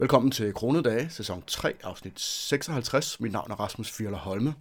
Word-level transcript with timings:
Velkommen 0.00 0.30
til 0.30 0.54
Kronedage, 0.54 1.10
sæson 1.10 1.42
3, 1.46 1.74
afsnit 1.82 2.20
56. 2.20 3.20
Mit 3.20 3.32
navn 3.32 3.50
er 3.50 3.60
Rasmus 3.60 3.90
Fjerler 3.92 4.18
Holme. 4.18 4.54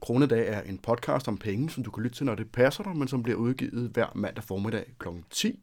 Kronedag 0.00 0.48
er 0.48 0.60
en 0.60 0.78
podcast 0.78 1.28
om 1.28 1.38
penge, 1.38 1.70
som 1.70 1.82
du 1.82 1.90
kan 1.90 2.02
lytte 2.02 2.16
til, 2.16 2.26
når 2.26 2.34
det 2.34 2.52
passer 2.52 2.84
dig, 2.84 2.96
men 2.96 3.08
som 3.08 3.22
bliver 3.22 3.38
udgivet 3.38 3.90
hver 3.94 4.06
mandag 4.14 4.44
formiddag 4.44 4.84
kl. 4.98 5.08
10. 5.30 5.60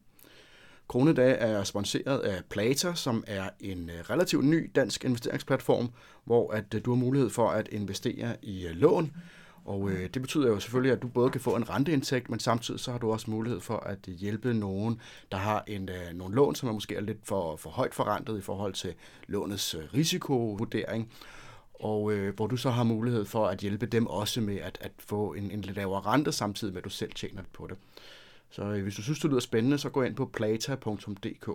Kronedag 0.88 1.36
er 1.40 1.64
sponsoreret 1.64 2.18
af 2.18 2.42
Plata, 2.50 2.94
som 2.94 3.24
er 3.26 3.50
en 3.60 3.90
øh, 3.90 3.96
relativt 4.10 4.44
ny 4.44 4.70
dansk 4.74 5.04
investeringsplatform, 5.04 5.88
hvor 6.24 6.52
at 6.52 6.74
øh, 6.74 6.84
du 6.84 6.90
har 6.90 6.98
mulighed 6.98 7.30
for 7.30 7.50
at 7.50 7.68
investere 7.68 8.36
i 8.42 8.66
øh, 8.66 8.76
lån. 8.76 9.12
Og 9.64 9.90
øh, 9.90 10.08
det 10.14 10.22
betyder 10.22 10.48
jo 10.48 10.60
selvfølgelig, 10.60 10.92
at 10.92 11.02
du 11.02 11.08
både 11.08 11.30
kan 11.30 11.40
få 11.40 11.56
en 11.56 11.70
renteindtægt, 11.70 12.30
men 12.30 12.40
samtidig 12.40 12.80
så 12.80 12.90
har 12.90 12.98
du 12.98 13.12
også 13.12 13.30
mulighed 13.30 13.60
for 13.60 13.76
at 13.76 13.98
hjælpe 14.06 14.54
nogen, 14.54 15.00
der 15.32 15.38
har 15.38 15.64
en, 15.66 15.88
øh, 15.88 16.14
nogle 16.14 16.34
lån, 16.34 16.54
som 16.54 16.68
er 16.68 16.72
måske 16.72 16.96
er 16.96 17.00
lidt 17.00 17.18
for, 17.22 17.56
for 17.56 17.70
højt 17.70 17.94
forrentet 17.94 18.38
i 18.38 18.40
forhold 18.40 18.72
til 18.72 18.94
lånets 19.28 19.74
øh, 19.74 19.82
risikovurdering 19.94 21.10
og 21.74 22.12
øh, 22.12 22.34
hvor 22.34 22.46
du 22.46 22.56
så 22.56 22.70
har 22.70 22.84
mulighed 22.84 23.24
for 23.24 23.46
at 23.46 23.58
hjælpe 23.58 23.86
dem 23.86 24.06
også 24.06 24.40
med 24.40 24.56
at, 24.56 24.78
at 24.80 24.92
få 24.98 25.32
en, 25.32 25.50
en 25.50 25.60
lidt 25.60 25.76
lavere 25.76 26.00
rente, 26.00 26.32
samtidig 26.32 26.74
med 26.74 26.80
at 26.80 26.84
du 26.84 26.90
selv 26.90 27.12
tjener 27.12 27.42
på 27.52 27.66
det. 27.66 27.76
Så 28.50 28.62
øh, 28.62 28.82
hvis 28.82 28.94
du 28.94 29.02
synes, 29.02 29.20
det 29.20 29.30
lyder 29.30 29.40
spændende, 29.40 29.78
så 29.78 29.88
gå 29.88 30.02
ind 30.02 30.16
på 30.16 30.26
plata.dk. 30.26 31.50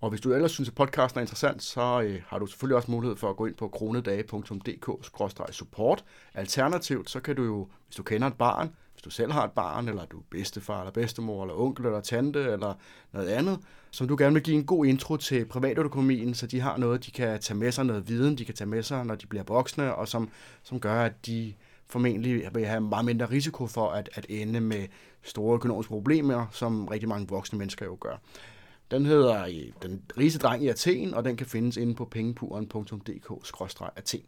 Og 0.00 0.10
hvis 0.10 0.20
du 0.20 0.32
ellers 0.32 0.50
synes, 0.50 0.68
at 0.68 0.74
podcasten 0.74 1.18
er 1.18 1.22
interessant, 1.22 1.62
så 1.62 2.00
øh, 2.00 2.22
har 2.26 2.38
du 2.38 2.46
selvfølgelig 2.46 2.76
også 2.76 2.90
mulighed 2.90 3.16
for 3.16 3.30
at 3.30 3.36
gå 3.36 3.46
ind 3.46 3.54
på 3.54 3.68
kronedage.dk-support. 3.68 6.04
Alternativt, 6.34 7.10
så 7.10 7.20
kan 7.20 7.36
du 7.36 7.44
jo, 7.44 7.68
hvis 7.86 7.96
du 7.96 8.02
kender 8.02 8.28
et 8.28 8.34
barn, 8.34 8.74
hvis 8.92 9.02
du 9.02 9.10
selv 9.10 9.32
har 9.32 9.44
et 9.44 9.52
barn, 9.52 9.88
eller 9.88 10.04
du 10.04 10.18
er 10.18 10.22
bedstefar, 10.30 10.80
eller 10.80 10.92
bedstemor, 10.92 11.42
eller 11.42 11.54
onkel, 11.54 11.86
eller 11.86 12.00
tante, 12.00 12.40
eller 12.40 12.74
noget 13.12 13.28
andet, 13.28 13.58
som 13.90 14.08
du 14.08 14.16
gerne 14.18 14.34
vil 14.34 14.42
give 14.42 14.56
en 14.56 14.66
god 14.66 14.86
intro 14.86 15.16
til 15.16 15.44
privatøkonomien, 15.44 16.34
så 16.34 16.46
de 16.46 16.60
har 16.60 16.76
noget, 16.76 17.06
de 17.06 17.10
kan 17.10 17.40
tage 17.40 17.58
med 17.58 17.72
sig, 17.72 17.84
noget 17.84 18.08
viden, 18.08 18.38
de 18.38 18.44
kan 18.44 18.54
tage 18.54 18.68
med 18.68 18.82
sig, 18.82 19.04
når 19.04 19.14
de 19.14 19.26
bliver 19.26 19.44
voksne, 19.44 19.94
og 19.94 20.08
som, 20.08 20.30
som 20.62 20.80
gør, 20.80 21.02
at 21.02 21.26
de 21.26 21.54
formentlig 21.86 22.50
vil 22.54 22.66
have 22.66 22.80
meget 22.80 23.04
mindre 23.04 23.26
risiko 23.26 23.66
for 23.66 23.90
at, 23.90 24.10
at 24.14 24.26
ende 24.28 24.60
med 24.60 24.86
store 25.22 25.54
økonomiske 25.54 25.90
problemer, 25.90 26.46
som 26.52 26.88
rigtig 26.88 27.08
mange 27.08 27.28
voksne 27.28 27.58
mennesker 27.58 27.86
jo 27.86 27.96
gør. 28.00 28.16
Den 28.90 29.06
hedder 29.06 29.44
øh, 29.44 29.72
Den 29.82 30.02
rige 30.18 30.38
dreng 30.38 30.64
i 30.64 30.68
Athen, 30.68 31.14
og 31.14 31.24
den 31.24 31.36
kan 31.36 31.46
findes 31.46 31.76
inde 31.76 31.94
på 31.94 32.04
pengepuren.dk-athen. 32.04 34.22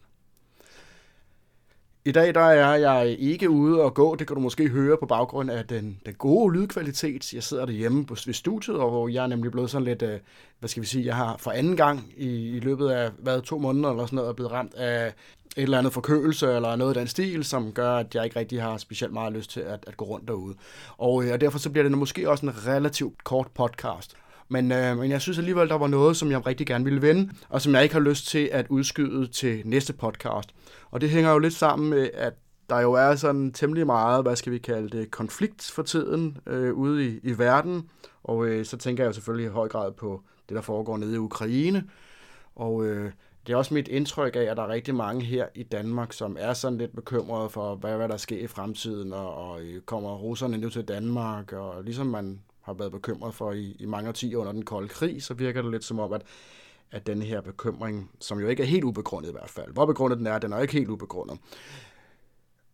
I 2.05 2.13
dag 2.13 2.35
der 2.35 2.41
er 2.41 2.75
jeg 2.75 3.17
ikke 3.19 3.51
ude 3.51 3.83
og 3.83 3.95
gå, 3.95 4.15
det 4.15 4.27
kan 4.27 4.35
du 4.35 4.41
måske 4.41 4.69
høre 4.69 4.97
på 4.97 5.07
baggrund 5.07 5.51
af 5.51 5.67
den, 5.67 6.01
den 6.07 6.15
gode 6.15 6.55
lydkvalitet. 6.55 7.35
Jeg 7.35 7.43
sidder 7.43 7.67
derhjemme 7.67 8.07
på, 8.07 8.17
ved 8.27 8.35
studiet, 8.35 8.77
og 8.77 8.91
hvor 8.91 9.09
jeg 9.09 9.23
er 9.23 9.27
nemlig 9.27 9.53
blevet 9.53 9.71
sådan 9.71 9.85
lidt, 9.85 10.03
øh, 10.03 10.21
hvad 10.59 10.69
skal 10.69 10.83
vi 10.83 10.87
sige, 10.87 11.07
jeg 11.07 11.17
har 11.17 11.37
for 11.37 11.51
anden 11.51 11.77
gang 11.77 12.13
i, 12.17 12.57
i 12.57 12.61
løbet 12.61 12.89
af 12.89 13.11
hvad, 13.19 13.43
to 13.43 13.59
måneder 13.59 13.91
eller 13.91 14.07
sådan 14.07 14.17
noget, 14.17 14.37
blevet 14.37 14.53
ramt 14.53 14.75
af 14.75 15.15
et 15.57 15.63
eller 15.63 15.79
andet 15.79 15.93
forkølelse 15.93 16.53
eller 16.53 16.77
noget 16.77 16.97
af 16.97 17.01
den 17.01 17.09
stil, 17.09 17.45
som 17.45 17.73
gør, 17.73 17.97
at 17.97 18.15
jeg 18.15 18.25
ikke 18.25 18.39
rigtig 18.39 18.63
har 18.63 18.77
specielt 18.77 19.13
meget 19.13 19.33
lyst 19.33 19.51
til 19.51 19.61
at, 19.61 19.85
at 19.87 19.97
gå 19.97 20.05
rundt 20.05 20.29
derude. 20.29 20.55
Og, 20.99 21.25
øh, 21.25 21.33
og 21.33 21.41
derfor 21.41 21.59
så 21.59 21.71
bliver 21.71 21.89
det 21.89 21.99
måske 21.99 22.31
også 22.31 22.47
en 22.47 22.67
relativt 22.67 23.25
kort 23.25 23.47
podcast. 23.55 24.17
Men, 24.53 24.73
øh, 24.73 24.99
men 24.99 25.11
jeg 25.11 25.21
synes 25.21 25.39
alligevel, 25.39 25.69
der 25.69 25.79
var 25.79 25.87
noget, 25.87 26.17
som 26.17 26.31
jeg 26.31 26.47
rigtig 26.47 26.67
gerne 26.67 26.85
ville 26.85 27.03
vende, 27.03 27.31
og 27.49 27.63
som 27.63 27.75
jeg 27.75 27.83
ikke 27.83 27.95
har 27.95 28.01
lyst 28.01 28.27
til 28.27 28.49
at 28.53 28.67
udskyde 28.69 29.27
til 29.27 29.63
næste 29.65 29.93
podcast. 29.93 30.55
Og 30.91 31.01
det 31.01 31.11
hænger 31.11 31.33
jo 31.33 31.39
lidt 31.39 31.55
sammen 31.55 31.91
med, 31.91 32.11
at 32.15 32.35
der 32.71 32.81
jo 32.81 32.93
er 32.93 33.15
sådan 33.15 33.53
temmelig 33.53 33.87
meget, 33.87 34.23
hvad 34.23 34.37
skal 34.37 34.53
vi 34.53 34.59
kalde 34.59 34.99
det, 34.99 35.11
konflikt 35.11 35.71
for 35.71 35.83
tiden 35.83 36.39
øh, 36.47 36.75
ude 36.75 37.09
i, 37.09 37.21
i 37.23 37.39
verden. 37.39 37.89
Og 38.25 38.47
øh, 38.47 38.65
så 38.65 38.77
tænker 38.77 39.05
jeg 39.05 39.09
jo 39.09 39.13
selvfølgelig 39.13 39.47
i 39.47 39.53
høj 39.53 39.69
grad 39.69 39.93
på 39.93 40.23
det, 40.49 40.55
der 40.55 40.63
foregår 40.63 40.97
nede 40.97 41.15
i 41.15 41.19
Ukraine. 41.19 41.85
Og 42.57 42.87
øh, 42.87 43.13
det 43.47 43.53
er 43.53 43.57
også 43.57 43.75
mit 43.75 43.89
indtryk 43.89 44.37
af, 44.37 44.41
at 44.41 44.57
der 44.57 44.63
er 44.63 44.69
rigtig 44.69 44.95
mange 44.95 45.25
her 45.25 45.47
i 45.55 45.63
Danmark, 45.63 46.13
som 46.13 46.37
er 46.41 46.53
sådan 46.53 46.79
lidt 46.79 46.95
bekymrede 46.95 47.51
for, 47.51 47.75
hvad, 47.75 47.97
hvad 47.97 48.09
der 48.09 48.17
sker 48.17 48.39
i 48.39 48.47
fremtiden, 48.47 49.13
og, 49.13 49.35
og 49.35 49.63
øh, 49.63 49.81
kommer 49.81 50.17
russerne 50.17 50.59
nu 50.59 50.71
til 50.71 50.85
Danmark, 50.85 51.53
og 51.53 51.85
ligesom 51.85 52.07
man 52.07 52.41
har 52.63 52.73
været 52.73 52.93
bekymret 52.93 53.35
for 53.35 53.53
i, 53.53 53.77
i 53.81 53.87
mange 53.87 54.09
årtier 54.09 54.37
under 54.37 54.53
den 54.53 54.65
kolde 54.65 54.89
krig, 54.89 55.23
så 55.23 55.35
virker 55.35 55.63
det 55.63 55.71
lidt 55.71 55.85
som 55.85 55.99
om, 55.99 56.13
at, 56.13 56.23
at 56.91 57.07
den 57.07 57.23
her 57.23 57.41
bekymring, 57.41 58.11
som 58.21 58.41
jo 58.41 58.49
ikke 58.49 58.63
er 58.63 58.67
helt 58.67 58.85
ubegrundet 58.85 59.29
i 59.29 59.33
hvert 59.33 59.51
fald, 59.51 59.73
hvor 59.73 59.87
begrundet 59.87 60.19
den 60.19 60.27
er, 60.27 60.39
den 60.39 60.53
er 60.53 60.61
ikke 60.61 60.73
helt 60.73 60.89
ubegrundet. 60.89 61.39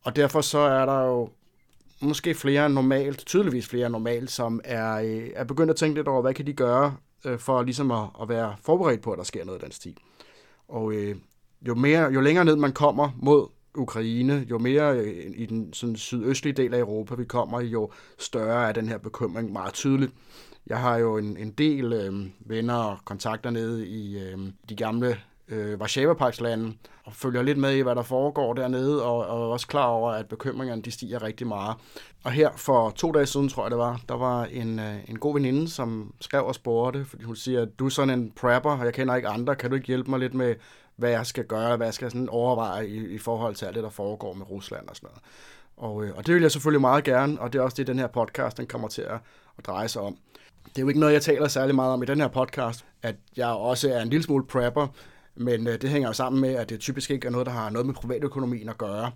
Og 0.04 0.16
derfor 0.16 0.41
så 0.41 0.59
er 0.59 0.87
der 0.87 1.00
jo 1.00 1.31
måske 2.00 2.34
flere 2.34 2.66
end 2.66 2.75
normalt, 2.75 3.27
tydeligvis 3.27 3.66
flere 3.66 3.87
end 3.87 3.93
normalt, 3.93 4.31
som 4.31 4.60
er, 4.65 4.94
øh, 4.94 5.31
er 5.34 5.44
begyndt 5.44 5.71
at 5.71 5.77
tænke 5.77 5.98
lidt 5.98 6.09
over, 6.09 6.22
hvad 6.22 6.34
kan 6.34 6.47
de 6.47 6.53
gøre 6.53 6.97
øh, 7.25 7.38
for 7.38 7.62
ligesom 7.62 7.91
at, 7.91 8.06
at 8.22 8.28
være 8.28 8.56
forberedt 8.62 9.03
på, 9.03 9.12
at 9.12 9.19
der 9.19 9.25
sker 9.25 9.44
noget 9.44 9.62
i 9.62 9.65
den 9.65 9.72
stil. 9.72 9.97
Og 10.69 10.93
øh, 10.93 11.16
jo, 11.69 11.75
mere, 11.75 12.12
jo 12.12 12.21
længere 12.21 12.44
ned 12.44 12.56
man 12.56 12.72
kommer 12.72 13.10
mod 13.16 13.48
Ukraine, 13.74 14.46
jo 14.50 14.58
mere 14.58 14.98
øh, 14.98 15.32
i 15.36 15.46
den 15.46 15.72
sådan, 15.72 15.96
sydøstlige 15.96 16.52
del 16.54 16.74
af 16.74 16.78
Europa 16.78 17.14
vi 17.14 17.24
kommer, 17.24 17.60
jo 17.60 17.90
større 18.18 18.68
er 18.68 18.72
den 18.72 18.88
her 18.88 18.98
bekymring 18.98 19.52
meget 19.52 19.74
tydeligt. 19.74 20.12
Jeg 20.66 20.78
har 20.78 20.96
jo 20.96 21.16
en, 21.16 21.36
en 21.36 21.50
del 21.50 21.92
øh, 21.92 22.12
venner 22.40 22.74
og 22.74 22.98
kontakter 23.04 23.50
nede 23.50 23.86
i 23.86 24.18
øh, 24.18 24.38
de 24.68 24.76
gamle 24.76 25.16
øh, 25.48 25.80
Varsava-pakslande, 25.80 26.72
og 27.04 27.12
følger 27.14 27.42
lidt 27.42 27.58
med 27.58 27.76
i, 27.76 27.80
hvad 27.80 27.94
der 27.94 28.02
foregår 28.02 28.54
dernede, 28.54 29.04
og, 29.04 29.16
og 29.26 29.42
er 29.42 29.52
også 29.52 29.66
klar 29.66 29.86
over, 29.86 30.10
at 30.10 30.26
bekymringerne 30.26 30.82
de 30.82 30.90
stiger 30.90 31.22
rigtig 31.22 31.46
meget. 31.46 31.76
Og 32.24 32.32
her 32.32 32.50
for 32.56 32.90
to 32.90 33.12
dage 33.12 33.26
siden, 33.26 33.48
tror 33.48 33.64
jeg 33.64 33.70
det 33.70 33.78
var, 33.78 34.00
der 34.08 34.16
var 34.16 34.44
en, 34.44 34.78
øh, 34.78 34.94
en 35.08 35.18
god 35.18 35.34
veninde, 35.34 35.68
som 35.68 36.14
skrev 36.20 36.44
og 36.44 36.54
spurgte, 36.54 37.04
fordi 37.04 37.24
hun 37.24 37.36
siger, 37.36 37.64
du 37.64 37.86
er 37.86 37.90
sådan 37.90 38.18
en 38.18 38.32
prepper, 38.36 38.70
og 38.70 38.84
jeg 38.84 38.94
kender 38.94 39.14
ikke 39.14 39.28
andre, 39.28 39.56
kan 39.56 39.70
du 39.70 39.76
ikke 39.76 39.86
hjælpe 39.86 40.10
mig 40.10 40.20
lidt 40.20 40.34
med, 40.34 40.54
hvad 40.98 41.10
jeg 41.10 41.26
skal 41.26 41.44
gøre, 41.44 41.76
hvad 41.76 41.86
jeg 41.86 41.94
skal 41.94 42.10
sådan 42.10 42.28
overveje 42.28 42.86
i, 42.86 43.14
i 43.14 43.19
forhold 43.19 43.54
til 43.54 43.66
alt 43.66 43.75
det, 43.75 43.82
der 43.82 43.91
foregår 43.91 44.34
med 44.34 44.50
Rusland 44.50 44.88
og 44.88 44.97
sådan 44.97 45.09
noget. 45.09 45.22
Og, 45.76 46.04
øh, 46.04 46.16
og 46.16 46.26
det 46.26 46.34
vil 46.34 46.42
jeg 46.42 46.53
selvfølgelig 46.53 46.81
meget 46.81 47.04
gerne, 47.04 47.41
og 47.41 47.53
det 47.53 47.59
er 47.59 47.62
også 47.62 47.75
det, 47.75 47.86
den 47.86 47.98
her 47.98 48.06
podcast 48.06 48.56
den 48.56 48.66
kommer 48.66 48.88
til 48.88 49.03
at, 49.03 49.19
at 49.59 49.66
dreje 49.66 49.88
sig 49.88 50.03
om. 50.03 50.16
Det 50.64 50.78
er 50.78 50.82
jo 50.82 50.88
ikke 50.88 51.00
noget, 51.00 51.12
jeg 51.12 51.22
taler 51.22 51.48
særlig 51.48 51.75
meget 51.75 51.92
om 51.92 52.03
i 52.03 52.06
den 52.06 52.20
her 52.20 52.28
podcast, 52.28 52.84
at 53.03 53.16
jeg 53.36 53.48
også 53.48 53.92
er 53.92 54.03
en 54.03 54.09
lille 54.09 54.25
smule 54.25 54.47
prepper, 54.47 54.86
men 55.34 55.66
øh, 55.66 55.81
det 55.82 55.91
hænger 55.91 56.09
jo 56.09 56.12
sammen 56.12 56.41
med, 56.41 56.54
at 56.54 56.70
det 56.70 56.81
typisk 56.81 57.10
ikke 57.10 57.26
er 57.26 57.30
noget, 57.30 57.47
der 57.47 57.53
har 57.53 57.70
noget 57.70 57.86
med 57.86 57.94
privatøkonomien 57.94 58.69
at 58.69 58.78
gøre. 58.78 59.12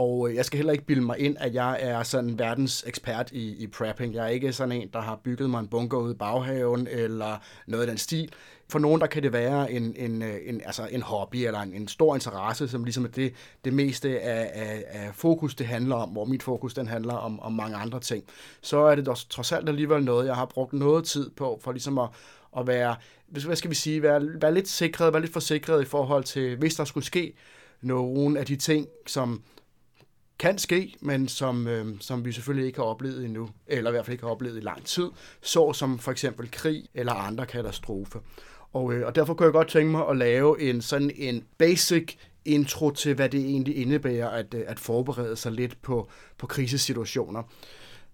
Og 0.00 0.28
øh, 0.28 0.34
jeg 0.34 0.44
skal 0.44 0.56
heller 0.56 0.72
ikke 0.72 0.84
bilde 0.84 1.02
mig 1.02 1.18
ind, 1.18 1.36
at 1.40 1.54
jeg 1.54 1.78
er 1.80 2.02
sådan 2.02 2.38
verdens 2.38 2.84
ekspert 2.86 3.32
i, 3.32 3.62
i 3.62 3.66
prepping. 3.66 4.14
Jeg 4.14 4.24
er 4.24 4.28
ikke 4.28 4.52
sådan 4.52 4.72
en, 4.72 4.88
der 4.92 5.00
har 5.00 5.20
bygget 5.24 5.50
mig 5.50 5.60
en 5.60 5.68
bunker 5.68 5.98
ude 5.98 6.12
i 6.12 6.16
baghaven 6.16 6.88
eller 6.90 7.36
noget 7.66 7.82
af 7.82 7.88
den 7.88 7.98
stil. 7.98 8.32
For 8.68 8.78
nogen, 8.78 9.00
der 9.00 9.06
kan 9.06 9.22
det 9.22 9.32
være 9.32 9.72
en, 9.72 9.94
en, 9.96 10.22
øh, 10.22 10.36
en, 10.46 10.60
altså 10.66 10.88
en 10.90 11.02
hobby 11.02 11.36
eller 11.36 11.60
en, 11.60 11.74
en 11.74 11.88
stor 11.88 12.14
interesse, 12.14 12.68
som 12.68 12.84
ligesom 12.84 13.04
er 13.04 13.08
det, 13.08 13.34
det 13.64 13.72
meste 13.72 14.20
af, 14.20 14.50
af, 14.54 14.84
af 14.88 15.14
fokus, 15.14 15.54
det 15.54 15.66
handler 15.66 15.96
om, 15.96 16.08
hvor 16.08 16.24
mit 16.24 16.42
fokus 16.42 16.74
den 16.74 16.88
handler 16.88 17.14
om, 17.14 17.40
om 17.40 17.52
mange 17.52 17.76
andre 17.76 18.00
ting. 18.00 18.24
Så 18.60 18.78
er 18.78 18.94
det 18.94 19.06
dog, 19.06 19.16
trods 19.30 19.52
alt 19.52 19.68
alligevel 19.68 20.04
noget, 20.04 20.26
jeg 20.26 20.34
har 20.34 20.46
brugt 20.46 20.72
noget 20.72 21.04
tid 21.04 21.30
på, 21.30 21.58
for 21.62 21.72
ligesom 21.72 21.98
at, 21.98 22.08
at 22.58 22.66
være, 22.66 22.96
hvad 23.26 23.56
skal 23.56 23.70
vi 23.70 23.74
sige, 23.74 24.02
være, 24.02 24.22
være 24.40 24.54
lidt 24.54 24.68
sikret, 24.68 25.12
være 25.12 25.22
lidt 25.22 25.32
forsikret 25.32 25.82
i 25.82 25.84
forhold 25.84 26.24
til, 26.24 26.56
hvis 26.56 26.74
der 26.74 26.84
skulle 26.84 27.04
ske 27.06 27.32
nogle 27.82 28.38
af 28.38 28.46
de 28.46 28.56
ting, 28.56 28.86
som 29.06 29.42
kan 30.40 30.58
ske, 30.58 30.94
men 31.00 31.28
som, 31.28 31.68
øh, 31.68 31.86
som 32.00 32.24
vi 32.24 32.32
selvfølgelig 32.32 32.66
ikke 32.66 32.78
har 32.78 32.86
oplevet 32.86 33.24
endnu, 33.24 33.48
eller 33.66 33.90
i 33.90 33.92
hvert 33.92 34.06
fald 34.06 34.12
ikke 34.12 34.24
har 34.24 34.30
oplevet 34.30 34.56
i 34.56 34.60
lang 34.60 34.84
tid, 34.84 35.10
så 35.42 35.72
som 35.72 35.98
for 35.98 36.10
eksempel 36.10 36.50
krig 36.50 36.88
eller 36.94 37.12
andre 37.12 37.46
katastrofer. 37.46 38.18
Og, 38.72 38.92
øh, 38.92 39.06
og 39.06 39.14
derfor 39.14 39.34
kunne 39.34 39.44
jeg 39.44 39.52
godt 39.52 39.68
tænke 39.68 39.90
mig 39.90 40.08
at 40.08 40.16
lave 40.16 40.60
en 40.60 40.82
sådan 40.82 41.10
en 41.16 41.44
basic 41.58 42.16
intro 42.44 42.90
til, 42.90 43.14
hvad 43.14 43.28
det 43.28 43.40
egentlig 43.40 43.76
indebærer 43.76 44.28
at, 44.28 44.54
øh, 44.54 44.64
at 44.66 44.80
forberede 44.80 45.36
sig 45.36 45.52
lidt 45.52 45.82
på, 45.82 46.08
på 46.38 46.46
krisesituationer. 46.46 47.42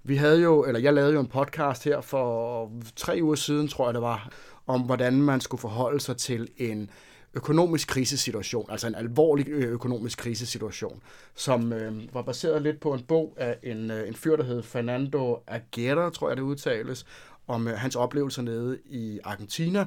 Vi 0.04 0.16
havde 0.16 0.42
jo, 0.42 0.64
eller 0.64 0.80
jeg 0.80 0.94
lavede 0.94 1.12
jo 1.12 1.20
en 1.20 1.26
podcast 1.26 1.84
her 1.84 2.00
for 2.00 2.70
tre 2.96 3.18
uger 3.22 3.34
siden, 3.34 3.68
tror 3.68 3.86
jeg 3.86 3.94
det 3.94 4.02
var, 4.02 4.30
om 4.66 4.80
hvordan 4.80 5.22
man 5.22 5.40
skulle 5.40 5.60
forholde 5.60 6.00
sig 6.00 6.16
til 6.16 6.48
en 6.56 6.90
økonomisk 7.36 7.88
krisesituation, 7.88 8.70
altså 8.70 8.86
en 8.86 8.94
alvorlig 8.94 9.48
øh, 9.48 9.72
økonomisk 9.72 10.18
krisesituation, 10.18 11.02
som 11.34 11.72
øh, 11.72 12.14
var 12.14 12.22
baseret 12.22 12.62
lidt 12.62 12.80
på 12.80 12.94
en 12.94 13.02
bog 13.02 13.34
af 13.36 13.58
en, 13.62 13.90
øh, 13.90 14.08
en 14.08 14.14
fyr, 14.14 14.36
der 14.36 14.44
hed 14.44 14.62
Fernando 14.62 15.38
Aguirre, 15.46 16.10
tror 16.10 16.28
jeg 16.28 16.36
det 16.36 16.42
udtales, 16.42 17.06
om 17.46 17.68
øh, 17.68 17.78
hans 17.78 17.96
oplevelser 17.96 18.42
nede 18.42 18.78
i 18.84 19.20
Argentina. 19.24 19.86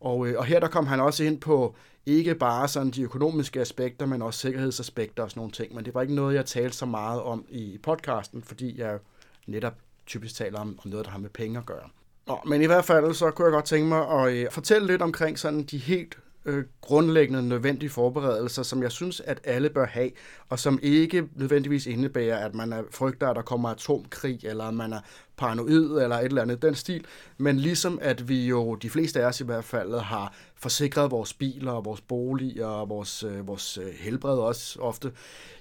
Og, 0.00 0.28
øh, 0.28 0.38
og 0.38 0.44
her 0.44 0.60
der 0.60 0.68
kom 0.68 0.86
han 0.86 1.00
også 1.00 1.24
ind 1.24 1.40
på 1.40 1.74
ikke 2.06 2.34
bare 2.34 2.68
sådan 2.68 2.90
de 2.90 3.02
økonomiske 3.02 3.60
aspekter, 3.60 4.06
men 4.06 4.22
også 4.22 4.40
sikkerhedsaspekter 4.40 5.22
og 5.22 5.30
sådan 5.30 5.40
nogle 5.40 5.52
ting. 5.52 5.74
Men 5.74 5.84
det 5.84 5.94
var 5.94 6.02
ikke 6.02 6.14
noget, 6.14 6.34
jeg 6.34 6.46
talte 6.46 6.76
så 6.76 6.86
meget 6.86 7.22
om 7.22 7.44
i 7.48 7.78
podcasten, 7.82 8.42
fordi 8.42 8.80
jeg 8.80 8.98
netop 9.46 9.74
typisk 10.06 10.34
taler 10.34 10.60
om, 10.60 10.78
om 10.84 10.90
noget, 10.90 11.06
der 11.06 11.12
har 11.12 11.18
med 11.18 11.30
penge 11.30 11.58
at 11.58 11.66
gøre. 11.66 11.88
Nå, 12.26 12.38
men 12.46 12.62
i 12.62 12.66
hvert 12.66 12.84
fald 12.84 13.14
så 13.14 13.30
kunne 13.30 13.44
jeg 13.44 13.52
godt 13.52 13.64
tænke 13.64 13.86
mig 13.86 14.08
at 14.08 14.32
øh, 14.32 14.50
fortælle 14.50 14.86
lidt 14.86 15.02
omkring 15.02 15.38
sådan 15.38 15.62
de 15.62 15.78
helt 15.78 16.18
øh, 16.44 16.64
grundlæggende 16.80 17.48
nødvendige 17.48 17.90
forberedelser, 17.90 18.62
som 18.62 18.82
jeg 18.82 18.92
synes, 18.92 19.20
at 19.20 19.40
alle 19.44 19.70
bør 19.70 19.86
have, 19.86 20.10
og 20.48 20.58
som 20.58 20.78
ikke 20.82 21.28
nødvendigvis 21.34 21.86
indebærer, 21.86 22.46
at 22.46 22.54
man 22.54 22.72
er 22.72 22.82
frygter, 22.90 23.28
at 23.28 23.36
der 23.36 23.42
kommer 23.42 23.68
atomkrig, 23.68 24.44
eller 24.44 24.64
at 24.64 24.74
man 24.74 24.92
er 24.92 25.00
paranoid, 25.36 26.02
eller 26.02 26.16
et 26.16 26.24
eller 26.24 26.42
andet 26.42 26.62
den 26.62 26.74
stil, 26.74 27.04
men 27.38 27.56
ligesom 27.56 27.98
at 28.02 28.28
vi 28.28 28.46
jo, 28.46 28.74
de 28.74 28.90
fleste 28.90 29.22
af 29.22 29.26
os 29.26 29.40
i 29.40 29.44
hvert 29.44 29.64
fald, 29.64 29.98
har 29.98 30.34
forsikret 30.54 31.10
vores 31.10 31.34
biler, 31.34 31.72
og 31.72 31.84
vores 31.84 32.00
boliger, 32.00 32.66
og 32.66 32.88
vores, 32.88 33.22
øh, 33.22 33.46
vores 33.46 33.78
øh, 33.78 33.92
helbred 33.98 34.38
også 34.38 34.80
ofte, 34.80 35.12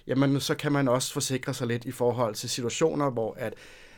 jamen 0.07 0.39
så 0.39 0.55
kan 0.55 0.71
man 0.71 0.87
også 0.87 1.13
forsikre 1.13 1.53
sig 1.53 1.67
lidt 1.67 1.85
i 1.85 1.91
forhold 1.91 2.35
til 2.35 2.49
situationer, 2.49 3.09
hvor 3.09 3.33
at 3.37 3.53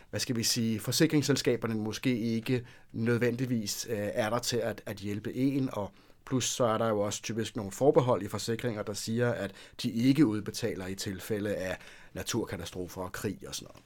hvad 0.09 0.19
skal 0.19 0.35
vi 0.35 0.43
sige, 0.43 0.79
forsikringsselskaberne 0.79 1.75
måske 1.75 2.19
ikke 2.19 2.65
nødvendigvis 2.91 3.87
øh, 3.89 3.97
er 3.97 4.29
der 4.29 4.39
til 4.39 4.57
at, 4.57 4.81
at 4.85 4.97
hjælpe 4.97 5.35
en, 5.35 5.69
og 5.73 5.91
plus 6.31 6.45
så 6.45 6.63
er 6.63 6.77
der 6.77 6.89
jo 6.89 6.99
også 6.99 7.21
typisk 7.21 7.55
nogle 7.55 7.71
forbehold 7.71 8.23
i 8.23 8.27
forsikringer, 8.27 8.83
der 8.83 8.93
siger, 8.93 9.31
at 9.31 9.51
de 9.83 9.91
ikke 9.91 10.25
udbetaler 10.25 10.87
i 10.87 10.95
tilfælde 10.95 11.55
af 11.55 11.77
naturkatastrofer 12.13 13.01
og 13.01 13.11
krig 13.11 13.37
og 13.47 13.55
sådan 13.55 13.65
noget. 13.65 13.83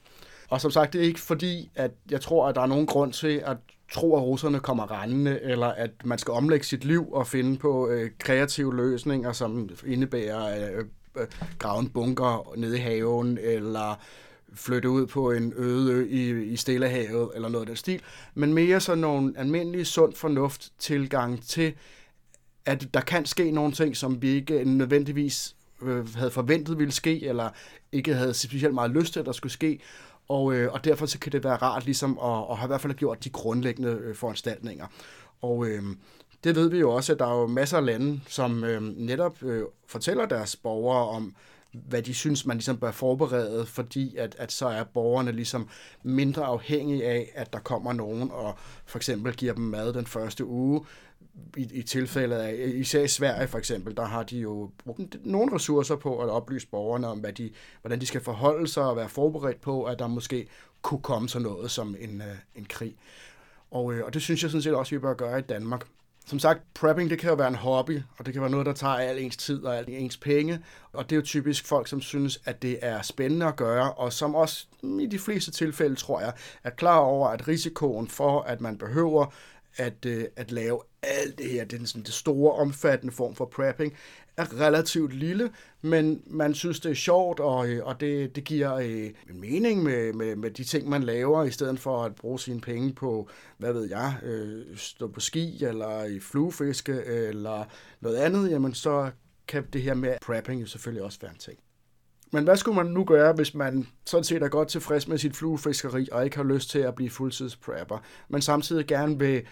Og 0.48 0.60
som 0.60 0.70
sagt, 0.70 0.92
det 0.92 1.00
er 1.00 1.04
ikke 1.04 1.20
fordi, 1.20 1.70
at 1.74 1.90
jeg 2.10 2.20
tror, 2.20 2.48
at 2.48 2.54
der 2.54 2.60
er 2.60 2.66
nogen 2.66 2.86
grund 2.86 3.12
til 3.12 3.42
at 3.46 3.56
tro, 3.92 4.16
at 4.16 4.22
russerne 4.22 4.60
kommer 4.60 5.02
rendende, 5.02 5.40
eller 5.42 5.66
at 5.66 5.90
man 6.04 6.18
skal 6.18 6.32
omlægge 6.32 6.66
sit 6.66 6.84
liv 6.84 7.12
og 7.12 7.26
finde 7.26 7.58
på 7.58 7.88
øh, 7.88 8.10
kreative 8.18 8.76
løsninger, 8.76 9.32
som 9.32 9.70
indebærer 9.86 10.68
øh, 10.70 10.78
øh, 10.78 10.84
øh 11.16 11.26
grave 11.58 11.80
en 11.80 11.88
bunker 11.88 12.52
nede 12.56 12.76
i 12.76 12.80
haven, 12.80 13.38
eller 13.38 14.00
flytte 14.54 14.90
ud 14.90 15.06
på 15.06 15.30
en 15.30 15.52
øde 15.56 15.92
ø 15.92 16.06
i, 16.08 16.44
i 16.44 16.56
Stillehavet, 16.56 17.30
eller 17.34 17.48
noget 17.48 17.62
af 17.62 17.66
den 17.66 17.76
stil, 17.76 18.00
men 18.34 18.54
mere 18.54 18.80
sådan 18.80 18.98
nogle 18.98 19.34
almindelige 19.36 19.84
sund 19.84 20.14
fornuft 20.14 20.72
tilgang 20.78 21.46
til, 21.46 21.74
at 22.66 22.88
der 22.94 23.00
kan 23.00 23.26
ske 23.26 23.50
nogle 23.50 23.72
ting, 23.72 23.96
som 23.96 24.22
vi 24.22 24.28
ikke 24.28 24.64
nødvendigvis 24.64 25.56
øh, 25.82 26.14
havde 26.14 26.30
forventet 26.30 26.78
ville 26.78 26.92
ske, 26.92 27.26
eller 27.26 27.50
ikke 27.92 28.14
havde 28.14 28.34
specielt 28.34 28.74
meget 28.74 28.90
lyst 28.90 29.12
til, 29.12 29.20
at 29.20 29.26
der 29.26 29.32
skulle 29.32 29.52
ske, 29.52 29.80
og, 30.28 30.54
øh, 30.54 30.72
og 30.72 30.84
derfor 30.84 31.06
så 31.06 31.18
kan 31.18 31.32
det 31.32 31.44
være 31.44 31.56
rart 31.56 31.84
ligesom 31.84 32.18
at, 32.22 32.44
at 32.50 32.56
have 32.56 32.66
i 32.66 32.70
hvert 32.70 32.80
fald 32.80 32.94
gjort 32.94 33.24
de 33.24 33.30
grundlæggende 33.30 33.90
øh, 33.90 34.14
foranstaltninger. 34.14 34.86
Og 35.42 35.66
øh, 35.66 35.82
det 36.44 36.56
ved 36.56 36.70
vi 36.70 36.78
jo 36.78 36.90
også, 36.92 37.12
at 37.12 37.18
der 37.18 37.26
er 37.26 37.40
jo 37.40 37.46
masser 37.46 37.76
af 37.76 37.86
lande, 37.86 38.20
som 38.28 38.64
øh, 38.64 38.82
netop 38.82 39.42
øh, 39.42 39.62
fortæller 39.86 40.26
deres 40.26 40.56
borgere 40.56 41.08
om, 41.08 41.34
hvad 41.72 42.02
de 42.02 42.14
synes, 42.14 42.46
man 42.46 42.56
ligesom 42.56 42.76
bør 42.76 42.90
forberede, 42.90 43.66
fordi 43.66 44.16
at, 44.16 44.36
at 44.38 44.52
så 44.52 44.66
er 44.66 44.84
borgerne 44.84 45.32
ligesom 45.32 45.68
mindre 46.02 46.44
afhængige 46.44 47.04
af, 47.04 47.32
at 47.34 47.52
der 47.52 47.58
kommer 47.58 47.92
nogen 47.92 48.30
og 48.30 48.54
for 48.86 48.98
eksempel 48.98 49.34
giver 49.34 49.54
dem 49.54 49.64
mad 49.64 49.92
den 49.92 50.06
første 50.06 50.44
uge. 50.44 50.84
I, 51.56 51.68
i 51.72 51.82
tilfældet 51.82 52.36
af, 52.36 52.72
især 52.74 53.02
i 53.02 53.08
Sverige 53.08 53.48
for 53.48 53.58
eksempel, 53.58 53.96
der 53.96 54.04
har 54.04 54.22
de 54.22 54.38
jo 54.38 54.70
brugt 54.84 55.26
nogle 55.26 55.54
ressourcer 55.54 55.96
på 55.96 56.18
at 56.22 56.28
oplyse 56.28 56.66
borgerne 56.66 57.06
om, 57.06 57.18
hvad 57.18 57.32
de, 57.32 57.50
hvordan 57.80 58.00
de 58.00 58.06
skal 58.06 58.20
forholde 58.20 58.68
sig 58.68 58.84
og 58.84 58.96
være 58.96 59.08
forberedt 59.08 59.60
på, 59.60 59.84
at 59.84 59.98
der 59.98 60.06
måske 60.06 60.48
kunne 60.82 61.02
komme 61.02 61.28
sådan 61.28 61.46
noget 61.48 61.70
som 61.70 61.96
en, 62.00 62.20
øh, 62.20 62.36
en 62.54 62.64
krig. 62.64 62.96
Og, 63.70 63.94
øh, 63.94 64.04
og 64.04 64.14
det 64.14 64.22
synes 64.22 64.42
jeg 64.42 64.50
sådan 64.50 64.62
set 64.62 64.74
også, 64.74 64.94
vi 64.94 64.98
bør 64.98 65.14
gøre 65.14 65.38
i 65.38 65.42
Danmark 65.42 65.86
som 66.26 66.38
sagt, 66.38 66.60
prepping 66.74 67.10
det 67.10 67.18
kan 67.18 67.30
jo 67.30 67.36
være 67.36 67.48
en 67.48 67.54
hobby, 67.54 68.00
og 68.18 68.26
det 68.26 68.34
kan 68.34 68.42
være 68.42 68.50
noget, 68.50 68.66
der 68.66 68.72
tager 68.72 68.94
al 68.94 69.18
ens 69.18 69.36
tid 69.36 69.64
og 69.64 69.76
al 69.76 69.84
ens 69.88 70.16
penge. 70.16 70.60
Og 70.92 71.04
det 71.04 71.12
er 71.12 71.16
jo 71.16 71.22
typisk 71.22 71.66
folk, 71.66 71.88
som 71.88 72.00
synes, 72.00 72.40
at 72.44 72.62
det 72.62 72.78
er 72.82 73.02
spændende 73.02 73.46
at 73.46 73.56
gøre, 73.56 73.92
og 73.92 74.12
som 74.12 74.34
også 74.34 74.66
i 75.00 75.06
de 75.06 75.18
fleste 75.18 75.50
tilfælde, 75.50 75.96
tror 75.96 76.20
jeg, 76.20 76.32
er 76.64 76.70
klar 76.70 76.98
over, 76.98 77.28
at 77.28 77.48
risikoen 77.48 78.08
for, 78.08 78.40
at 78.40 78.60
man 78.60 78.78
behøver 78.78 79.26
at, 79.76 80.06
øh, 80.06 80.24
at 80.36 80.50
lave 80.50 80.80
alt 81.06 81.38
det 81.38 81.50
her, 81.50 81.64
den, 81.64 81.86
sådan 81.86 82.02
det 82.02 82.12
store, 82.12 82.52
omfattende 82.52 83.14
form 83.14 83.34
for 83.34 83.44
prepping, 83.44 83.94
er 84.36 84.60
relativt 84.60 85.14
lille, 85.14 85.50
men 85.82 86.22
man 86.26 86.54
synes, 86.54 86.80
det 86.80 86.90
er 86.90 86.94
sjovt, 86.94 87.40
og, 87.40 87.68
øh, 87.68 87.86
og 87.86 88.00
det, 88.00 88.36
det 88.36 88.44
giver 88.44 88.74
øh, 88.74 89.10
en 89.30 89.40
mening 89.40 89.82
med, 89.82 90.12
med, 90.12 90.36
med 90.36 90.50
de 90.50 90.64
ting, 90.64 90.88
man 90.88 91.02
laver, 91.02 91.44
i 91.44 91.50
stedet 91.50 91.80
for 91.80 92.04
at 92.04 92.14
bruge 92.14 92.40
sine 92.40 92.60
penge 92.60 92.92
på, 92.92 93.28
hvad 93.58 93.72
ved 93.72 93.88
jeg, 93.88 94.14
øh, 94.22 94.76
stå 94.76 95.08
på 95.08 95.20
ski, 95.20 95.64
eller 95.64 96.04
i 96.04 96.20
fluefiske, 96.20 97.04
eller 97.04 97.64
noget 98.00 98.16
andet, 98.16 98.50
jamen 98.50 98.74
så 98.74 99.10
kan 99.48 99.66
det 99.72 99.82
her 99.82 99.94
med 99.94 100.14
prepping 100.22 100.60
jo 100.60 100.66
selvfølgelig 100.66 101.02
også 101.02 101.18
være 101.20 101.32
en 101.32 101.38
ting. 101.38 101.58
Men 102.32 102.44
hvad 102.44 102.56
skulle 102.56 102.76
man 102.76 102.86
nu 102.86 103.04
gøre, 103.04 103.32
hvis 103.32 103.54
man 103.54 103.86
sådan 104.06 104.24
set 104.24 104.42
er 104.42 104.48
godt 104.48 104.68
tilfreds 104.68 105.08
med 105.08 105.18
sit 105.18 105.36
fluefiskeri, 105.36 106.08
og 106.12 106.24
ikke 106.24 106.36
har 106.36 106.44
lyst 106.44 106.70
til 106.70 106.78
at 106.78 106.94
blive 106.94 107.10
fuldtidsprepper, 107.10 107.98
men 108.28 108.42
samtidig 108.42 108.86
gerne 108.86 109.18
vil 109.18 109.42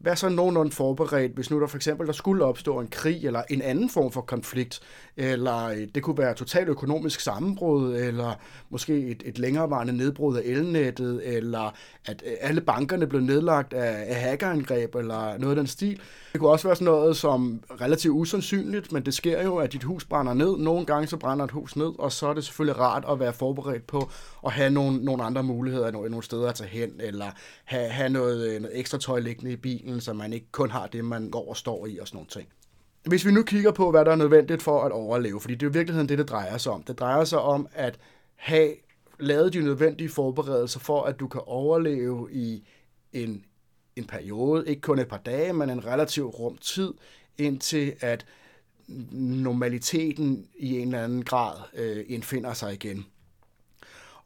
Vær 0.00 0.14
så 0.14 0.28
nogenlunde 0.28 0.72
forberedt, 0.72 1.32
hvis 1.34 1.50
nu 1.50 1.60
der 1.60 1.66
for 1.66 1.76
eksempel 1.76 2.06
der 2.06 2.12
skulle 2.12 2.44
opstå 2.44 2.80
en 2.80 2.86
krig 2.86 3.26
eller 3.26 3.42
en 3.50 3.62
anden 3.62 3.90
form 3.90 4.12
for 4.12 4.20
konflikt, 4.20 4.80
eller 5.16 5.64
øh, 5.64 5.88
det 5.94 6.02
kunne 6.02 6.18
være 6.18 6.34
totalt 6.34 6.68
økonomisk 6.68 7.20
sammenbrud, 7.20 7.96
eller 7.96 8.34
måske 8.70 8.98
et, 8.98 9.22
et 9.26 9.38
længerevarende 9.38 9.96
nedbrud 9.96 10.36
af 10.36 10.42
elnettet, 10.44 11.36
eller 11.36 11.74
at 12.06 12.22
øh, 12.26 12.32
alle 12.40 12.60
bankerne 12.60 13.06
blev 13.06 13.20
nedlagt 13.20 13.72
af, 13.72 14.14
af 14.14 14.20
hackerangreb, 14.20 14.94
eller 14.94 15.38
noget 15.38 15.52
af 15.52 15.56
den 15.56 15.66
stil. 15.66 16.00
Det 16.32 16.40
kunne 16.40 16.50
også 16.50 16.68
være 16.68 16.76
sådan 16.76 16.84
noget 16.84 17.16
som 17.16 17.60
relativt 17.80 18.14
usandsynligt, 18.14 18.92
men 18.92 19.02
det 19.02 19.14
sker 19.14 19.42
jo, 19.42 19.56
at 19.56 19.72
dit 19.72 19.84
hus 19.84 20.04
brænder 20.04 20.34
ned. 20.34 20.58
Nogle 20.58 20.86
gange 20.86 21.06
så 21.06 21.16
brænder 21.16 21.44
et 21.44 21.50
hus 21.50 21.76
ned, 21.76 21.92
og 21.98 22.12
så 22.12 22.26
er 22.26 22.34
det 22.34 22.44
selvfølgelig 22.44 22.80
rart 22.80 23.04
at 23.10 23.20
være 23.20 23.32
forberedt 23.32 23.86
på 23.86 24.10
at 24.46 24.52
have 24.52 24.70
nogle, 24.70 25.04
nogle 25.04 25.24
andre 25.24 25.42
muligheder, 25.42 25.90
nogle, 25.90 26.10
nogle 26.10 26.24
steder 26.24 26.48
at 26.48 26.54
tage 26.54 26.70
hen, 26.70 26.90
eller 27.00 27.26
have, 27.64 27.88
have 27.88 28.08
noget, 28.08 28.48
øh, 28.48 28.62
noget 28.62 28.78
ekstra 28.78 28.98
tøj 28.98 29.20
liggende 29.20 29.52
i 29.52 29.56
bilen, 29.56 29.87
så 30.00 30.12
man 30.12 30.32
ikke 30.32 30.46
kun 30.52 30.70
har 30.70 30.86
det, 30.86 31.04
man 31.04 31.30
går 31.30 31.48
og 31.48 31.56
står 31.56 31.86
i 31.86 31.98
og 31.98 32.08
sådan 32.08 32.16
nogle 32.16 32.28
ting. 32.28 32.48
Hvis 33.04 33.26
vi 33.26 33.32
nu 33.32 33.42
kigger 33.42 33.72
på, 33.72 33.90
hvad 33.90 34.04
der 34.04 34.10
er 34.10 34.16
nødvendigt 34.16 34.62
for 34.62 34.82
at 34.82 34.92
overleve, 34.92 35.40
fordi 35.40 35.54
det 35.54 35.62
er 35.62 35.66
jo 35.66 35.70
i 35.70 35.72
virkeligheden 35.72 36.08
det, 36.08 36.18
det 36.18 36.28
drejer 36.28 36.58
sig 36.58 36.72
om. 36.72 36.82
Det 36.82 36.98
drejer 36.98 37.24
sig 37.24 37.40
om 37.40 37.68
at 37.72 37.98
have 38.34 38.74
lavet 39.18 39.52
de 39.52 39.60
nødvendige 39.60 40.08
forberedelser 40.08 40.80
for, 40.80 41.02
at 41.02 41.20
du 41.20 41.28
kan 41.28 41.40
overleve 41.46 42.28
i 42.32 42.64
en, 43.12 43.44
en 43.96 44.04
periode, 44.04 44.68
ikke 44.68 44.80
kun 44.80 44.98
et 44.98 45.08
par 45.08 45.18
dage, 45.18 45.52
men 45.52 45.70
en 45.70 45.84
relativt 45.84 46.34
rum 46.38 46.56
tid, 46.56 46.94
indtil 47.38 47.94
at 48.00 48.26
normaliteten 49.10 50.46
i 50.58 50.78
en 50.78 50.88
eller 50.88 51.04
anden 51.04 51.24
grad 51.24 51.56
øh, 51.74 52.04
indfinder 52.08 52.52
sig 52.52 52.72
igen. 52.72 53.06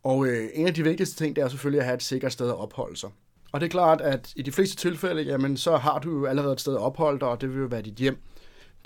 Og 0.02 0.26
øh, 0.26 0.48
en 0.54 0.66
af 0.66 0.74
de 0.74 0.82
vigtigste 0.82 1.24
ting, 1.24 1.36
det 1.36 1.44
er 1.44 1.48
selvfølgelig 1.48 1.80
at 1.80 1.84
have 1.84 1.94
et 1.94 2.02
sikkert 2.02 2.32
sted 2.32 2.48
at 2.48 2.56
opholde 2.56 2.96
sig. 2.96 3.10
Og 3.52 3.60
det 3.60 3.66
er 3.66 3.70
klart, 3.70 4.00
at 4.00 4.32
i 4.37 4.43
de 4.43 4.52
fleste 4.52 4.76
tilfælde, 4.76 5.22
jamen, 5.22 5.56
så 5.56 5.76
har 5.76 5.99
du 5.99 6.19
jo 6.19 6.26
allerede 6.26 6.52
et 6.52 6.60
sted 6.60 6.75
at 6.75 6.81
opholde 6.81 7.20
dig, 7.20 7.28
og 7.28 7.40
det 7.40 7.50
vil 7.50 7.60
jo 7.60 7.66
være 7.66 7.82
dit 7.82 7.94
hjem. 7.94 8.19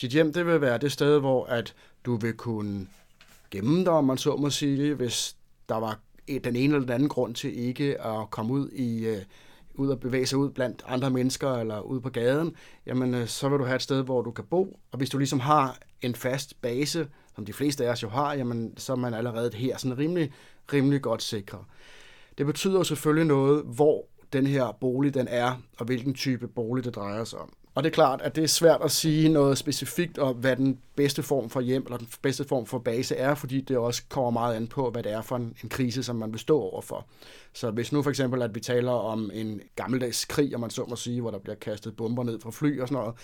Dit 0.00 0.10
hjem, 0.10 0.32
det 0.32 0.46
vil 0.46 0.60
være 0.60 0.78
det 0.78 0.92
sted, 0.92 1.18
hvor 1.18 1.46
at 1.46 1.74
du 2.04 2.16
vil 2.16 2.32
kunne 2.32 2.86
gemme 3.50 3.84
dig, 3.84 3.92
om 3.92 4.04
man 4.04 4.18
så 4.18 4.36
må 4.36 4.50
sige, 4.50 4.94
hvis 4.94 5.36
der 5.68 5.76
var 5.76 5.98
den 6.44 6.56
ene 6.56 6.74
eller 6.74 6.80
den 6.80 6.90
anden 6.90 7.08
grund 7.08 7.34
til 7.34 7.58
ikke 7.58 8.00
at 8.00 8.30
komme 8.30 8.52
ud 8.52 8.68
i 8.68 9.06
øh, 9.06 9.22
ud 9.74 9.88
og 9.88 10.00
bevæge 10.00 10.26
sig 10.26 10.38
ud 10.38 10.50
blandt 10.50 10.82
andre 10.86 11.10
mennesker 11.10 11.52
eller 11.52 11.80
ud 11.80 12.00
på 12.00 12.10
gaden, 12.10 12.56
jamen 12.86 13.14
øh, 13.14 13.26
så 13.26 13.48
vil 13.48 13.58
du 13.58 13.64
have 13.64 13.76
et 13.76 13.82
sted, 13.82 14.02
hvor 14.02 14.22
du 14.22 14.30
kan 14.30 14.44
bo. 14.44 14.78
Og 14.92 14.98
hvis 14.98 15.10
du 15.10 15.18
ligesom 15.18 15.40
har 15.40 15.78
en 16.02 16.14
fast 16.14 16.62
base, 16.62 17.08
som 17.36 17.46
de 17.46 17.52
fleste 17.52 17.86
af 17.86 17.90
os 17.90 18.02
jo 18.02 18.08
har, 18.08 18.34
jamen 18.34 18.74
så 18.76 18.92
er 18.92 18.96
man 18.96 19.14
allerede 19.14 19.50
her 19.54 19.76
sådan 19.76 19.98
rimelig, 19.98 20.32
rimelig 20.72 21.02
godt 21.02 21.22
sikret. 21.22 21.60
Det 22.38 22.46
betyder 22.46 22.78
jo 22.78 22.84
selvfølgelig 22.84 23.26
noget, 23.26 23.64
hvor 23.64 24.06
den 24.32 24.46
her 24.46 24.76
bolig 24.80 25.14
den 25.14 25.28
er, 25.28 25.62
og 25.78 25.86
hvilken 25.86 26.14
type 26.14 26.48
bolig 26.48 26.84
det 26.84 26.94
drejer 26.94 27.24
sig 27.24 27.38
om. 27.38 27.52
Og 27.76 27.84
det 27.84 27.90
er 27.90 27.94
klart, 27.94 28.22
at 28.22 28.36
det 28.36 28.44
er 28.44 28.48
svært 28.48 28.80
at 28.82 28.90
sige 28.90 29.28
noget 29.28 29.58
specifikt 29.58 30.18
om, 30.18 30.36
hvad 30.36 30.56
den 30.56 30.78
bedste 30.94 31.22
form 31.22 31.50
for 31.50 31.60
hjem 31.60 31.84
eller 31.84 31.96
den 31.96 32.08
bedste 32.22 32.44
form 32.44 32.66
for 32.66 32.78
base 32.78 33.16
er, 33.16 33.34
fordi 33.34 33.60
det 33.60 33.76
også 33.76 34.02
kommer 34.08 34.30
meget 34.30 34.54
an 34.54 34.66
på, 34.66 34.90
hvad 34.90 35.02
det 35.02 35.12
er 35.12 35.22
for 35.22 35.36
en, 35.36 35.56
en 35.62 35.68
krise, 35.68 36.02
som 36.02 36.16
man 36.16 36.32
vil 36.32 36.40
stå 36.40 36.60
overfor. 36.60 37.06
Så 37.52 37.70
hvis 37.70 37.92
nu 37.92 38.02
for 38.02 38.10
eksempel, 38.10 38.42
at 38.42 38.54
vi 38.54 38.60
taler 38.60 38.92
om 38.92 39.30
en 39.34 39.60
gammeldags 39.76 40.24
krig, 40.24 40.54
om 40.54 40.60
man 40.60 40.70
så 40.70 40.84
må 40.88 40.96
sige, 40.96 41.20
hvor 41.20 41.30
der 41.30 41.38
bliver 41.38 41.56
kastet 41.56 41.96
bomber 41.96 42.24
ned 42.24 42.40
fra 42.40 42.50
fly 42.50 42.80
og 42.80 42.88
sådan 42.88 43.02
noget, 43.02 43.14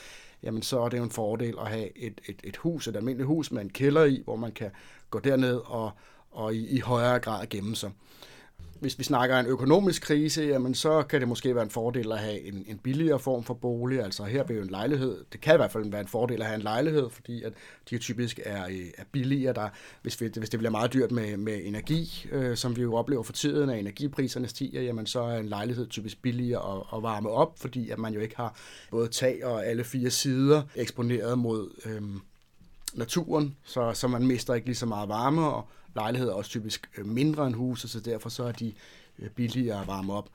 jamen 0.42 0.62
så 0.62 0.80
er 0.80 0.88
det 0.88 0.99
jo 0.99 1.02
en 1.02 1.11
fordel 1.11 1.54
at 1.61 1.68
have 1.68 1.99
et, 1.99 2.21
et, 2.28 2.40
et 2.44 2.56
hus, 2.56 2.88
et 2.88 2.97
almindeligt 2.97 3.26
hus 3.26 3.52
med 3.52 3.62
en 3.62 3.71
kælder 3.71 4.04
i, 4.04 4.23
hvor 4.25 4.37
man 4.37 4.52
kan 4.52 4.71
gå 5.11 5.18
derned 5.18 5.61
og, 5.64 5.90
og 6.30 6.54
i, 6.54 6.68
i 6.68 6.78
højere 6.78 7.18
grad 7.18 7.47
gemme 7.47 7.76
sig 7.76 7.90
hvis 8.83 8.99
vi 8.99 9.05
snakker 9.05 9.39
en 9.39 9.47
økonomisk 9.47 10.03
krise, 10.03 10.43
jamen 10.43 10.75
så 10.75 11.03
kan 11.03 11.21
det 11.21 11.29
måske 11.29 11.55
være 11.55 11.65
en 11.65 11.71
fordel 11.71 12.12
at 12.12 12.19
have 12.19 12.41
en, 12.41 12.65
en 12.69 12.79
billigere 12.79 13.19
form 13.19 13.45
for 13.45 13.55
bolig. 13.55 14.03
Altså 14.03 14.25
her 14.25 14.45
vil 14.45 14.57
jo 14.57 14.62
en 14.62 14.71
lejlighed, 14.71 15.25
det 15.33 15.41
kan 15.41 15.55
i 15.55 15.57
hvert 15.57 15.71
fald 15.71 15.91
være 15.91 16.01
en 16.01 16.09
fordel 16.09 16.41
at 16.41 16.47
have 16.47 16.57
en 16.57 16.62
lejlighed, 16.62 17.11
fordi 17.11 17.43
at 17.43 17.53
de 17.91 17.99
typisk 17.99 18.41
er, 18.45 18.67
øh, 18.67 18.87
er 18.99 19.05
billigere. 19.12 19.53
Der, 19.53 19.69
hvis, 20.03 20.21
vi, 20.21 20.31
hvis 20.37 20.51
det 20.51 20.59
bliver 20.61 20.71
meget 20.71 20.93
dyrt 20.93 21.11
med, 21.11 21.37
med 21.37 21.61
energi, 21.65 22.27
øh, 22.33 22.57
som 22.57 22.77
vi 22.77 22.83
jo 22.83 22.95
oplever 22.95 23.23
for 23.23 23.33
tiden, 23.33 23.71
at 23.71 23.79
energipriserne 23.79 24.49
stiger, 24.49 24.83
jamen 24.83 25.07
så 25.07 25.21
er 25.21 25.39
en 25.39 25.49
lejlighed 25.49 25.87
typisk 25.87 26.23
billigere 26.23 26.77
at, 26.77 26.83
at 26.97 27.03
varme 27.03 27.31
op, 27.31 27.59
fordi 27.59 27.91
at 27.91 27.99
man 27.99 28.15
jo 28.15 28.21
ikke 28.21 28.37
har 28.37 28.57
både 28.91 29.09
tag 29.09 29.45
og 29.45 29.67
alle 29.67 29.85
fire 29.85 30.11
sider 30.11 30.62
eksponeret 30.77 31.39
mod 31.39 31.71
øh, 31.85 32.03
naturen, 32.95 33.57
så, 33.65 33.93
så 33.95 34.09
man 34.09 34.27
mister 34.27 34.55
ikke 34.55 34.67
lige 34.67 34.77
så 34.77 34.87
meget 34.87 35.09
varme, 35.09 35.47
og 35.47 35.69
lejligheder 35.94 36.32
er 36.32 36.37
også 36.37 36.50
typisk 36.50 36.90
øh, 36.99 37.06
mindre 37.06 37.46
end 37.46 37.54
huse, 37.54 37.88
så 37.88 38.00
derfor 38.00 38.28
så 38.28 38.44
er 38.44 38.52
de 38.52 38.72
øh, 39.18 39.30
billigere 39.30 39.80
at 39.80 39.87
varme 39.87 40.12
op. 40.12 40.28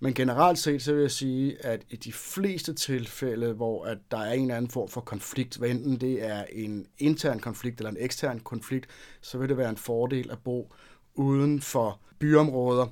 Men 0.00 0.14
generelt 0.14 0.58
set, 0.58 0.82
så 0.82 0.92
vil 0.92 1.00
jeg 1.00 1.10
sige, 1.10 1.66
at 1.66 1.82
i 1.90 1.96
de 1.96 2.12
fleste 2.12 2.72
tilfælde, 2.74 3.52
hvor 3.52 3.84
at 3.84 3.98
der 4.10 4.18
er 4.18 4.32
en 4.32 4.42
eller 4.42 4.56
anden 4.56 4.70
form 4.70 4.88
for 4.88 5.00
konflikt, 5.00 5.56
hvad 5.56 5.68
enten 5.68 5.96
det 5.96 6.24
er 6.24 6.44
en 6.52 6.86
intern 6.98 7.38
konflikt 7.38 7.78
eller 7.78 7.90
en 7.90 7.96
ekstern 8.00 8.40
konflikt, 8.40 8.86
så 9.20 9.38
vil 9.38 9.48
det 9.48 9.56
være 9.56 9.70
en 9.70 9.76
fordel 9.76 10.30
at 10.30 10.38
bo 10.38 10.72
uden 11.14 11.60
for 11.60 12.00
byområder, 12.18 12.86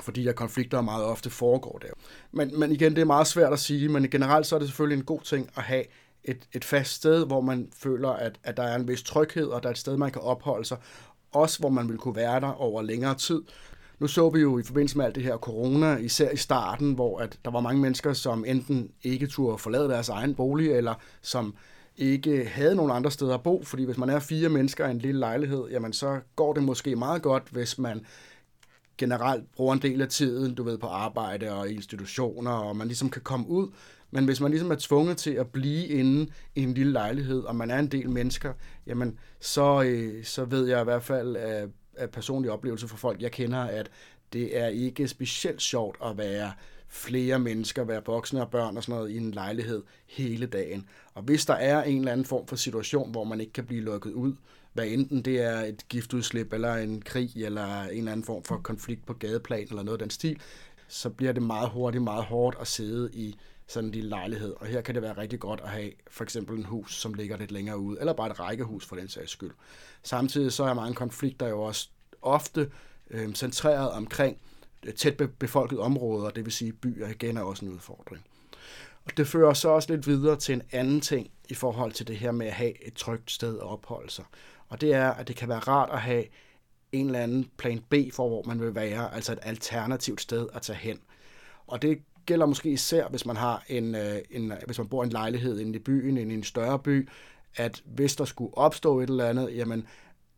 fordi 0.00 0.28
at 0.28 0.36
konflikter 0.36 0.80
meget 0.80 1.04
ofte 1.04 1.30
foregår 1.30 1.78
der. 1.82 1.90
Men, 2.32 2.60
men 2.60 2.72
igen, 2.72 2.94
det 2.94 3.00
er 3.00 3.04
meget 3.04 3.26
svært 3.26 3.52
at 3.52 3.58
sige, 3.58 3.88
men 3.88 4.10
generelt 4.10 4.46
så 4.46 4.54
er 4.54 4.58
det 4.58 4.68
selvfølgelig 4.68 4.98
en 4.98 5.04
god 5.04 5.20
ting 5.20 5.50
at 5.56 5.62
have 5.62 5.84
et, 6.24 6.48
et 6.52 6.64
fast 6.64 6.94
sted, 6.94 7.26
hvor 7.26 7.40
man 7.40 7.68
føler, 7.76 8.08
at, 8.08 8.38
at 8.44 8.56
der 8.56 8.62
er 8.62 8.76
en 8.76 8.88
vis 8.88 9.02
tryghed, 9.02 9.46
og 9.46 9.62
der 9.62 9.68
er 9.68 9.72
et 9.72 9.78
sted, 9.78 9.96
man 9.96 10.10
kan 10.10 10.22
opholde 10.22 10.64
sig, 10.64 10.76
også 11.32 11.58
hvor 11.58 11.68
man 11.68 11.88
vil 11.88 11.98
kunne 11.98 12.16
være 12.16 12.40
der 12.40 12.52
over 12.52 12.82
længere 12.82 13.14
tid. 13.14 13.42
Nu 13.98 14.06
så 14.06 14.30
vi 14.30 14.40
jo 14.40 14.58
i 14.58 14.62
forbindelse 14.62 14.96
med 14.96 15.04
alt 15.04 15.14
det 15.14 15.22
her 15.22 15.36
corona, 15.36 15.96
især 15.96 16.30
i 16.30 16.36
starten, 16.36 16.92
hvor 16.92 17.18
at 17.18 17.38
der 17.44 17.50
var 17.50 17.60
mange 17.60 17.80
mennesker, 17.80 18.12
som 18.12 18.44
enten 18.44 18.90
ikke 19.02 19.26
turde 19.26 19.58
forlade 19.58 19.88
deres 19.88 20.08
egen 20.08 20.34
bolig, 20.34 20.72
eller 20.72 20.94
som 21.22 21.54
ikke 21.96 22.44
havde 22.44 22.74
nogen 22.74 22.92
andre 22.92 23.10
steder 23.10 23.34
at 23.34 23.42
bo, 23.42 23.62
fordi 23.64 23.84
hvis 23.84 23.98
man 23.98 24.10
er 24.10 24.18
fire 24.18 24.48
mennesker 24.48 24.86
i 24.86 24.90
en 24.90 24.98
lille 24.98 25.18
lejlighed, 25.18 25.68
jamen 25.70 25.92
så 25.92 26.20
går 26.36 26.52
det 26.52 26.62
måske 26.62 26.96
meget 26.96 27.22
godt, 27.22 27.42
hvis 27.50 27.78
man 27.78 28.06
generelt 28.98 29.52
bruger 29.56 29.72
en 29.72 29.82
del 29.82 30.02
af 30.02 30.08
tiden, 30.08 30.54
du 30.54 30.62
ved, 30.62 30.78
på 30.78 30.86
arbejde 30.86 31.52
og 31.52 31.70
institutioner, 31.70 32.50
og 32.50 32.76
man 32.76 32.86
ligesom 32.86 33.10
kan 33.10 33.22
komme 33.22 33.48
ud. 33.48 33.68
Men 34.10 34.24
hvis 34.24 34.40
man 34.40 34.50
ligesom 34.50 34.70
er 34.70 34.76
tvunget 34.78 35.16
til 35.16 35.30
at 35.30 35.46
blive 35.46 35.86
inde 35.86 36.30
i 36.54 36.62
en 36.62 36.74
lille 36.74 36.92
lejlighed, 36.92 37.42
og 37.42 37.56
man 37.56 37.70
er 37.70 37.78
en 37.78 37.86
del 37.86 38.10
mennesker, 38.10 38.52
jamen 38.86 39.18
så, 39.40 39.82
øh, 39.82 40.24
så 40.24 40.44
ved 40.44 40.66
jeg 40.66 40.80
i 40.80 40.84
hvert 40.84 41.02
fald 41.02 41.36
af, 41.36 41.66
af 41.96 42.10
personlig 42.10 42.50
oplevelse 42.50 42.88
for 42.88 42.96
folk, 42.96 43.22
jeg 43.22 43.32
kender, 43.32 43.60
at 43.60 43.90
det 44.32 44.58
er 44.58 44.66
ikke 44.66 45.08
specielt 45.08 45.62
sjovt 45.62 45.96
at 46.04 46.18
være 46.18 46.52
flere 46.88 47.38
mennesker, 47.38 47.84
være 47.84 48.02
voksne 48.06 48.40
og 48.40 48.50
børn 48.50 48.76
og 48.76 48.82
sådan 48.82 48.94
noget 48.94 49.10
i 49.10 49.16
en 49.16 49.30
lejlighed 49.30 49.82
hele 50.06 50.46
dagen. 50.46 50.88
Og 51.14 51.22
hvis 51.22 51.46
der 51.46 51.54
er 51.54 51.82
en 51.82 51.98
eller 51.98 52.12
anden 52.12 52.26
form 52.26 52.46
for 52.46 52.56
situation, 52.56 53.10
hvor 53.10 53.24
man 53.24 53.40
ikke 53.40 53.52
kan 53.52 53.64
blive 53.64 53.80
lukket 53.80 54.12
ud, 54.12 54.34
hvad 54.72 54.86
enten 54.86 55.22
det 55.22 55.42
er 55.42 55.60
et 55.60 55.88
giftudslip, 55.88 56.52
eller 56.52 56.74
en 56.74 57.02
krig, 57.02 57.30
eller 57.36 57.82
en 57.82 57.98
eller 57.98 58.12
anden 58.12 58.24
form 58.24 58.44
for 58.44 58.56
konflikt 58.56 59.06
på 59.06 59.12
gadeplan, 59.12 59.66
eller 59.70 59.82
noget 59.82 59.98
af 59.98 60.04
den 60.04 60.10
stil, 60.10 60.40
så 60.88 61.10
bliver 61.10 61.32
det 61.32 61.42
meget 61.42 61.70
hurtigt, 61.70 62.04
meget 62.04 62.24
hårdt 62.24 62.56
at 62.60 62.66
sidde 62.66 63.10
i 63.12 63.36
sådan 63.68 63.88
en 63.88 63.92
lille 63.92 64.08
lejlighed. 64.08 64.54
Og 64.60 64.66
her 64.66 64.80
kan 64.80 64.94
det 64.94 65.02
være 65.02 65.18
rigtig 65.18 65.40
godt 65.40 65.60
at 65.60 65.68
have 65.68 65.92
for 66.10 66.24
eksempel 66.24 66.58
en 66.58 66.64
hus, 66.64 67.00
som 67.00 67.14
ligger 67.14 67.36
lidt 67.36 67.50
længere 67.50 67.78
ude, 67.78 68.00
eller 68.00 68.12
bare 68.12 68.30
et 68.30 68.40
rækkehus 68.40 68.86
for 68.86 68.96
den 68.96 69.08
sags 69.08 69.30
skyld. 69.30 69.52
Samtidig 70.02 70.52
så 70.52 70.64
er 70.64 70.74
mange 70.74 70.94
konflikter 70.94 71.48
jo 71.48 71.62
også 71.62 71.88
ofte 72.22 72.70
øh, 73.10 73.34
centreret 73.34 73.90
omkring 73.90 74.38
øh, 74.86 74.94
tæt 74.94 75.22
befolkede 75.38 75.80
områder, 75.80 76.30
det 76.30 76.44
vil 76.44 76.52
sige 76.52 76.72
byer 76.72 77.08
igen 77.08 77.36
er 77.36 77.42
også 77.42 77.64
en 77.64 77.72
udfordring. 77.72 78.24
Og 79.04 79.16
det 79.16 79.26
fører 79.26 79.54
så 79.54 79.68
også 79.68 79.92
lidt 79.94 80.06
videre 80.06 80.36
til 80.36 80.52
en 80.52 80.62
anden 80.72 81.00
ting 81.00 81.30
i 81.48 81.54
forhold 81.54 81.92
til 81.92 82.06
det 82.06 82.16
her 82.16 82.32
med 82.32 82.46
at 82.46 82.52
have 82.52 82.86
et 82.86 82.94
trygt 82.94 83.30
sted 83.30 83.56
at 83.56 83.62
opholde 83.62 84.10
sig. 84.10 84.24
Og 84.68 84.80
det 84.80 84.94
er, 84.94 85.10
at 85.10 85.28
det 85.28 85.36
kan 85.36 85.48
være 85.48 85.58
rart 85.58 85.90
at 85.92 86.00
have 86.00 86.24
en 86.92 87.06
eller 87.06 87.20
anden 87.20 87.50
plan 87.56 87.80
B 87.88 87.94
for, 88.12 88.28
hvor 88.28 88.42
man 88.42 88.60
vil 88.60 88.74
være, 88.74 89.14
altså 89.14 89.32
et 89.32 89.38
alternativt 89.42 90.20
sted 90.20 90.48
at 90.54 90.62
tage 90.62 90.78
hen. 90.78 91.00
Og 91.66 91.82
det 91.82 92.02
gælder 92.28 92.46
måske 92.46 92.70
især, 92.70 93.08
hvis 93.08 93.26
man 93.26 93.36
har 93.36 93.64
en, 93.68 93.94
øh, 93.94 94.18
en 94.30 94.52
øh, 94.52 94.58
hvis 94.66 94.78
man 94.78 94.88
bor 94.88 95.02
i 95.02 95.06
en 95.06 95.12
lejlighed 95.12 95.58
inde 95.58 95.76
i 95.76 95.78
byen, 95.78 96.16
inde 96.16 96.34
i 96.34 96.36
en 96.36 96.44
større 96.44 96.78
by, 96.78 97.08
at 97.56 97.82
hvis 97.84 98.16
der 98.16 98.24
skulle 98.24 98.58
opstå 98.58 99.00
et 99.00 99.08
eller 99.10 99.28
andet, 99.28 99.56
jamen 99.56 99.86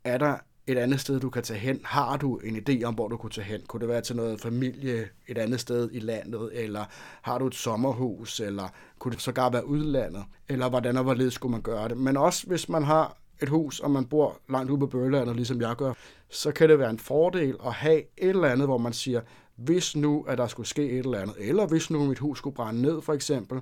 er 0.04 0.18
der 0.18 0.36
et 0.66 0.78
andet 0.78 1.00
sted, 1.00 1.20
du 1.20 1.30
kan 1.30 1.42
tage 1.42 1.60
hen? 1.60 1.80
Har 1.84 2.16
du 2.16 2.36
en 2.36 2.56
idé 2.56 2.84
om, 2.84 2.94
hvor 2.94 3.08
du 3.08 3.16
kunne 3.16 3.30
tage 3.30 3.44
hen? 3.44 3.60
Kunne 3.66 3.80
det 3.80 3.88
være 3.88 4.00
til 4.00 4.16
noget 4.16 4.40
familie 4.40 5.08
et 5.28 5.38
andet 5.38 5.60
sted 5.60 5.88
i 5.92 5.98
landet, 5.98 6.50
eller 6.52 6.84
har 7.22 7.38
du 7.38 7.46
et 7.46 7.54
sommerhus, 7.54 8.40
eller 8.40 8.68
kunne 8.98 9.12
det 9.12 9.20
sågar 9.20 9.50
være 9.50 9.66
udlandet? 9.66 10.24
Eller 10.48 10.68
hvordan 10.68 10.96
og 10.96 11.02
hvorledes 11.02 11.34
skulle 11.34 11.52
man 11.52 11.62
gøre 11.62 11.88
det? 11.88 11.96
Men 11.96 12.16
også 12.16 12.46
hvis 12.46 12.68
man 12.68 12.82
har 12.82 13.16
et 13.42 13.48
hus, 13.48 13.80
og 13.80 13.90
man 13.90 14.06
bor 14.06 14.40
langt 14.48 14.70
ude 14.70 14.80
på 14.80 14.86
Bøllandet, 14.86 15.36
ligesom 15.36 15.60
jeg 15.60 15.76
gør, 15.76 15.92
så 16.30 16.52
kan 16.52 16.68
det 16.68 16.78
være 16.78 16.90
en 16.90 16.98
fordel 16.98 17.56
at 17.66 17.72
have 17.72 17.98
et 17.98 18.28
eller 18.28 18.48
andet, 18.48 18.66
hvor 18.66 18.78
man 18.78 18.92
siger, 18.92 19.20
hvis 19.64 19.96
nu, 19.96 20.24
at 20.28 20.38
der 20.38 20.46
skulle 20.46 20.68
ske 20.68 20.90
et 20.90 20.98
eller 20.98 21.18
andet, 21.18 21.36
eller 21.38 21.66
hvis 21.66 21.90
nu 21.90 22.04
mit 22.04 22.18
hus 22.18 22.38
skulle 22.38 22.56
brænde 22.56 22.82
ned, 22.82 23.02
for 23.02 23.12
eksempel, 23.12 23.60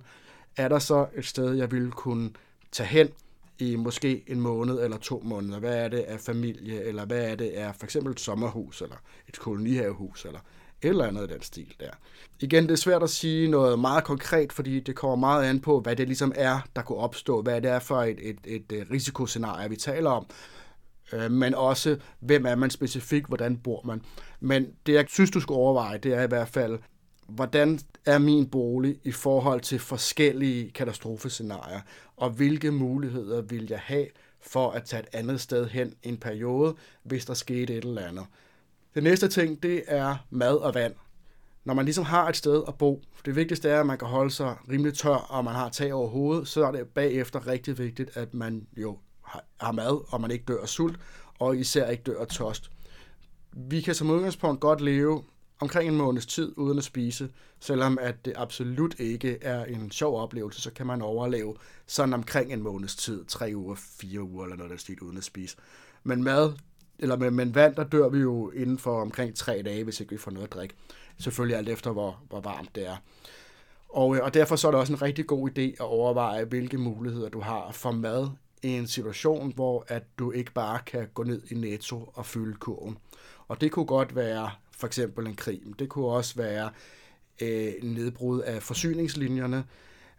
er 0.57 0.69
der 0.69 0.79
så 0.79 1.07
et 1.17 1.25
sted, 1.25 1.55
jeg 1.55 1.73
ville 1.73 1.91
kunne 1.91 2.31
tage 2.73 2.87
hen 2.87 3.09
i 3.59 3.77
måske 3.77 4.25
en 4.27 4.41
måned 4.41 4.83
eller 4.85 4.97
to 4.97 5.23
måneder. 5.25 5.59
Hvad 5.59 5.77
er 5.85 5.89
det 5.89 5.99
af 5.99 6.21
familie, 6.21 6.83
eller 6.85 7.05
hvad 7.05 7.31
er 7.31 7.35
det 7.35 7.49
af 7.49 7.75
for 7.75 7.85
eksempel 7.85 8.13
et 8.13 8.21
sommerhus, 8.21 8.83
eller 8.83 8.97
et 9.29 9.39
kolonihavehus, 9.39 10.25
eller 10.25 10.41
et 10.83 10.89
eller 10.89 11.07
andet 11.07 11.31
i 11.31 11.33
den 11.33 11.43
stil 11.43 11.75
der. 11.81 11.91
Igen, 12.41 12.63
det 12.63 12.71
er 12.71 12.77
svært 12.77 13.03
at 13.03 13.11
sige 13.11 13.49
noget 13.49 13.79
meget 13.79 14.05
konkret, 14.05 14.53
fordi 14.53 14.81
det 14.81 14.95
kommer 14.95 15.17
meget 15.17 15.45
an 15.45 15.61
på, 15.61 15.81
hvad 15.81 15.97
det 15.97 16.07
ligesom 16.07 16.33
er, 16.37 16.61
der 16.77 16.83
kunne 16.83 16.99
opstå, 16.99 17.43
hvad 17.43 17.63
det 17.63 17.71
er 17.71 17.79
for 17.79 18.03
et, 18.03 18.19
et, 18.23 18.73
et, 18.73 18.87
risikoscenarie, 18.91 19.71
vi 19.71 19.77
taler 19.77 20.11
om, 20.11 20.27
øh, 21.13 21.31
men 21.31 21.55
også, 21.55 21.99
hvem 22.21 22.47
er 22.47 22.55
man 22.55 22.71
specifikt, 22.71 23.27
hvordan 23.27 23.57
bor 23.57 23.83
man. 23.85 24.03
Men 24.41 24.67
det, 24.87 24.93
jeg 24.93 25.05
synes, 25.09 25.31
du 25.31 25.41
skal 25.41 25.53
overveje, 25.53 25.99
det 25.99 26.15
er 26.15 26.23
i 26.23 26.27
hvert 26.27 26.49
fald, 26.49 26.79
hvordan 27.29 27.79
er 28.07 28.19
min 28.19 28.47
bolig 28.47 28.97
i 29.05 29.13
forhold 29.13 29.61
til 29.61 29.79
forskellige 29.79 30.71
katastrofescenarier, 30.71 31.81
og 32.17 32.31
hvilke 32.31 32.71
muligheder 32.71 33.43
vil 33.43 33.67
jeg 33.71 33.81
have 33.81 34.07
for 34.41 34.71
at 34.71 34.85
tage 34.85 35.03
et 35.03 35.09
andet 35.13 35.41
sted 35.41 35.67
hen 35.67 35.95
en 36.03 36.17
periode, 36.17 36.75
hvis 37.03 37.25
der 37.25 37.35
skete 37.35 37.77
et 37.77 37.85
eller 37.85 38.03
andet. 38.03 38.27
Det 38.95 39.03
næste 39.03 39.29
ting, 39.29 39.63
det 39.63 39.83
er 39.87 40.17
mad 40.31 40.55
og 40.55 40.75
vand. 40.75 40.95
Når 41.65 41.75
man 41.75 41.85
ligesom 41.85 42.05
har 42.05 42.29
et 42.29 42.37
sted 42.37 42.63
at 42.69 42.75
bo, 42.75 43.03
det 43.25 43.37
vigtigste 43.37 43.69
er, 43.69 43.81
at 43.81 43.87
man 43.87 43.99
kan 43.99 44.09
holde 44.09 44.31
sig 44.31 44.57
rimelig 44.71 44.95
tør, 44.95 45.15
og 45.15 45.45
man 45.45 45.55
har 45.55 45.69
tag 45.69 45.93
over 45.93 46.09
hovedet, 46.09 46.49
så 46.49 46.67
er 46.67 46.73
det 46.73 46.87
bagefter 46.87 47.47
rigtig 47.47 47.79
vigtigt, 47.79 48.17
at 48.17 48.35
man 48.35 48.67
jo 48.77 48.99
har 49.61 49.73
mad, 49.73 50.13
og 50.13 50.21
man 50.21 50.31
ikke 50.31 50.45
dør 50.49 50.61
af 50.63 50.69
sult, 50.69 51.01
og 51.39 51.57
især 51.57 51.91
ikke 51.91 52.03
dør 52.03 52.21
af 52.21 52.27
tørst. 52.27 52.71
Vi 53.61 53.81
kan 53.81 53.95
som 53.95 54.11
udgangspunkt 54.11 54.61
godt 54.61 54.81
leve 54.81 55.23
omkring 55.61 55.89
en 55.89 55.97
måneds 55.97 56.27
tid 56.27 56.53
uden 56.57 56.79
at 56.79 56.85
spise, 56.85 57.29
selvom 57.61 57.99
at 58.01 58.25
det 58.25 58.33
absolut 58.37 59.01
ikke 59.01 59.39
er 59.43 59.65
en 59.65 59.91
sjov 59.91 60.23
oplevelse, 60.23 60.61
så 60.61 60.71
kan 60.71 60.87
man 60.87 61.03
overleve 61.03 61.55
sådan 61.87 62.15
omkring 62.15 62.53
en 62.53 62.63
måneds 62.63 62.97
tid, 62.97 63.25
tre 63.25 63.53
uger, 63.55 63.75
fire 63.75 64.23
uger 64.23 64.45
eller 64.45 64.57
noget 64.57 64.71
der 64.71 64.77
stil 64.77 65.01
uden 65.01 65.17
at 65.17 65.25
spise. 65.25 65.57
Men 66.05 66.25
mad, 66.25 66.53
eller 66.99 67.17
med, 67.17 67.31
med 67.31 67.47
vand, 67.47 67.77
der 67.77 67.85
dør 67.85 68.09
vi 68.09 68.19
jo 68.19 68.51
inden 68.51 68.79
for 68.79 69.01
omkring 69.01 69.35
tre 69.35 69.63
dage, 69.65 69.85
hvis 69.85 70.01
ikke 70.01 70.13
vi 70.13 70.19
får 70.19 70.31
noget 70.31 70.47
at 70.47 70.53
drikke. 70.53 70.75
Selvfølgelig 71.19 71.57
alt 71.57 71.69
efter, 71.69 71.91
hvor, 71.93 72.23
hvor 72.29 72.41
varmt 72.41 72.75
det 72.75 72.87
er. 72.87 72.97
Og, 73.89 74.17
øh, 74.17 74.25
og 74.25 74.35
derfor 74.35 74.57
så 74.57 74.67
er 74.69 74.71
det 74.71 74.81
også 74.81 74.93
en 74.93 75.03
rigtig 75.03 75.27
god 75.27 75.51
idé 75.51 75.61
at 75.61 75.81
overveje, 75.81 76.45
hvilke 76.45 76.79
muligheder 76.79 77.29
du 77.29 77.41
har 77.41 77.73
for 77.73 77.91
mad 77.91 78.29
i 78.63 78.69
en 78.69 78.87
situation, 78.87 79.53
hvor 79.55 79.85
at 79.89 80.03
du 80.19 80.31
ikke 80.31 80.53
bare 80.53 80.79
kan 80.87 81.09
gå 81.15 81.23
ned 81.23 81.43
i 81.51 81.55
Netto 81.55 82.11
og 82.15 82.27
fylde 82.27 82.55
kurven. 82.55 82.99
Og 83.49 83.61
det 83.61 83.73
kunne 83.73 83.87
godt 83.87 84.17
være 84.17 84.51
for 84.77 84.87
eksempel 84.87 85.27
en 85.27 85.37
krig. 85.37 85.61
Det 85.79 85.89
kunne 85.89 86.07
også 86.07 86.35
være 86.37 86.71
øh, 87.43 87.73
en 87.83 87.93
nedbrud 87.93 88.41
af 88.41 88.63
forsyningslinjerne, 88.63 89.65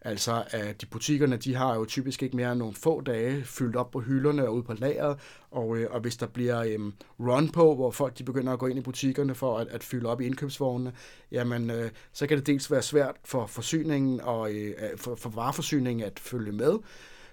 Altså, 0.01 0.43
at 0.51 0.81
de 0.81 0.85
butikkerne, 0.85 1.37
de 1.37 1.55
har 1.55 1.75
jo 1.75 1.85
typisk 1.85 2.23
ikke 2.23 2.35
mere 2.35 2.51
end 2.51 2.59
nogle 2.59 2.75
få 2.75 3.01
dage 3.01 3.43
fyldt 3.43 3.75
op 3.75 3.91
på 3.91 3.99
hylderne 3.99 4.47
og 4.47 4.55
ude 4.55 4.63
på 4.63 4.73
lageret, 4.73 5.19
og, 5.51 5.77
øh, 5.77 5.87
og 5.91 5.99
hvis 5.99 6.17
der 6.17 6.27
bliver 6.27 6.59
øh, 6.59 6.79
run 7.19 7.49
på, 7.49 7.75
hvor 7.75 7.91
folk 7.91 8.17
de 8.17 8.23
begynder 8.23 8.53
at 8.53 8.59
gå 8.59 8.67
ind 8.67 8.79
i 8.79 8.81
butikkerne 8.81 9.35
for 9.35 9.57
at, 9.57 9.67
at 9.67 9.83
fylde 9.83 10.09
op 10.09 10.21
i 10.21 10.25
indkøbsvognene, 10.25 10.93
jamen, 11.31 11.69
øh, 11.69 11.91
så 12.13 12.27
kan 12.27 12.37
det 12.37 12.47
dels 12.47 12.71
være 12.71 12.81
svært 12.81 13.15
for 13.25 13.45
forsyningen 13.45 14.21
og 14.21 14.53
øh, 14.53 14.73
for, 14.97 15.15
for 15.15 15.29
vareforsyningen 15.29 16.05
at 16.05 16.19
følge 16.19 16.51
med, 16.51 16.77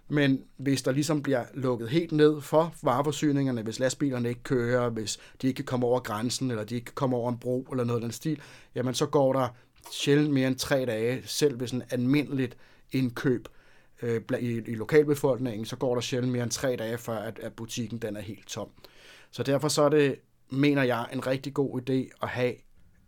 men 0.08 0.44
hvis 0.56 0.82
der 0.82 0.92
ligesom 0.92 1.22
bliver 1.22 1.44
lukket 1.54 1.88
helt 1.88 2.12
ned 2.12 2.40
for 2.40 2.74
vareforsyningerne, 2.82 3.62
hvis 3.62 3.78
lastbilerne 3.78 4.28
ikke 4.28 4.42
kører, 4.42 4.90
hvis 4.90 5.18
de 5.42 5.46
ikke 5.46 5.56
kan 5.56 5.64
komme 5.64 5.86
over 5.86 6.00
grænsen, 6.00 6.50
eller 6.50 6.64
de 6.64 6.74
ikke 6.74 6.84
kan 6.84 6.94
komme 6.94 7.16
over 7.16 7.30
en 7.30 7.38
bro, 7.38 7.62
eller 7.70 7.84
noget 7.84 8.00
af 8.00 8.02
den 8.02 8.12
stil, 8.12 8.40
jamen 8.74 8.94
så 8.94 9.06
går 9.06 9.32
der 9.32 9.48
sjældent 9.92 10.30
mere 10.30 10.48
end 10.48 10.56
tre 10.56 10.84
dage, 10.86 11.22
selv 11.24 11.56
hvis 11.56 11.72
en 11.72 11.82
almindeligt 11.90 12.56
indkøb 12.92 13.48
øh, 14.02 14.20
i, 14.40 14.62
i 14.66 14.74
lokalbefolkningen, 14.74 15.64
så 15.64 15.76
går 15.76 15.94
der 15.94 16.00
sjældent 16.00 16.32
mere 16.32 16.42
end 16.42 16.50
tre 16.50 16.76
dage, 16.76 16.98
før 16.98 17.16
at, 17.16 17.38
at 17.38 17.52
butikken 17.52 17.98
den 17.98 18.16
er 18.16 18.20
helt 18.20 18.46
tom. 18.46 18.68
Så 19.30 19.42
derfor 19.42 19.68
så 19.68 19.82
er 19.82 19.88
det, 19.88 20.16
mener 20.50 20.82
jeg, 20.82 21.06
en 21.12 21.26
rigtig 21.26 21.54
god 21.54 21.80
idé 21.80 22.18
at 22.22 22.28
have 22.28 22.54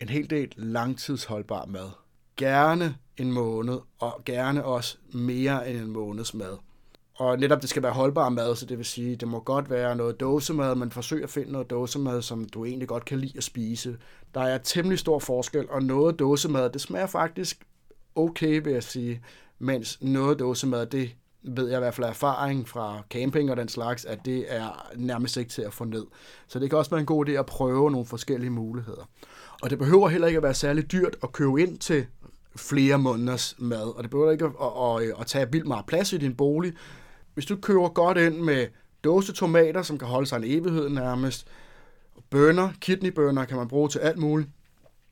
en 0.00 0.08
hel 0.08 0.30
del 0.30 0.52
langtidsholdbar 0.56 1.66
mad. 1.66 1.90
Gerne 2.36 2.96
en 3.16 3.32
måned, 3.32 3.78
og 3.98 4.22
gerne 4.24 4.64
også 4.64 4.96
mere 5.12 5.70
end 5.70 5.78
en 5.78 5.90
måneds 5.90 6.34
mad. 6.34 6.56
Og 7.18 7.38
netop 7.38 7.62
det 7.62 7.70
skal 7.70 7.82
være 7.82 7.92
holdbar 7.92 8.28
mad, 8.28 8.56
så 8.56 8.66
det 8.66 8.78
vil 8.78 8.86
sige, 8.86 9.16
det 9.16 9.28
må 9.28 9.40
godt 9.40 9.70
være 9.70 9.96
noget 9.96 10.20
dåsemad, 10.20 10.74
men 10.74 10.90
forsøg 10.90 11.22
at 11.22 11.30
finde 11.30 11.52
noget 11.52 11.70
dåsemad, 11.70 12.22
som 12.22 12.44
du 12.44 12.64
egentlig 12.64 12.88
godt 12.88 13.04
kan 13.04 13.18
lide 13.18 13.32
at 13.36 13.44
spise. 13.44 13.96
Der 14.34 14.40
er 14.40 14.58
temmelig 14.58 14.98
stor 14.98 15.18
forskel, 15.18 15.70
og 15.70 15.82
noget 15.82 16.18
dåsemad, 16.18 16.70
det 16.70 16.80
smager 16.80 17.06
faktisk 17.06 17.66
okay, 18.14 18.62
vil 18.64 18.72
jeg 18.72 18.82
sige, 18.82 19.22
mens 19.58 19.98
noget 20.02 20.38
dåsemad, 20.38 20.86
det 20.86 21.10
ved 21.42 21.68
jeg 21.68 21.78
i 21.78 21.80
hvert 21.80 21.94
fald 21.94 22.04
af 22.04 22.10
erfaring 22.10 22.68
fra 22.68 23.02
camping 23.10 23.50
og 23.50 23.56
den 23.56 23.68
slags, 23.68 24.04
at 24.04 24.18
det 24.24 24.44
er 24.48 24.90
nærmest 24.96 25.36
ikke 25.36 25.50
til 25.50 25.62
at 25.62 25.72
få 25.72 25.84
ned. 25.84 26.06
Så 26.48 26.58
det 26.58 26.70
kan 26.70 26.78
også 26.78 26.90
være 26.90 27.00
en 27.00 27.06
god 27.06 27.28
idé 27.28 27.32
at 27.32 27.46
prøve 27.46 27.90
nogle 27.90 28.06
forskellige 28.06 28.50
muligheder. 28.50 29.08
Og 29.62 29.70
det 29.70 29.78
behøver 29.78 30.08
heller 30.08 30.26
ikke 30.26 30.36
at 30.36 30.42
være 30.42 30.54
særlig 30.54 30.92
dyrt 30.92 31.16
at 31.22 31.32
købe 31.32 31.62
ind 31.62 31.78
til 31.78 32.06
flere 32.56 32.98
måneders 32.98 33.54
mad, 33.58 33.96
og 33.96 34.02
det 34.02 34.10
behøver 34.10 34.32
ikke 34.32 34.44
at, 34.44 34.52
at, 34.60 35.08
at, 35.08 35.20
at 35.20 35.26
tage 35.26 35.52
vildt 35.52 35.66
meget 35.66 35.86
plads 35.86 36.12
i 36.12 36.16
din 36.16 36.34
bolig. 36.34 36.72
Hvis 37.38 37.46
du 37.46 37.56
køber 37.56 37.88
godt 37.88 38.18
ind 38.18 38.36
med 38.36 38.66
dåse 39.04 39.32
tomater, 39.32 39.82
som 39.82 39.98
kan 39.98 40.08
holde 40.08 40.26
sig 40.26 40.36
en 40.36 40.44
evighed 40.44 40.88
nærmest, 40.88 41.46
bønner, 42.30 42.70
kidneybønner 42.80 43.44
kan 43.44 43.56
man 43.56 43.68
bruge 43.68 43.88
til 43.88 43.98
alt 43.98 44.18
muligt, 44.18 44.48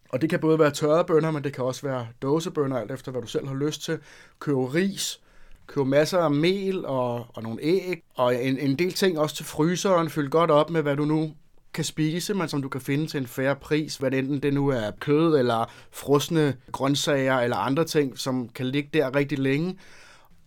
og 0.09 0.21
det 0.21 0.31
kan 0.31 0.41
både 0.41 0.59
være 0.59 0.71
tørrede 0.71 1.05
bønner, 1.05 1.31
men 1.31 1.45
det 1.45 1.53
kan 1.53 1.65
også 1.65 1.87
være 1.87 2.07
dåsebønner, 2.23 2.79
alt 2.79 2.91
efter 2.91 3.13
hvad 3.13 3.23
du 3.23 3.27
selv 3.27 3.47
har 3.47 3.55
lyst 3.55 3.83
til. 3.83 3.99
Køb 4.41 4.57
ris, 4.57 5.21
køb 5.67 5.87
masser 5.87 6.19
af 6.19 6.31
mel 6.31 6.87
og, 6.87 7.27
og 7.35 7.43
nogle 7.43 7.59
æg, 7.63 8.03
og 8.15 8.45
en, 8.45 8.59
en 8.59 8.77
del 8.79 8.93
ting 8.93 9.19
også 9.19 9.37
til 9.37 9.45
fryseren. 9.45 10.11
Fyld 10.11 10.29
godt 10.29 10.51
op 10.51 10.71
med, 10.71 10.83
hvad 10.83 10.97
du 10.97 11.05
nu 11.05 11.35
kan 11.75 11.85
spise, 11.85 12.35
men 12.35 12.49
som 12.49 12.63
du 12.63 12.69
kan 12.69 12.81
finde 12.81 13.07
til 13.07 13.21
en 13.21 13.27
færre 13.27 13.57
pris, 13.57 13.97
hvad 13.97 14.13
enten 14.13 14.41
det 14.41 14.55
nu 14.55 14.69
er 14.69 14.91
kød 15.01 15.39
eller 15.39 15.73
frosne 15.93 16.57
grøntsager 16.73 17.39
eller 17.39 17.57
andre 17.57 17.85
ting, 17.85 18.19
som 18.19 18.49
kan 18.49 18.67
ligge 18.67 18.91
der 18.93 19.15
rigtig 19.15 19.39
længe. 19.39 19.79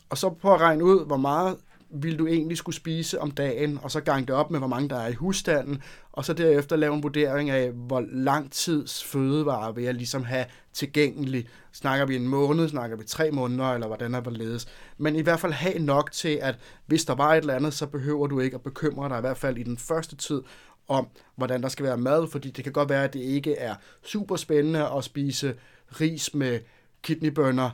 Og 0.10 0.18
så 0.18 0.30
prøv 0.30 0.54
at 0.54 0.62
regne 0.62 0.84
ud, 0.84 1.06
hvor 1.06 1.18
meget 1.18 1.58
vil 1.92 2.20
du 2.20 2.28
egentlig 2.28 2.58
skulle 2.58 2.76
spise 2.76 3.22
om 3.22 3.32
dagen, 3.32 3.80
og 3.82 3.92
så 3.92 4.02
gange 4.02 4.26
det 4.26 4.36
op 4.36 4.52
med, 4.52 4.60
hvor 4.60 4.68
mange 4.68 4.90
der 4.90 5.00
er 5.00 5.08
i 5.08 5.14
husstanden, 5.14 5.82
og 6.12 6.26
så 6.26 6.34
derefter 6.34 6.76
lave 6.76 6.94
en 6.94 7.04
vurdering 7.04 7.50
af, 7.50 7.72
hvor 7.72 8.06
lang 8.12 8.52
tids 8.52 9.04
fødevare 9.04 9.76
vil 9.76 9.84
jeg 9.84 9.94
ligesom 9.94 10.24
have 10.24 10.46
tilgængelig. 10.74 11.48
Snakker 11.72 12.06
vi 12.06 12.16
en 12.16 12.28
måned, 12.28 12.70
snakker 12.70 12.98
vi 12.98 13.04
tre 13.04 13.32
måneder, 13.32 13.66
eller 13.66 13.88
hvordan 13.88 14.14
er 14.14 14.30
ledes. 14.30 14.68
Men 14.98 15.16
i 15.16 15.22
hvert 15.22 15.40
fald 15.40 15.54
have 15.54 15.80
nok 15.80 16.12
til, 16.12 16.40
at 16.42 16.56
hvis 16.86 17.06
der 17.06 17.16
var 17.16 17.34
et 17.34 17.38
eller 17.38 17.56
andet, 17.56 17.74
så 17.74 17.88
behøver 17.88 18.28
du 18.28 18.40
ikke 18.40 18.56
at 18.56 18.62
bekymre 18.62 19.10
dig, 19.10 19.18
i 19.18 19.22
hvert 19.22 19.38
fald 19.38 19.58
i 19.58 19.64
den 19.64 19.78
første 19.78 20.16
tid, 20.16 20.42
om, 20.88 21.08
hvordan 21.36 21.62
der 21.62 21.70
skal 21.70 21.86
være 21.86 21.98
mad, 21.98 22.28
fordi 22.28 22.50
det 22.50 22.64
kan 22.64 22.74
godt 22.74 22.90
være, 22.90 23.04
at 23.04 23.14
det 23.14 23.20
ikke 23.20 23.56
er 23.56 23.76
super 24.04 24.36
spændende 24.36 24.90
at 24.98 25.04
spise 25.04 25.56
ris 26.02 26.34
med 26.34 26.60
kidneybønner, 27.04 27.70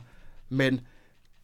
men 0.48 0.80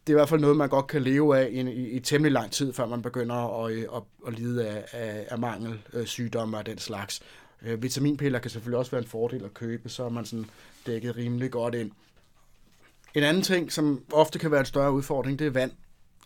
det 0.07 0.13
er 0.13 0.17
i 0.17 0.19
hvert 0.19 0.29
fald 0.29 0.41
noget, 0.41 0.57
man 0.57 0.69
godt 0.69 0.87
kan 0.87 1.01
leve 1.01 1.37
af 1.37 1.49
i, 1.51 1.61
i, 1.61 1.89
i 1.89 1.99
temmelig 1.99 2.31
lang 2.31 2.51
tid, 2.51 2.73
før 2.73 2.85
man 2.85 3.01
begynder 3.01 3.63
at, 3.65 3.71
øh, 3.71 3.85
at, 3.95 4.01
at 4.27 4.39
lide 4.39 4.67
af, 4.67 4.85
af, 4.91 5.25
af 5.29 5.39
mangel, 5.39 5.81
øh, 5.93 6.05
sygdomme 6.05 6.57
og 6.57 6.65
den 6.65 6.77
slags. 6.77 7.21
Øh, 7.61 7.83
vitaminpiller 7.83 8.39
kan 8.39 8.51
selvfølgelig 8.51 8.79
også 8.79 8.91
være 8.91 9.01
en 9.01 9.07
fordel 9.07 9.43
at 9.45 9.53
købe, 9.53 9.89
så 9.89 10.03
er 10.03 10.09
man 10.09 10.25
sådan 10.25 10.45
dækket 10.85 11.17
rimelig 11.17 11.51
godt 11.51 11.75
ind. 11.75 11.91
En 13.15 13.23
anden 13.23 13.43
ting, 13.43 13.71
som 13.71 14.01
ofte 14.13 14.39
kan 14.39 14.51
være 14.51 14.59
en 14.59 14.65
større 14.65 14.91
udfordring, 14.91 15.39
det 15.39 15.47
er 15.47 15.51
vand. 15.51 15.71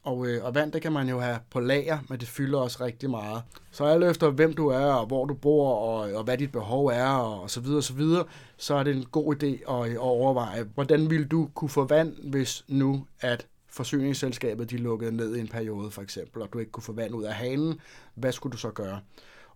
Og, 0.03 0.27
øh, 0.27 0.43
og 0.43 0.55
vand, 0.55 0.71
det 0.71 0.81
kan 0.81 0.91
man 0.91 1.09
jo 1.09 1.19
have 1.19 1.39
på 1.49 1.59
lager, 1.59 1.99
men 2.09 2.19
det 2.19 2.27
fylder 2.27 2.59
også 2.59 2.83
rigtig 2.83 3.09
meget. 3.09 3.43
Så 3.71 3.85
alt 3.85 4.03
efter, 4.03 4.29
hvem 4.29 4.53
du 4.53 4.67
er, 4.67 4.85
og 4.85 5.05
hvor 5.05 5.25
du 5.25 5.33
bor, 5.33 5.75
og, 5.75 6.13
og 6.13 6.23
hvad 6.23 6.37
dit 6.37 6.51
behov 6.51 6.85
er, 6.85 7.09
og, 7.09 7.41
og 7.41 7.49
så 7.49 7.61
videre, 7.61 7.77
og 7.77 7.83
så 7.83 7.93
videre, 7.93 8.25
så 8.57 8.75
er 8.75 8.83
det 8.83 8.95
en 8.95 9.05
god 9.05 9.35
idé 9.35 9.73
at, 9.73 9.89
øh, 9.89 9.91
at 9.91 9.97
overveje, 9.97 10.63
hvordan 10.73 11.09
vil 11.09 11.27
du 11.27 11.49
kunne 11.53 11.69
få 11.69 11.85
vand, 11.85 12.15
hvis 12.29 12.65
nu 12.67 13.05
at 13.19 13.47
forsyningsselskabet 13.69 14.69
de 14.69 14.77
lukkede 14.77 15.11
ned 15.11 15.35
i 15.35 15.39
en 15.39 15.47
periode, 15.47 15.91
for 15.91 16.01
eksempel, 16.01 16.41
og 16.41 16.53
du 16.53 16.59
ikke 16.59 16.71
kunne 16.71 16.83
få 16.83 16.93
vand 16.93 17.15
ud 17.15 17.23
af 17.23 17.33
hanen, 17.33 17.79
hvad 18.15 18.31
skulle 18.31 18.51
du 18.51 18.57
så 18.57 18.71
gøre? 18.71 18.99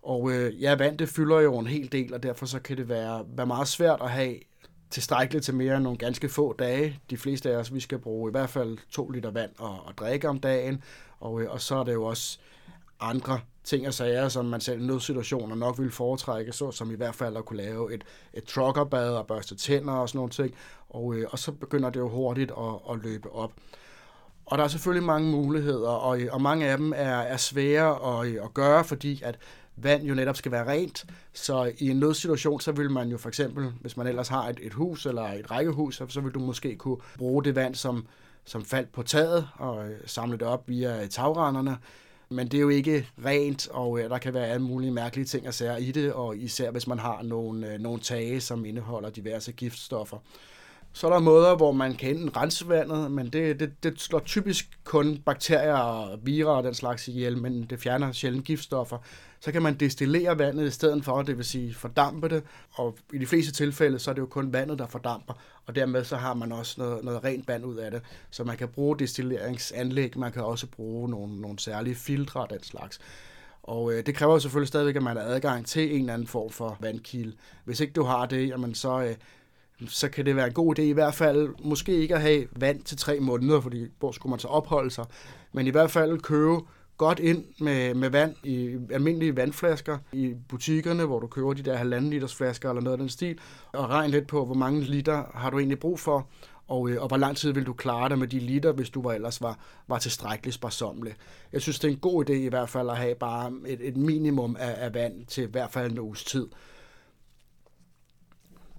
Og 0.02 0.32
øh, 0.32 0.62
ja, 0.62 0.74
vand 0.74 0.98
det 0.98 1.08
fylder 1.08 1.40
jo 1.40 1.58
en 1.58 1.66
hel 1.66 1.92
del, 1.92 2.14
og 2.14 2.22
derfor 2.22 2.46
så 2.46 2.60
kan 2.60 2.76
det 2.76 2.88
være, 2.88 3.24
være 3.36 3.46
meget 3.46 3.68
svært 3.68 4.00
at 4.02 4.10
have 4.10 4.34
tilstrækkeligt 4.90 5.44
til 5.44 5.54
mere 5.54 5.74
end 5.74 5.84
nogle 5.84 5.98
ganske 5.98 6.28
få 6.28 6.52
dage. 6.52 7.00
De 7.10 7.16
fleste 7.16 7.50
af 7.50 7.56
os, 7.56 7.74
vi 7.74 7.80
skal 7.80 7.98
bruge 7.98 8.30
i 8.30 8.32
hvert 8.32 8.50
fald 8.50 8.78
to 8.90 9.08
liter 9.08 9.30
vand 9.30 9.50
og, 9.58 9.86
og 9.86 9.98
drikke 9.98 10.28
om 10.28 10.40
dagen, 10.40 10.82
og, 11.20 11.42
øh, 11.42 11.50
og 11.50 11.60
så 11.60 11.76
er 11.76 11.84
det 11.84 11.92
jo 11.92 12.04
også 12.04 12.38
andre 13.00 13.40
ting 13.64 13.86
og 13.86 13.94
sager, 13.94 14.28
som 14.28 14.44
man 14.44 14.60
selv 14.60 14.80
i 14.80 14.86
nødsituationer 14.86 15.56
nok 15.56 15.78
ville 15.78 15.92
foretrække, 15.92 16.52
så 16.52 16.70
som 16.70 16.90
i 16.90 16.94
hvert 16.94 17.14
fald 17.14 17.36
at 17.36 17.44
kunne 17.44 17.56
lave 17.62 17.94
et, 17.94 18.04
et 18.34 18.44
truckerbad 18.44 19.14
og 19.14 19.26
børste 19.26 19.56
tænder 19.56 19.92
og 19.92 20.08
sådan 20.08 20.18
nogle 20.18 20.30
ting, 20.30 20.54
og, 20.88 21.14
øh, 21.14 21.26
og 21.30 21.38
så 21.38 21.52
begynder 21.52 21.90
det 21.90 22.00
jo 22.00 22.08
hurtigt 22.08 22.50
at, 22.50 22.94
at 22.94 22.98
løbe 23.02 23.32
op. 23.32 23.52
Og 24.46 24.58
der 24.58 24.64
er 24.64 24.68
selvfølgelig 24.68 25.06
mange 25.06 25.30
muligheder, 25.30 25.88
og, 25.88 26.18
og 26.30 26.42
mange 26.42 26.66
af 26.66 26.78
dem 26.78 26.92
er, 26.96 27.18
er 27.18 27.36
svære 27.36 28.20
at, 28.20 28.36
at 28.44 28.54
gøre, 28.54 28.84
fordi 28.84 29.22
at 29.24 29.38
vand 29.76 30.02
jo 30.02 30.14
netop 30.14 30.36
skal 30.36 30.52
være 30.52 30.68
rent. 30.68 31.04
Så 31.32 31.72
i 31.78 31.90
en 31.90 31.96
nødsituation, 31.96 32.60
så 32.60 32.72
vil 32.72 32.90
man 32.90 33.08
jo 33.08 33.18
for 33.18 33.28
eksempel, 33.28 33.72
hvis 33.80 33.96
man 33.96 34.06
ellers 34.06 34.28
har 34.28 34.48
et, 34.48 34.58
et 34.62 34.72
hus 34.72 35.06
eller 35.06 35.22
et 35.22 35.50
rækkehus, 35.50 35.96
så, 35.96 36.06
så 36.08 36.20
vil 36.20 36.32
du 36.32 36.38
måske 36.38 36.76
kunne 36.76 36.96
bruge 37.18 37.44
det 37.44 37.54
vand, 37.54 37.74
som, 37.74 38.06
som 38.44 38.64
faldt 38.64 38.92
på 38.92 39.02
taget, 39.02 39.48
og 39.54 39.88
øh, 39.88 39.96
samle 40.06 40.38
det 40.38 40.46
op 40.46 40.68
via 40.68 41.02
øh, 41.02 41.08
tagrenderne. 41.08 41.76
Men 42.28 42.48
det 42.48 42.58
er 42.58 42.62
jo 42.62 42.68
ikke 42.68 43.08
rent, 43.24 43.68
og 43.68 44.00
øh, 44.00 44.10
der 44.10 44.18
kan 44.18 44.34
være 44.34 44.46
alle 44.46 44.62
mulige 44.62 44.92
mærkelige 44.92 45.26
ting 45.26 45.46
at 45.46 45.54
sære 45.54 45.82
i 45.82 45.92
det, 45.92 46.12
og 46.12 46.36
især 46.36 46.70
hvis 46.70 46.86
man 46.86 46.98
har 46.98 47.22
nogle, 47.22 47.72
øh, 47.72 47.80
nogle 47.80 48.00
tage, 48.00 48.40
som 48.40 48.64
indeholder 48.64 49.10
diverse 49.10 49.52
giftstoffer. 49.52 50.18
Så 50.92 51.06
er 51.06 51.12
der 51.12 51.20
måder, 51.20 51.56
hvor 51.56 51.72
man 51.72 51.94
kan 51.94 52.10
enten 52.10 52.36
rense 52.36 52.68
vandet, 52.68 53.10
men 53.10 53.28
det, 53.28 53.60
det, 53.60 53.72
det 53.82 54.00
slår 54.00 54.18
typisk 54.18 54.78
kun 54.84 55.18
bakterier 55.26 55.74
og 55.74 56.18
virer 56.22 56.50
og 56.50 56.64
den 56.64 56.74
slags 56.74 57.08
ihjel, 57.08 57.38
men 57.38 57.64
det 57.64 57.80
fjerner 57.80 58.12
sjældent 58.12 58.44
giftstoffer. 58.44 58.98
Så 59.40 59.52
kan 59.52 59.62
man 59.62 59.74
destillere 59.74 60.38
vandet 60.38 60.66
i 60.66 60.70
stedet 60.70 61.04
for, 61.04 61.22
det 61.22 61.36
vil 61.36 61.44
sige 61.44 61.74
fordampe 61.74 62.28
det, 62.28 62.42
og 62.72 62.98
i 63.12 63.18
de 63.18 63.26
fleste 63.26 63.52
tilfælde, 63.52 63.98
så 63.98 64.10
er 64.10 64.14
det 64.14 64.20
jo 64.20 64.26
kun 64.26 64.52
vandet, 64.52 64.78
der 64.78 64.86
fordamper, 64.86 65.34
og 65.66 65.74
dermed 65.74 66.04
så 66.04 66.16
har 66.16 66.34
man 66.34 66.52
også 66.52 66.74
noget, 66.78 67.04
noget 67.04 67.24
rent 67.24 67.48
vand 67.48 67.64
ud 67.64 67.76
af 67.76 67.90
det. 67.90 68.02
Så 68.30 68.44
man 68.44 68.56
kan 68.56 68.68
bruge 68.68 68.98
destilleringsanlæg, 68.98 70.18
man 70.18 70.32
kan 70.32 70.42
også 70.44 70.66
bruge 70.66 71.08
nogle, 71.08 71.40
nogle 71.40 71.58
særlige 71.58 71.94
filtre 71.94 72.40
og 72.40 72.50
den 72.50 72.62
slags. 72.62 73.00
Og 73.62 73.92
øh, 73.92 74.06
det 74.06 74.14
kræver 74.14 74.38
selvfølgelig 74.38 74.68
stadigvæk, 74.68 74.96
at 74.96 75.02
man 75.02 75.16
har 75.16 75.24
adgang 75.24 75.66
til 75.66 75.94
en 75.94 76.00
eller 76.00 76.14
anden 76.14 76.28
form 76.28 76.50
for 76.50 76.76
vandkilde. 76.80 77.36
Hvis 77.64 77.80
ikke 77.80 77.92
du 77.92 78.02
har 78.02 78.26
det, 78.26 78.48
jamen 78.48 78.74
så, 78.74 79.02
øh, 79.02 79.14
så 79.88 80.08
kan 80.08 80.26
det 80.26 80.36
være 80.36 80.46
en 80.46 80.52
god 80.52 80.78
idé 80.78 80.82
i 80.82 80.92
hvert 80.92 81.14
fald, 81.14 81.48
måske 81.64 81.92
ikke 81.92 82.14
at 82.14 82.20
have 82.20 82.46
vand 82.56 82.82
til 82.82 82.96
tre 82.96 83.20
måneder, 83.20 83.60
fordi 83.60 83.86
hvor 83.98 84.12
skulle 84.12 84.30
man 84.30 84.38
så 84.38 84.48
opholde 84.48 84.90
sig, 84.90 85.04
men 85.52 85.66
i 85.66 85.70
hvert 85.70 85.90
fald 85.90 86.20
købe 86.20 86.60
godt 86.96 87.18
ind 87.18 87.44
med, 87.60 87.94
med 87.94 88.10
vand 88.10 88.36
i 88.44 88.78
almindelige 88.90 89.36
vandflasker 89.36 89.98
i 90.12 90.34
butikkerne, 90.48 91.04
hvor 91.04 91.20
du 91.20 91.26
køber 91.26 91.52
de 91.52 91.62
der 91.62 91.76
halvanden 91.76 92.10
liters 92.10 92.34
flasker 92.34 92.68
eller 92.68 92.82
noget 92.82 92.94
af 92.94 92.98
den 92.98 93.08
stil, 93.08 93.38
og 93.72 93.90
regn 93.90 94.10
lidt 94.10 94.26
på, 94.26 94.44
hvor 94.44 94.54
mange 94.54 94.80
liter 94.80 95.24
har 95.34 95.50
du 95.50 95.58
egentlig 95.58 95.78
brug 95.78 96.00
for, 96.00 96.26
og, 96.68 96.90
øh, 96.90 97.02
og 97.02 97.08
hvor 97.08 97.16
lang 97.16 97.36
tid 97.36 97.52
vil 97.52 97.66
du 97.66 97.72
klare 97.72 98.08
dig 98.08 98.18
med 98.18 98.28
de 98.28 98.38
liter, 98.38 98.72
hvis 98.72 98.90
du 98.90 99.02
var 99.02 99.12
ellers 99.12 99.42
var, 99.42 99.58
var 99.88 99.98
tilstrækkeligt 99.98 100.54
sparsomle. 100.54 101.14
Jeg 101.52 101.60
synes, 101.60 101.78
det 101.78 101.88
er 101.88 101.92
en 101.92 101.98
god 101.98 102.30
idé 102.30 102.32
i 102.32 102.48
hvert 102.48 102.68
fald 102.68 102.90
at 102.90 102.96
have 102.96 103.14
bare 103.14 103.52
et, 103.66 103.88
et 103.88 103.96
minimum 103.96 104.56
af, 104.58 104.74
af 104.84 104.94
vand 104.94 105.26
til 105.26 105.44
i 105.44 105.50
hvert 105.50 105.70
fald 105.70 105.92
en 105.92 105.98
uges 105.98 106.24
tid 106.24 106.46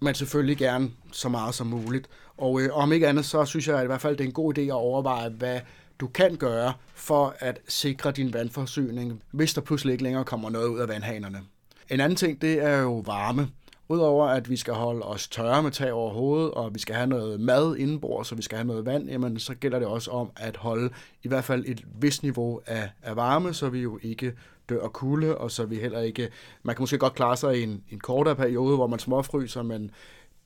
men 0.03 0.15
selvfølgelig 0.15 0.57
gerne 0.57 0.91
så 1.11 1.29
meget 1.29 1.55
som 1.55 1.67
muligt. 1.67 2.07
Og 2.37 2.61
øh, 2.61 2.69
om 2.77 2.93
ikke 2.93 3.07
andet, 3.07 3.25
så 3.25 3.45
synes 3.45 3.67
jeg 3.67 3.83
i 3.83 3.85
hvert 3.85 4.01
fald, 4.01 4.17
det 4.17 4.23
er 4.23 4.27
en 4.27 4.33
god 4.33 4.57
idé 4.57 4.61
at 4.61 4.71
overveje, 4.71 5.29
hvad 5.29 5.59
du 5.99 6.07
kan 6.07 6.35
gøre 6.35 6.73
for 6.93 7.35
at 7.39 7.59
sikre 7.67 8.11
din 8.11 8.33
vandforsyning, 8.33 9.21
hvis 9.31 9.53
der 9.53 9.61
pludselig 9.61 9.91
ikke 9.91 10.03
længere 10.03 10.23
kommer 10.23 10.49
noget 10.49 10.67
ud 10.67 10.79
af 10.79 10.87
vandhanerne. 10.87 11.41
En 11.89 11.99
anden 11.99 12.15
ting, 12.15 12.41
det 12.41 12.63
er 12.63 12.77
jo 12.77 13.03
varme. 13.05 13.49
Udover 13.93 14.27
at 14.27 14.49
vi 14.49 14.57
skal 14.57 14.73
holde 14.73 15.01
os 15.01 15.27
tørre 15.27 15.63
med 15.63 15.71
tag 15.71 15.93
over 15.93 16.13
hovedet, 16.13 16.51
og 16.51 16.73
vi 16.73 16.79
skal 16.79 16.95
have 16.95 17.07
noget 17.07 17.39
mad 17.39 17.75
indenbords, 17.75 18.27
så 18.27 18.35
vi 18.35 18.41
skal 18.41 18.57
have 18.57 18.67
noget 18.67 18.85
vand, 18.85 19.09
jamen 19.09 19.39
så 19.39 19.55
gælder 19.55 19.79
det 19.79 19.87
også 19.87 20.11
om 20.11 20.31
at 20.35 20.57
holde 20.57 20.89
i 21.23 21.27
hvert 21.27 21.43
fald 21.43 21.63
et 21.67 21.85
vist 21.99 22.23
niveau 22.23 22.61
af, 22.65 22.89
af 23.01 23.15
varme, 23.15 23.53
så 23.53 23.69
vi 23.69 23.79
jo 23.79 23.99
ikke 24.01 24.33
dør 24.69 24.83
af 24.83 24.93
kulde, 24.93 25.37
og 25.37 25.51
så 25.51 25.65
vi 25.65 25.75
heller 25.75 25.99
ikke... 25.99 26.29
Man 26.63 26.75
kan 26.75 26.83
måske 26.83 26.97
godt 26.97 27.15
klare 27.15 27.37
sig 27.37 27.59
i 27.59 27.63
en, 27.63 27.83
en 27.89 27.99
kortere 27.99 28.35
periode, 28.35 28.75
hvor 28.75 28.87
man 28.87 28.99
småfryser, 28.99 29.63
men 29.63 29.91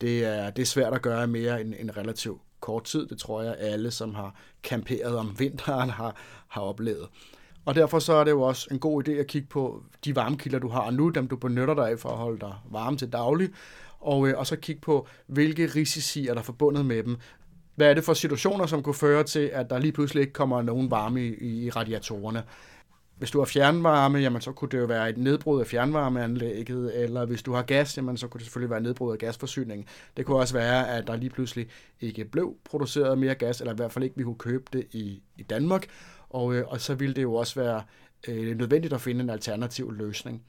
det 0.02 0.26
er, 0.26 0.50
det 0.50 0.62
er 0.62 0.66
svært 0.66 0.94
at 0.94 1.02
gøre 1.02 1.28
mere 1.28 1.62
end 1.62 1.74
en 1.80 1.98
relativt 1.98 2.42
kort 2.60 2.84
tid. 2.84 3.08
Det 3.08 3.18
tror 3.18 3.42
jeg, 3.42 3.56
alle, 3.60 3.92
som 3.92 4.16
har 4.16 4.36
kamperet 4.64 5.18
om 5.18 5.36
vinteren, 5.40 5.90
har, 5.90 6.16
har 6.48 6.62
oplevet. 6.62 7.08
Og 7.68 7.76
derfor 7.76 8.00
så 8.00 8.14
er 8.14 8.24
det 8.24 8.32
jo 8.32 8.42
også 8.42 8.68
en 8.72 8.80
god 8.80 9.08
idé 9.08 9.12
at 9.12 9.28
kigge 9.28 9.48
på 9.48 9.84
de 10.06 10.16
varmekilder, 10.16 10.60
du 10.60 10.68
har 10.68 10.92
nu, 10.92 11.10
dem 11.10 11.28
du 11.28 11.36
benytter 11.36 11.74
dig 11.74 11.90
af 11.90 12.00
for 12.00 12.10
at 12.10 12.18
holde 12.18 12.40
dig 12.40 12.54
varme 12.72 12.98
til 12.98 13.12
daglig, 13.12 13.50
og, 14.00 14.28
øh, 14.28 14.38
og 14.38 14.48
så 14.48 14.56
kigge 14.56 14.82
på, 14.82 15.08
hvilke 15.28 15.66
risici 15.76 16.28
er 16.28 16.34
der 16.34 16.42
forbundet 16.42 16.86
med 16.86 17.04
dem. 17.04 17.18
Hvad 17.76 17.90
er 17.90 17.94
det 17.94 18.04
for 18.04 18.14
situationer, 18.14 18.66
som 18.66 18.84
kunne 18.84 18.96
føre 18.96 19.24
til, 19.24 19.50
at 19.54 19.70
der 19.70 19.80
lige 19.80 19.92
pludselig 19.92 20.22
ikke 20.22 20.34
kommer 20.34 20.62
nogen 20.62 20.92
varme 20.92 21.26
i, 21.26 21.66
i 21.66 21.70
radiatorerne? 21.70 22.44
Hvis 23.18 23.32
du 23.32 23.40
har 23.40 23.46
fjernvarme, 23.46 24.18
jamen, 24.18 24.42
så 24.42 24.52
kunne 24.52 24.70
det 24.70 24.78
jo 24.78 24.86
være 24.86 25.10
et 25.10 25.18
nedbrud 25.18 25.60
af 25.60 25.68
fjernvarmeanlægget, 25.68 27.04
eller 27.04 27.26
hvis 27.26 27.44
du 27.44 27.54
har 27.54 27.62
gas, 27.62 27.98
jamen, 27.98 28.18
så 28.18 28.28
kunne 28.28 28.40
det 28.40 28.46
selvfølgelig 28.46 28.70
være 28.70 28.82
nedbrud 28.82 29.12
af 29.12 29.18
gasforsyningen. 29.18 29.88
Det 30.18 30.26
kunne 30.26 30.38
også 30.38 30.54
være, 30.54 30.90
at 30.90 31.08
der 31.08 31.16
lige 31.16 31.30
pludselig 31.30 31.68
ikke 32.02 32.26
blev 32.26 32.56
produceret 32.70 33.18
mere 33.18 33.36
gas, 33.36 33.62
eller 33.62 33.74
i 33.74 33.76
hvert 33.76 33.92
fald 33.92 34.04
ikke 34.04 34.18
vi 34.18 34.24
kunne 34.24 34.36
købe 34.36 34.64
det 34.74 34.88
i, 34.92 35.22
i 35.38 35.44
Danmark, 35.44 35.88
og, 36.30 36.56
øh, 36.56 36.68
og 36.68 36.82
så 36.82 36.96
ville 36.96 37.16
det 37.16 37.22
jo 37.22 37.34
også 37.34 37.60
være 37.60 37.84
øh, 38.28 38.58
nødvendigt 38.58 38.94
at 38.94 39.02
finde 39.02 39.22
en 39.22 39.30
alternativ 39.30 39.94
løsning. 39.94 40.44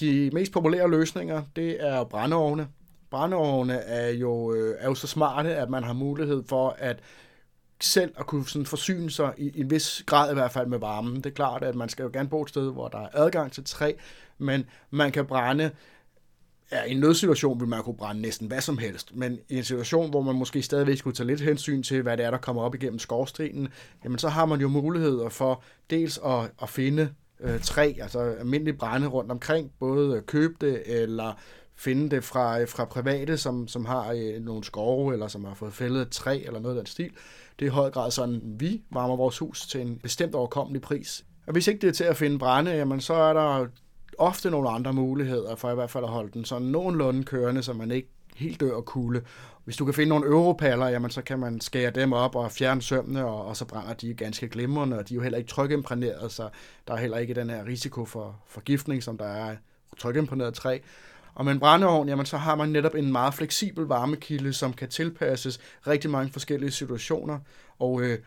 De 0.00 0.30
mest 0.32 0.52
populære 0.52 0.90
løsninger, 0.90 1.42
det 1.56 1.86
er 1.86 2.04
brændeovne. 2.04 2.68
Brændeovne 3.10 3.74
er 3.74 4.10
jo, 4.10 4.54
øh, 4.54 4.76
er 4.78 4.88
jo 4.88 4.94
så 4.94 5.06
smarte, 5.06 5.54
at 5.56 5.70
man 5.70 5.84
har 5.84 5.92
mulighed 5.92 6.42
for 6.48 6.76
at 6.78 6.98
selv 7.80 8.14
at 8.18 8.26
kunne 8.26 8.48
sådan 8.48 8.66
forsyne 8.66 9.10
sig 9.10 9.34
i, 9.38 9.48
i 9.48 9.60
en 9.60 9.70
vis 9.70 10.02
grad 10.06 10.30
i 10.30 10.34
hvert 10.34 10.52
fald 10.52 10.66
med 10.66 10.78
varmen. 10.78 11.16
Det 11.16 11.26
er 11.26 11.30
klart, 11.30 11.62
at 11.62 11.74
man 11.74 11.88
skal 11.88 12.02
jo 12.02 12.10
gerne 12.12 12.28
bo 12.28 12.42
et 12.42 12.48
sted, 12.48 12.72
hvor 12.72 12.88
der 12.88 12.98
er 12.98 13.08
adgang 13.12 13.52
til 13.52 13.64
træ, 13.64 13.92
men 14.38 14.64
man 14.90 15.12
kan 15.12 15.26
brænde 15.26 15.70
Ja, 16.72 16.82
i 16.84 16.92
en 16.92 17.00
nødsituation 17.00 17.60
vil 17.60 17.68
man 17.68 17.82
kunne 17.82 17.96
brænde 17.96 18.22
næsten 18.22 18.46
hvad 18.46 18.60
som 18.60 18.78
helst, 18.78 19.16
men 19.16 19.38
i 19.48 19.56
en 19.56 19.64
situation, 19.64 20.10
hvor 20.10 20.22
man 20.22 20.34
måske 20.34 20.62
stadigvæk 20.62 20.98
skulle 20.98 21.16
tage 21.16 21.26
lidt 21.26 21.40
hensyn 21.40 21.82
til, 21.82 22.02
hvad 22.02 22.16
det 22.16 22.26
er, 22.26 22.30
der 22.30 22.38
kommer 22.38 22.62
op 22.62 22.74
igennem 22.74 22.98
skorstenen, 22.98 23.68
jamen 24.04 24.18
så 24.18 24.28
har 24.28 24.46
man 24.46 24.60
jo 24.60 24.68
muligheder 24.68 25.28
for 25.28 25.62
dels 25.90 26.20
at, 26.24 26.50
at 26.62 26.68
finde 26.68 27.10
øh, 27.40 27.60
træ, 27.60 27.92
altså 28.02 28.18
almindelige 28.20 28.76
brænde 28.76 29.06
rundt 29.06 29.30
omkring, 29.30 29.70
både 29.80 30.22
købe 30.26 30.54
det 30.60 30.82
eller 30.86 31.32
finde 31.76 32.10
det 32.10 32.24
fra, 32.24 32.64
fra 32.64 32.84
private, 32.84 33.36
som, 33.36 33.68
som 33.68 33.84
har 33.84 34.12
øh, 34.12 34.44
nogle 34.44 34.64
skove, 34.64 35.12
eller 35.12 35.28
som 35.28 35.44
har 35.44 35.54
fået 35.54 35.72
fældet 35.72 36.02
et 36.02 36.10
træ, 36.10 36.42
eller 36.46 36.60
noget 36.60 36.76
af 36.76 36.80
den 36.80 36.86
stil. 36.86 37.10
Det 37.58 37.64
er 37.64 37.70
i 37.70 37.74
høj 37.74 37.90
grad 37.90 38.10
sådan, 38.10 38.40
vi 38.44 38.82
varmer 38.90 39.16
vores 39.16 39.38
hus 39.38 39.66
til 39.66 39.80
en 39.80 39.98
bestemt 39.98 40.34
overkommelig 40.34 40.82
pris. 40.82 41.24
Og 41.46 41.52
hvis 41.52 41.68
ikke 41.68 41.80
det 41.80 41.88
er 41.88 41.92
til 41.92 42.04
at 42.04 42.16
finde 42.16 42.38
brænde, 42.38 42.70
jamen 42.70 43.00
så 43.00 43.14
er 43.14 43.32
der 43.32 43.66
ofte 44.18 44.50
nogle 44.50 44.70
andre 44.70 44.92
muligheder 44.92 45.54
for 45.54 45.70
i 45.70 45.74
hvert 45.74 45.90
fald 45.90 46.04
at 46.04 46.10
holde 46.10 46.30
den 46.32 46.44
sådan 46.44 46.66
nogenlunde 46.66 47.24
kørende, 47.24 47.62
så 47.62 47.72
man 47.72 47.90
ikke 47.90 48.08
helt 48.36 48.60
dør 48.60 48.76
af 48.76 48.84
kulde. 48.84 49.22
Hvis 49.64 49.76
du 49.76 49.84
kan 49.84 49.94
finde 49.94 50.08
nogle 50.08 50.26
europaller, 50.26 50.88
jamen 50.88 51.10
så 51.10 51.22
kan 51.22 51.38
man 51.38 51.60
skære 51.60 51.90
dem 51.90 52.12
op 52.12 52.36
og 52.36 52.52
fjerne 52.52 52.82
sømmene, 52.82 53.24
og, 53.24 53.46
og 53.46 53.56
så 53.56 53.64
brænder 53.64 53.94
de 53.94 54.14
ganske 54.14 54.48
glimrende, 54.48 54.98
og 54.98 55.08
de 55.08 55.14
er 55.14 55.16
jo 55.16 55.22
heller 55.22 55.38
ikke 55.38 55.50
trykimprægneret, 55.50 56.32
så 56.32 56.48
der 56.88 56.94
er 56.94 56.98
heller 56.98 57.18
ikke 57.18 57.34
den 57.34 57.50
her 57.50 57.66
risiko 57.66 58.04
for 58.04 58.36
forgiftning, 58.46 59.02
som 59.02 59.18
der 59.18 59.24
er 59.24 59.56
trykimprægneret 59.98 60.54
træ. 60.54 60.78
Og 61.34 61.44
med 61.44 61.52
en 61.52 61.60
brændeovn, 61.60 62.08
jamen, 62.08 62.26
så 62.26 62.36
har 62.36 62.54
man 62.54 62.68
netop 62.68 62.94
en 62.94 63.12
meget 63.12 63.34
fleksibel 63.34 63.84
varmekilde, 63.84 64.52
som 64.52 64.72
kan 64.72 64.88
tilpasses 64.88 65.60
rigtig 65.86 66.10
mange 66.10 66.32
forskellige 66.32 66.70
situationer. 66.70 67.38
Og 67.78 68.02
øh, 68.02 68.18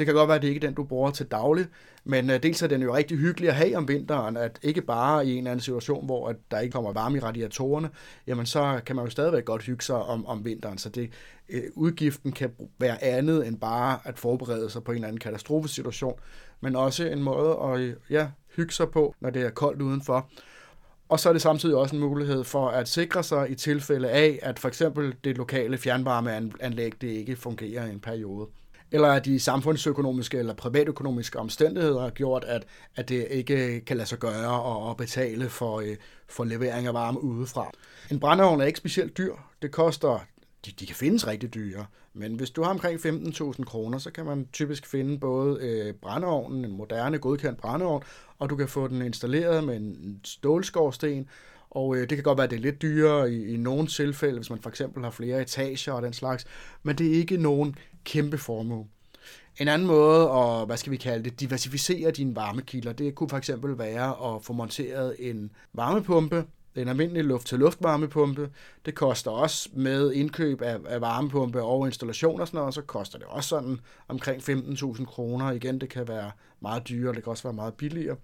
det 0.00 0.06
kan 0.06 0.14
godt 0.14 0.28
være, 0.28 0.36
at 0.36 0.42
det 0.42 0.48
ikke 0.48 0.58
er 0.58 0.68
den, 0.68 0.74
du 0.74 0.84
bruger 0.84 1.10
til 1.10 1.26
daglig, 1.26 1.66
men 2.04 2.30
øh, 2.30 2.42
dels 2.42 2.62
er 2.62 2.66
den 2.66 2.82
jo 2.82 2.96
rigtig 2.96 3.18
hyggelig 3.18 3.48
at 3.48 3.54
have 3.54 3.76
om 3.76 3.88
vinteren, 3.88 4.36
at 4.36 4.58
ikke 4.62 4.82
bare 4.82 5.26
i 5.26 5.32
en 5.32 5.38
eller 5.38 5.50
anden 5.50 5.62
situation, 5.62 6.04
hvor 6.04 6.28
at 6.28 6.36
der 6.50 6.58
ikke 6.58 6.72
kommer 6.72 6.92
varme 6.92 7.16
i 7.16 7.20
radiatorerne, 7.20 7.90
jamen 8.26 8.46
så 8.46 8.80
kan 8.86 8.96
man 8.96 9.04
jo 9.04 9.10
stadigvæk 9.10 9.44
godt 9.44 9.62
hygge 9.62 9.84
sig 9.84 9.96
om, 9.96 10.26
om 10.26 10.44
vinteren, 10.44 10.78
så 10.78 10.88
det, 10.88 11.10
øh, 11.48 11.62
udgiften 11.74 12.32
kan 12.32 12.50
være 12.78 13.04
andet 13.04 13.46
end 13.46 13.58
bare 13.58 13.98
at 14.04 14.18
forberede 14.18 14.70
sig 14.70 14.84
på 14.84 14.92
en 14.92 14.96
eller 14.96 15.08
anden 15.08 15.20
katastrofesituation, 15.20 16.18
men 16.60 16.76
også 16.76 17.04
en 17.04 17.22
måde 17.22 17.58
at 17.64 17.80
øh, 17.80 17.94
ja, 18.10 18.28
hygge 18.56 18.72
sig 18.72 18.90
på, 18.90 19.14
når 19.20 19.30
det 19.30 19.42
er 19.42 19.50
koldt 19.50 19.82
udenfor. 19.82 20.28
Og 21.08 21.20
så 21.20 21.28
er 21.28 21.32
det 21.32 21.42
samtidig 21.42 21.76
også 21.76 21.96
en 21.96 22.00
mulighed 22.00 22.44
for 22.44 22.68
at 22.68 22.88
sikre 22.88 23.22
sig 23.22 23.50
i 23.50 23.54
tilfælde 23.54 24.10
af, 24.10 24.38
at 24.42 24.58
for 24.58 24.68
eksempel 24.68 25.14
det 25.24 25.36
lokale 25.36 25.78
fjernvarmeanlæg 25.78 26.92
det 27.00 27.08
ikke 27.08 27.36
fungerer 27.36 27.86
i 27.86 27.90
en 27.90 28.00
periode. 28.00 28.46
Eller 28.92 29.08
er 29.08 29.18
de 29.18 29.40
samfundsøkonomiske 29.40 30.38
eller 30.38 30.54
privatøkonomiske 30.54 31.38
omstændigheder 31.38 32.10
gjort, 32.10 32.44
at, 32.44 32.66
at 32.96 33.08
det 33.08 33.26
ikke 33.30 33.80
kan 33.80 33.96
lade 33.96 34.08
sig 34.08 34.18
gøre 34.18 34.90
at 34.90 34.96
betale 34.96 35.48
for, 35.48 35.80
øh, 35.80 35.96
for 36.28 36.44
levering 36.44 36.86
af 36.86 36.94
varme 36.94 37.24
udefra. 37.24 37.70
En 38.10 38.20
brændeovn 38.20 38.60
er 38.60 38.64
ikke 38.64 38.78
specielt 38.78 39.18
dyr. 39.18 39.34
Det 39.62 39.70
koster 39.70 40.26
de, 40.66 40.70
de 40.80 40.86
kan 40.86 40.96
findes 40.96 41.26
rigtig 41.26 41.54
dyre, 41.54 41.86
men 42.14 42.34
hvis 42.34 42.50
du 42.50 42.62
har 42.62 42.70
omkring 42.70 43.00
15.000 43.00 43.64
kroner, 43.64 43.98
så 43.98 44.10
kan 44.10 44.24
man 44.24 44.48
typisk 44.52 44.86
finde 44.86 45.18
både 45.18 45.58
øh, 45.60 45.94
brændeovnen, 45.94 46.64
en 46.64 46.76
moderne 46.76 47.18
godkendt 47.18 47.60
brændeovn, 47.60 48.02
og 48.38 48.50
du 48.50 48.56
kan 48.56 48.68
få 48.68 48.88
den 48.88 49.02
installeret 49.02 49.64
med 49.64 49.76
en 49.76 50.20
stålskorsten, 50.24 51.28
og 51.70 51.96
øh, 51.96 52.00
det 52.00 52.08
kan 52.08 52.22
godt 52.22 52.38
være, 52.38 52.44
at 52.44 52.50
det 52.50 52.56
er 52.56 52.60
lidt 52.60 52.82
dyrere 52.82 53.32
i, 53.32 53.54
i 53.54 53.56
nogle 53.56 53.86
tilfælde, 53.86 54.36
hvis 54.36 54.50
man 54.50 54.62
for 54.62 54.70
eksempel 54.70 55.04
har 55.04 55.10
flere 55.10 55.42
etager 55.42 55.92
og 55.92 56.02
den 56.02 56.12
slags, 56.12 56.46
men 56.82 56.98
det 56.98 57.06
er 57.06 57.12
ikke 57.12 57.36
nogen 57.36 57.74
kæmpe 58.04 58.38
formue. 58.38 58.86
En 59.60 59.68
anden 59.68 59.88
måde 59.88 60.30
at, 60.30 60.66
hvad 60.66 60.76
skal 60.76 60.92
vi 60.92 60.96
kalde 60.96 61.24
det, 61.24 61.40
diversificere 61.40 62.10
dine 62.10 62.36
varmekilder, 62.36 62.92
det 62.92 63.14
kunne 63.14 63.28
for 63.28 63.36
eksempel 63.36 63.78
være 63.78 64.34
at 64.34 64.44
få 64.44 64.52
monteret 64.52 65.16
en 65.18 65.50
varmepumpe, 65.72 66.44
en 66.74 66.88
almindelig 66.88 67.24
luft-til-luft 67.24 67.78
varmepumpe. 67.82 68.50
Det 68.86 68.94
koster 68.94 69.30
også 69.30 69.68
med 69.72 70.12
indkøb 70.12 70.62
af, 70.62 70.78
af 70.86 71.00
varmepumpe 71.00 71.62
og 71.62 71.86
installation 71.86 72.40
og 72.40 72.46
sådan 72.46 72.58
noget, 72.58 72.74
så 72.74 72.82
koster 72.82 73.18
det 73.18 73.26
også 73.26 73.48
sådan 73.48 73.80
omkring 74.08 74.42
15.000 74.42 75.04
kroner. 75.04 75.50
Igen, 75.50 75.80
det 75.80 75.88
kan 75.88 76.08
være 76.08 76.30
meget 76.60 76.88
dyrere, 76.88 77.14
det 77.14 77.22
kan 77.22 77.30
også 77.30 77.42
være 77.42 77.52
meget 77.52 77.74
billigere. 77.74 78.16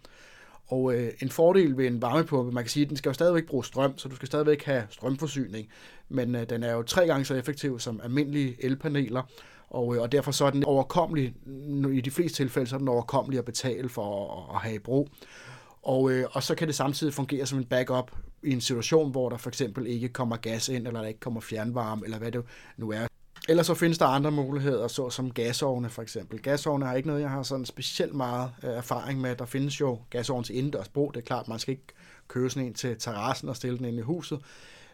Og 0.66 0.94
øh, 0.94 1.12
en 1.22 1.30
fordel 1.30 1.76
ved 1.76 1.86
en 1.86 2.02
varmepumpe, 2.02 2.52
man 2.52 2.64
kan 2.64 2.70
sige, 2.70 2.82
at 2.82 2.88
den 2.88 2.96
skal 2.96 3.08
jo 3.08 3.14
stadigvæk 3.14 3.46
bruge 3.46 3.64
strøm, 3.64 3.98
så 3.98 4.08
du 4.08 4.16
skal 4.16 4.26
stadigvæk 4.26 4.64
have 4.64 4.82
strømforsyning, 4.90 5.68
men 6.08 6.34
øh, 6.34 6.50
den 6.50 6.62
er 6.62 6.72
jo 6.72 6.82
tre 6.82 7.06
gange 7.06 7.24
så 7.24 7.34
effektiv 7.34 7.78
som 7.78 8.00
almindelige 8.04 8.64
elpaneler, 8.64 9.22
og, 9.70 9.96
øh, 9.96 10.02
og 10.02 10.12
derfor 10.12 10.32
så 10.32 10.44
er 10.44 10.50
den 10.50 10.64
overkommelig, 10.64 11.34
i 11.92 12.00
de 12.00 12.10
fleste 12.10 12.36
tilfælde, 12.36 12.68
så 12.68 12.76
er 12.76 12.78
den 12.78 12.88
overkommelig 12.88 13.38
at 13.38 13.44
betale 13.44 13.88
for 13.88 14.32
at, 14.32 14.56
at 14.56 14.62
have 14.62 14.74
i 14.74 14.78
brug. 14.78 15.08
Og, 15.82 16.10
øh, 16.10 16.26
og 16.32 16.42
så 16.42 16.54
kan 16.54 16.66
det 16.66 16.74
samtidig 16.74 17.14
fungere 17.14 17.46
som 17.46 17.58
en 17.58 17.64
backup 17.64 18.10
i 18.42 18.52
en 18.52 18.60
situation, 18.60 19.10
hvor 19.10 19.28
der 19.28 19.36
for 19.36 19.48
eksempel 19.48 19.86
ikke 19.86 20.08
kommer 20.08 20.36
gas 20.36 20.68
ind, 20.68 20.86
eller 20.86 21.00
der 21.00 21.08
ikke 21.08 21.20
kommer 21.20 21.40
fjernvarme, 21.40 22.04
eller 22.04 22.18
hvad 22.18 22.32
det 22.32 22.42
nu 22.76 22.90
er. 22.90 23.06
Ellers 23.48 23.66
så 23.66 23.74
findes 23.74 23.98
der 23.98 24.06
andre 24.06 24.30
muligheder, 24.30 24.88
såsom 24.88 25.30
gasovne 25.30 25.90
for 25.90 26.02
eksempel. 26.02 26.42
Gasovne 26.42 26.86
har 26.86 26.94
ikke 26.94 27.08
noget, 27.08 27.22
jeg 27.22 27.30
har 27.30 27.42
sådan 27.42 27.64
specielt 27.64 28.14
meget 28.14 28.50
øh, 28.62 28.70
erfaring 28.70 29.20
med. 29.20 29.36
Der 29.36 29.44
findes 29.44 29.80
jo 29.80 29.98
gasovne 30.10 30.44
til 30.44 30.56
indendørs 30.56 30.88
brug. 30.88 31.14
Det 31.14 31.20
er 31.20 31.24
klart, 31.24 31.48
man 31.48 31.58
skal 31.58 31.72
ikke 31.72 31.86
købe 32.28 32.50
sådan 32.50 32.66
en 32.66 32.74
til 32.74 32.96
terrassen 32.98 33.48
og 33.48 33.56
stille 33.56 33.78
den 33.78 33.86
ind 33.86 33.98
i 33.98 34.02
huset. 34.02 34.40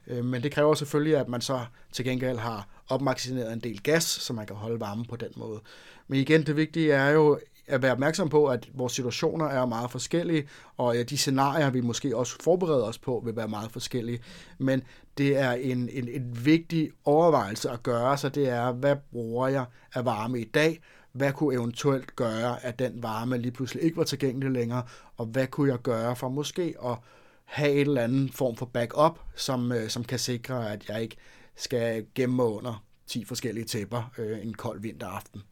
Øh, 0.07 0.25
men 0.25 0.43
det 0.43 0.53
kræver 0.53 0.75
selvfølgelig, 0.75 1.17
at 1.17 1.29
man 1.29 1.41
så 1.41 1.61
til 1.93 2.05
gengæld 2.05 2.39
har 2.39 2.69
opmagasineret 2.89 3.53
en 3.53 3.61
del 3.61 3.83
gas, 3.83 4.05
så 4.05 4.33
man 4.33 4.47
kan 4.47 4.57
holde 4.57 4.81
varme 4.81 5.05
på 5.05 5.17
den 5.17 5.29
måde. 5.37 5.61
Men 6.09 6.21
igen, 6.21 6.47
det 6.47 6.57
vigtige 6.57 6.93
er 6.93 7.11
jo 7.11 7.39
at 7.67 7.83
være 7.83 7.93
opmærksom 7.93 8.29
på, 8.29 8.47
at 8.47 8.69
vores 8.75 8.93
situationer 8.93 9.47
er 9.47 9.67
meget 9.67 9.91
forskellige, 9.91 10.49
og 10.77 10.97
de 11.11 11.19
scenarier, 11.19 11.71
vi 11.71 11.81
måske 11.81 12.17
også 12.17 12.37
forbereder 12.41 12.85
os 12.85 12.99
på, 12.99 13.23
vil 13.25 13.37
være 13.37 13.49
meget 13.49 13.73
forskellige. 13.73 14.21
Men 14.59 14.83
det 15.19 15.37
er 15.39 15.53
en, 15.53 15.89
en, 15.93 16.09
en 16.09 16.45
vigtig 16.45 16.91
overvejelse 17.05 17.71
at 17.71 17.83
gøre, 17.83 18.19
så 18.19 18.29
det 18.29 18.49
er, 18.49 18.73
hvad 18.73 18.97
bruger 19.13 19.49
jeg 19.49 19.65
af 19.95 20.05
varme 20.05 20.41
i 20.41 20.45
dag? 20.45 20.81
Hvad 21.13 21.33
kunne 21.33 21.55
eventuelt 21.55 22.17
gøre, 22.17 22.65
at 22.65 22.79
den 22.79 23.03
varme 23.03 23.39
lige 23.39 23.53
pludselig 23.53 23.83
ikke 23.85 23.97
var 23.97 24.05
tilgængelig 24.05 24.51
længere? 24.51 24.83
Og 25.17 25.27
hvad 25.27 25.47
kunne 25.47 25.71
jeg 25.71 25.79
gøre 25.79 26.17
for 26.17 26.29
måske 26.29 26.75
at 26.85 26.97
have 27.45 27.73
en 27.73 27.87
eller 27.87 28.03
anden 28.03 28.29
form 28.29 28.57
for 28.57 28.67
backup, 28.67 29.21
som, 29.37 29.73
øh, 29.73 29.89
som 29.89 30.05
kan 30.05 30.19
sikre, 30.19 30.73
at 30.73 30.89
jeg 30.89 31.03
ikke 31.03 31.17
skal 31.63 32.07
gemme 32.15 32.37
mig 32.37 32.45
under 32.45 32.85
10 33.07 33.25
forskellige 33.25 33.65
tæpper 33.65 34.13
øh, 34.19 34.43
en 34.43 34.55
kold 34.55 34.81
vinteraften. 34.81 35.43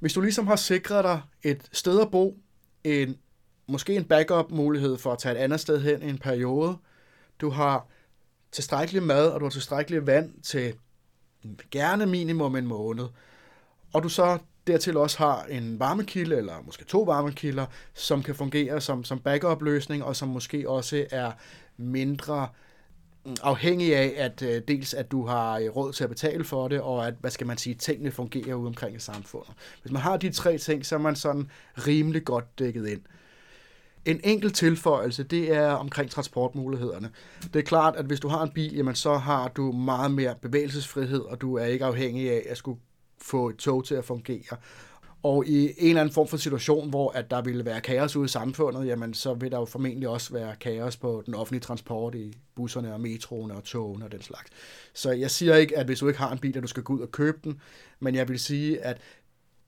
Hvis 0.00 0.12
du 0.12 0.20
ligesom 0.20 0.46
har 0.46 0.56
sikret 0.56 1.04
dig 1.04 1.20
et 1.42 1.68
sted 1.72 2.00
at 2.00 2.10
bo, 2.10 2.38
en, 2.84 3.16
måske 3.66 3.96
en 3.96 4.04
backup-mulighed 4.04 4.98
for 4.98 5.12
at 5.12 5.18
tage 5.18 5.34
et 5.34 5.38
andet 5.38 5.60
sted 5.60 5.80
hen 5.80 6.02
i 6.02 6.08
en 6.08 6.18
periode, 6.18 6.76
du 7.40 7.50
har 7.50 7.86
tilstrækkelig 8.52 9.02
mad, 9.02 9.28
og 9.28 9.40
du 9.40 9.44
har 9.44 9.50
tilstrækkelig 9.50 10.06
vand 10.06 10.42
til 10.42 10.74
gerne 11.70 12.06
minimum 12.06 12.56
en 12.56 12.66
måned, 12.66 13.06
og 13.92 14.02
du 14.02 14.08
så 14.08 14.38
dertil 14.66 14.96
også 14.96 15.18
har 15.18 15.44
en 15.44 15.80
varmekilde, 15.80 16.36
eller 16.36 16.62
måske 16.62 16.84
to 16.84 17.02
varmekilder, 17.02 17.66
som 17.94 18.22
kan 18.22 18.34
fungere 18.34 18.80
som, 18.80 19.04
som 19.04 19.18
backup-løsning, 19.18 20.04
og 20.04 20.16
som 20.16 20.28
måske 20.28 20.68
også 20.68 21.06
er 21.10 21.32
mindre 21.76 22.48
afhængig 23.42 23.96
af, 23.96 24.14
at 24.16 24.42
øh, 24.42 24.62
dels 24.68 24.94
at 24.94 25.10
du 25.10 25.26
har 25.26 25.58
øh, 25.58 25.68
råd 25.68 25.92
til 25.92 26.04
at 26.04 26.10
betale 26.10 26.44
for 26.44 26.68
det, 26.68 26.80
og 26.80 27.06
at, 27.06 27.14
hvad 27.20 27.30
skal 27.30 27.46
man 27.46 27.58
sige, 27.58 27.74
tingene 27.74 28.10
fungerer 28.10 28.54
ude 28.54 28.66
omkring 28.66 28.96
i 28.96 28.98
samfundet. 28.98 29.52
Hvis 29.82 29.92
man 29.92 30.02
har 30.02 30.16
de 30.16 30.30
tre 30.30 30.58
ting, 30.58 30.86
så 30.86 30.94
er 30.94 30.98
man 30.98 31.16
sådan 31.16 31.50
rimelig 31.86 32.24
godt 32.24 32.58
dækket 32.58 32.88
ind. 32.88 33.00
En 34.04 34.20
enkelt 34.24 34.54
tilføjelse, 34.54 35.22
det 35.22 35.52
er 35.52 35.70
omkring 35.70 36.10
transportmulighederne. 36.10 37.10
Det 37.54 37.56
er 37.56 37.64
klart, 37.64 37.96
at 37.96 38.04
hvis 38.04 38.20
du 38.20 38.28
har 38.28 38.42
en 38.42 38.50
bil, 38.50 38.76
jamen 38.76 38.94
så 38.94 39.14
har 39.14 39.48
du 39.48 39.72
meget 39.72 40.10
mere 40.10 40.34
bevægelsesfrihed, 40.42 41.20
og 41.20 41.40
du 41.40 41.54
er 41.54 41.64
ikke 41.64 41.84
afhængig 41.84 42.30
af 42.30 42.42
at 42.48 42.56
skulle 42.56 42.80
få 43.22 43.48
et 43.48 43.56
tog 43.56 43.84
til 43.84 43.94
at 43.94 44.04
fungere. 44.04 44.56
Og 45.22 45.46
i 45.46 45.64
en 45.64 45.88
eller 45.88 46.00
anden 46.00 46.14
form 46.14 46.28
for 46.28 46.36
situation, 46.36 46.90
hvor 46.90 47.10
at 47.10 47.30
der 47.30 47.42
ville 47.42 47.64
være 47.64 47.80
kaos 47.80 48.16
ude 48.16 48.24
i 48.24 48.28
samfundet, 48.28 48.86
jamen 48.86 49.14
så 49.14 49.34
vil 49.34 49.50
der 49.50 49.58
jo 49.58 49.64
formentlig 49.64 50.08
også 50.08 50.32
være 50.32 50.56
kaos 50.56 50.96
på 50.96 51.22
den 51.26 51.34
offentlige 51.34 51.60
transport 51.60 52.14
i 52.14 52.34
busserne 52.54 52.92
og 52.92 53.00
metroen 53.00 53.50
og 53.50 53.64
togene 53.64 54.04
og 54.04 54.12
den 54.12 54.22
slags. 54.22 54.50
Så 54.94 55.10
jeg 55.10 55.30
siger 55.30 55.56
ikke, 55.56 55.78
at 55.78 55.86
hvis 55.86 55.98
du 55.98 56.08
ikke 56.08 56.20
har 56.20 56.32
en 56.32 56.38
bil, 56.38 56.56
at 56.56 56.62
du 56.62 56.68
skal 56.68 56.82
gå 56.82 56.92
ud 56.92 57.00
og 57.00 57.10
købe 57.10 57.38
den, 57.44 57.60
men 58.00 58.14
jeg 58.14 58.28
vil 58.28 58.38
sige, 58.38 58.80
at 58.80 59.00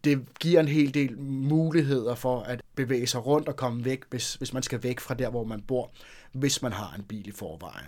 det 0.04 0.26
giver 0.40 0.60
en 0.60 0.68
hel 0.68 0.94
del 0.94 1.18
muligheder 1.20 2.14
for 2.14 2.40
at 2.40 2.62
bevæge 2.74 3.06
sig 3.06 3.26
rundt 3.26 3.48
og 3.48 3.56
komme 3.56 3.84
væk, 3.84 4.00
hvis, 4.10 4.34
hvis 4.34 4.52
man 4.52 4.62
skal 4.62 4.82
væk 4.82 5.00
fra 5.00 5.14
der, 5.14 5.30
hvor 5.30 5.44
man 5.44 5.62
bor, 5.62 5.90
hvis 6.32 6.62
man 6.62 6.72
har 6.72 6.94
en 6.98 7.04
bil 7.04 7.28
i 7.28 7.32
forvejen. 7.32 7.86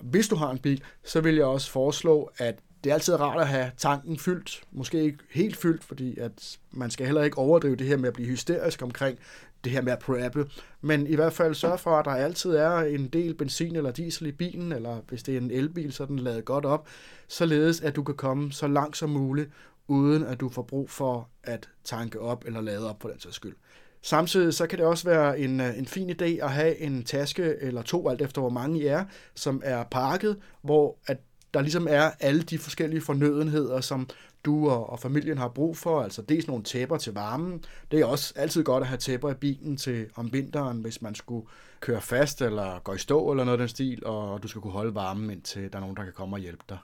Hvis 0.00 0.28
du 0.28 0.36
har 0.36 0.50
en 0.50 0.58
bil, 0.58 0.82
så 1.04 1.20
vil 1.20 1.34
jeg 1.34 1.44
også 1.44 1.70
foreslå, 1.70 2.30
at 2.38 2.58
det 2.84 2.90
er 2.90 2.94
altid 2.94 3.20
rart 3.20 3.40
at 3.40 3.48
have 3.48 3.70
tanken 3.76 4.18
fyldt. 4.18 4.62
Måske 4.72 5.02
ikke 5.02 5.18
helt 5.30 5.56
fyldt, 5.56 5.84
fordi 5.84 6.18
at 6.18 6.58
man 6.70 6.90
skal 6.90 7.06
heller 7.06 7.22
ikke 7.22 7.38
overdrive 7.38 7.76
det 7.76 7.86
her 7.86 7.96
med 7.96 8.08
at 8.08 8.14
blive 8.14 8.28
hysterisk 8.28 8.82
omkring 8.82 9.18
det 9.64 9.72
her 9.72 9.82
med 9.82 9.92
at 9.92 9.98
preppe. 9.98 10.50
Men 10.80 11.06
i 11.06 11.14
hvert 11.14 11.32
fald 11.32 11.54
sørge 11.54 11.78
for, 11.78 11.96
at 11.96 12.04
der 12.04 12.10
altid 12.10 12.50
er 12.50 12.78
en 12.78 13.08
del 13.08 13.34
benzin 13.34 13.76
eller 13.76 13.90
diesel 13.90 14.26
i 14.26 14.32
bilen, 14.32 14.72
eller 14.72 15.00
hvis 15.08 15.22
det 15.22 15.34
er 15.34 15.40
en 15.40 15.50
elbil, 15.50 15.92
så 15.92 16.02
er 16.02 16.06
den 16.06 16.18
lavet 16.18 16.44
godt 16.44 16.64
op, 16.64 16.88
således 17.28 17.80
at 17.80 17.96
du 17.96 18.02
kan 18.02 18.14
komme 18.14 18.52
så 18.52 18.66
langt 18.66 18.96
som 18.96 19.10
muligt, 19.10 19.50
uden 19.88 20.24
at 20.24 20.40
du 20.40 20.48
får 20.48 20.62
brug 20.62 20.90
for 20.90 21.28
at 21.44 21.68
tanke 21.84 22.20
op 22.20 22.44
eller 22.46 22.60
lade 22.60 22.90
op 22.90 23.02
for 23.02 23.08
den 23.08 23.20
sags 23.20 23.36
skyld. 23.36 23.56
Samtidig 24.02 24.54
så 24.54 24.66
kan 24.66 24.78
det 24.78 24.86
også 24.86 25.08
være 25.08 25.38
en, 25.38 25.60
øh, 25.60 25.78
en 25.78 25.86
fin 25.86 26.10
idé 26.10 26.24
at 26.24 26.50
have 26.50 26.78
en 26.78 27.04
taske 27.04 27.54
eller 27.60 27.82
to, 27.82 28.08
alt 28.08 28.22
efter 28.22 28.40
hvor 28.40 28.50
mange 28.50 28.80
I 28.80 28.86
er, 28.86 29.04
som 29.34 29.62
er 29.64 29.84
pakket, 29.84 30.36
hvor 30.62 30.98
at 31.06 31.18
der 31.54 31.60
ligesom 31.60 31.86
er 31.90 32.10
alle 32.20 32.42
de 32.42 32.58
forskellige 32.58 33.00
fornødenheder, 33.00 33.80
som 33.80 34.08
du 34.44 34.70
og, 34.70 34.90
og 34.90 35.00
familien 35.00 35.38
har 35.38 35.48
brug 35.48 35.76
for. 35.76 36.02
Altså 36.02 36.22
dels 36.22 36.46
nogle 36.46 36.64
tæpper 36.64 36.96
til 36.96 37.12
varmen. 37.12 37.64
Det 37.90 38.00
er 38.00 38.04
også 38.04 38.32
altid 38.36 38.64
godt 38.64 38.82
at 38.82 38.88
have 38.88 38.98
tæpper 38.98 39.30
i 39.30 39.34
bilen 39.34 39.76
til 39.76 40.06
om 40.14 40.32
vinteren, 40.32 40.80
hvis 40.80 41.02
man 41.02 41.14
skulle 41.14 41.46
køre 41.80 42.00
fast 42.00 42.42
eller 42.42 42.78
gå 42.78 42.94
i 42.94 42.98
stå 42.98 43.30
eller 43.30 43.44
noget 43.44 43.58
af 43.58 43.62
den 43.62 43.68
stil, 43.68 44.06
og 44.06 44.42
du 44.42 44.48
skal 44.48 44.60
kunne 44.60 44.72
holde 44.72 44.94
varmen, 44.94 45.30
indtil 45.30 45.72
der 45.72 45.76
er 45.76 45.80
nogen, 45.80 45.96
der 45.96 46.04
kan 46.04 46.12
komme 46.12 46.36
og 46.36 46.40
hjælpe 46.40 46.64
dig. 46.68 46.78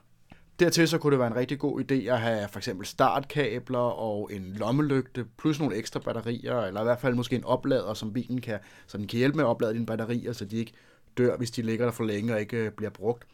Dertil 0.59 0.89
så 0.89 0.99
kunne 0.99 1.11
det 1.11 1.19
være 1.19 1.29
en 1.29 1.37
rigtig 1.37 1.59
god 1.59 1.81
idé 1.81 1.95
at 1.95 2.21
have 2.21 2.49
for 2.49 2.59
eksempel 2.59 2.87
startkabler 2.87 3.79
og 3.79 4.31
en 4.33 4.53
lommelygte, 4.57 5.25
plus 5.39 5.61
nogle 5.61 5.77
ekstra 5.77 6.01
batterier, 6.01 6.61
eller 6.61 6.81
i 6.81 6.85
hvert 6.85 7.01
fald 7.01 7.15
måske 7.15 7.37
en 7.37 7.45
oplader, 7.45 7.95
som 7.95 8.13
bilen 8.13 8.41
kan, 8.41 8.59
så 8.87 8.99
den 8.99 9.07
kan 9.07 9.19
hjælpe 9.19 9.37
med 9.37 9.45
at 9.45 9.49
oplade 9.49 9.75
dine 9.75 9.87
batterier, 9.87 10.33
så 10.33 10.45
de 10.45 10.57
ikke 10.57 10.73
dør, 11.19 11.37
hvis 11.37 11.51
de 11.51 11.63
ligger 11.63 11.85
der 11.85 11.93
for 11.93 12.05
længe 12.05 12.35
og 12.35 12.41
ikke 12.41 12.71
bliver 12.77 12.91
brugt. 12.91 13.25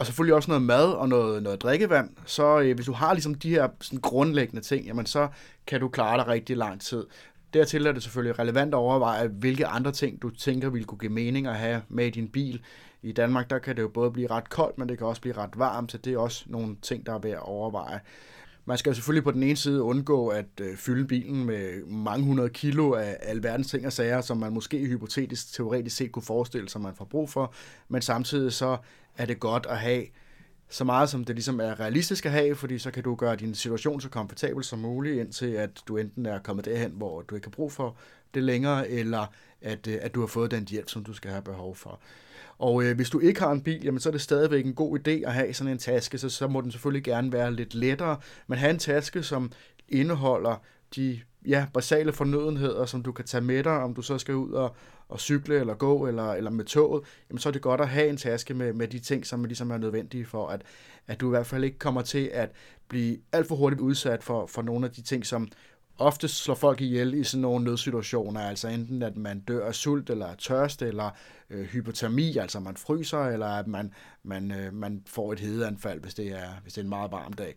Og 0.00 0.06
selvfølgelig 0.06 0.34
også 0.34 0.50
noget 0.50 0.62
mad 0.62 0.92
og 0.92 1.08
noget, 1.08 1.42
noget 1.42 1.62
drikkevand. 1.62 2.10
Så 2.26 2.60
øh, 2.60 2.74
hvis 2.74 2.86
du 2.86 2.92
har 2.92 3.14
ligesom 3.14 3.34
de 3.34 3.50
her 3.50 3.68
sådan 3.80 4.00
grundlæggende 4.00 4.62
ting, 4.62 4.86
jamen 4.86 5.06
så 5.06 5.28
kan 5.66 5.80
du 5.80 5.88
klare 5.88 6.18
dig 6.18 6.28
rigtig 6.28 6.56
lang 6.56 6.80
tid. 6.80 7.06
Dertil 7.54 7.86
er 7.86 7.92
det 7.92 8.02
selvfølgelig 8.02 8.38
relevant 8.38 8.74
at 8.74 8.78
overveje, 8.78 9.28
hvilke 9.28 9.66
andre 9.66 9.92
ting 9.92 10.22
du 10.22 10.30
tænker 10.30 10.70
ville 10.70 10.84
kunne 10.84 10.98
give 10.98 11.12
mening 11.12 11.46
at 11.46 11.56
have 11.56 11.82
med 11.88 12.06
i 12.06 12.10
din 12.10 12.28
bil. 12.28 12.60
I 13.02 13.12
Danmark 13.12 13.50
der 13.50 13.58
kan 13.58 13.76
det 13.76 13.82
jo 13.82 13.88
både 13.88 14.10
blive 14.10 14.30
ret 14.30 14.50
koldt, 14.50 14.78
men 14.78 14.88
det 14.88 14.98
kan 14.98 15.06
også 15.06 15.20
blive 15.20 15.36
ret 15.36 15.58
varmt, 15.58 15.92
så 15.92 15.98
det 15.98 16.12
er 16.12 16.18
også 16.18 16.44
nogle 16.46 16.76
ting, 16.82 17.06
der 17.06 17.14
er 17.14 17.18
værd 17.18 17.32
at 17.32 17.42
overveje. 17.42 18.00
Man 18.64 18.78
skal 18.78 18.94
selvfølgelig 18.94 19.24
på 19.24 19.30
den 19.30 19.42
ene 19.42 19.56
side 19.56 19.82
undgå 19.82 20.28
at 20.28 20.46
øh, 20.60 20.76
fylde 20.76 21.04
bilen 21.04 21.44
med 21.44 21.84
mange 21.86 22.24
hundrede 22.24 22.48
kilo 22.48 22.92
af 22.92 23.16
alverdens 23.22 23.70
ting 23.70 23.86
og 23.86 23.92
sager, 23.92 24.20
som 24.20 24.36
man 24.36 24.52
måske 24.52 24.86
hypotetisk, 24.86 25.52
teoretisk 25.52 25.96
set 25.96 26.12
kunne 26.12 26.22
forestille 26.22 26.68
sig, 26.68 26.80
man 26.80 26.94
får 26.94 27.04
brug 27.04 27.30
for, 27.30 27.54
men 27.88 28.02
samtidig 28.02 28.52
så 28.52 28.76
er 29.16 29.26
det 29.26 29.40
godt 29.40 29.66
at 29.70 29.78
have 29.78 30.04
så 30.68 30.84
meget, 30.84 31.08
som 31.08 31.24
det 31.24 31.36
ligesom 31.36 31.60
er 31.60 31.80
realistisk 31.80 32.26
at 32.26 32.32
have, 32.32 32.56
fordi 32.56 32.78
så 32.78 32.90
kan 32.90 33.02
du 33.02 33.14
gøre 33.14 33.36
din 33.36 33.54
situation 33.54 34.00
så 34.00 34.08
komfortabel 34.08 34.64
som 34.64 34.78
muligt, 34.78 35.20
indtil 35.20 35.46
at 35.46 35.70
du 35.88 35.96
enten 35.96 36.26
er 36.26 36.38
kommet 36.38 36.64
derhen, 36.64 36.90
hvor 36.90 37.22
du 37.22 37.34
ikke 37.34 37.46
har 37.46 37.50
brug 37.50 37.72
for 37.72 37.96
det 38.34 38.42
længere, 38.42 38.88
eller 38.88 39.26
at, 39.60 39.86
øh, 39.86 39.98
at 40.00 40.14
du 40.14 40.20
har 40.20 40.26
fået 40.26 40.50
den 40.50 40.68
hjælp, 40.68 40.88
som 40.88 41.04
du 41.04 41.12
skal 41.12 41.30
have 41.30 41.42
behov 41.42 41.76
for. 41.76 42.00
Og 42.58 42.84
øh, 42.84 42.96
hvis 42.96 43.10
du 43.10 43.18
ikke 43.18 43.40
har 43.40 43.52
en 43.52 43.62
bil, 43.62 43.84
jamen, 43.84 44.00
så 44.00 44.08
er 44.08 44.10
det 44.10 44.20
stadigvæk 44.20 44.66
en 44.66 44.74
god 44.74 44.98
idé 44.98 45.10
at 45.10 45.34
have 45.34 45.54
sådan 45.54 45.72
en 45.72 45.78
taske, 45.78 46.18
så, 46.18 46.28
så 46.28 46.48
må 46.48 46.60
den 46.60 46.72
selvfølgelig 46.72 47.04
gerne 47.04 47.32
være 47.32 47.54
lidt 47.54 47.74
lettere, 47.74 48.18
men 48.46 48.58
have 48.58 48.70
en 48.70 48.78
taske, 48.78 49.22
som 49.22 49.52
indeholder 49.88 50.62
de 50.96 51.20
ja, 51.46 51.66
basale 51.74 52.12
fornødenheder, 52.12 52.86
som 52.86 53.02
du 53.02 53.12
kan 53.12 53.24
tage 53.24 53.40
med 53.40 53.64
dig, 53.64 53.72
om 53.72 53.94
du 53.94 54.02
så 54.02 54.18
skal 54.18 54.34
ud 54.34 54.52
og, 54.52 54.76
og 55.10 55.20
cykle 55.20 55.60
eller 55.60 55.74
gå 55.74 56.06
eller, 56.06 56.32
eller 56.32 56.50
med 56.50 56.64
toget, 56.64 57.04
jamen 57.30 57.38
så 57.38 57.48
er 57.48 57.52
det 57.52 57.62
godt 57.62 57.80
at 57.80 57.88
have 57.88 58.08
en 58.08 58.16
taske 58.16 58.54
med, 58.54 58.72
med 58.72 58.88
de 58.88 58.98
ting, 58.98 59.26
som 59.26 59.44
ligesom 59.44 59.70
er 59.70 59.78
nødvendige 59.78 60.26
for, 60.26 60.48
at, 60.48 60.62
at 61.06 61.20
du 61.20 61.26
i 61.26 61.30
hvert 61.30 61.46
fald 61.46 61.64
ikke 61.64 61.78
kommer 61.78 62.02
til 62.02 62.30
at 62.32 62.50
blive 62.88 63.18
alt 63.32 63.46
for 63.46 63.56
hurtigt 63.56 63.80
udsat 63.80 64.22
for, 64.22 64.46
for 64.46 64.62
nogle 64.62 64.86
af 64.86 64.92
de 64.92 65.02
ting, 65.02 65.26
som 65.26 65.48
ofte 65.98 66.28
slår 66.28 66.54
folk 66.54 66.80
ihjel 66.80 67.14
i 67.14 67.24
sådan 67.24 67.42
nogle 67.42 67.64
nødsituationer, 67.64 68.40
altså 68.40 68.68
enten 68.68 69.02
at 69.02 69.16
man 69.16 69.40
dør 69.40 69.66
af 69.66 69.74
sult 69.74 70.10
eller 70.10 70.26
af 70.26 70.36
tørst, 70.36 70.82
eller 70.82 71.10
øh, 71.50 71.64
hypotermi, 71.64 72.36
altså 72.36 72.60
man 72.60 72.76
fryser, 72.76 73.24
eller 73.24 73.46
at 73.46 73.66
man, 73.66 73.92
man, 74.22 74.52
øh, 74.52 74.74
man 74.74 75.02
får 75.06 75.32
et 75.32 75.40
hedeanfald, 75.40 76.00
hvis 76.00 76.14
det, 76.14 76.28
er, 76.28 76.48
hvis 76.62 76.72
det 76.72 76.80
er 76.80 76.84
en 76.84 76.88
meget 76.88 77.12
varm 77.12 77.32
dag. 77.32 77.54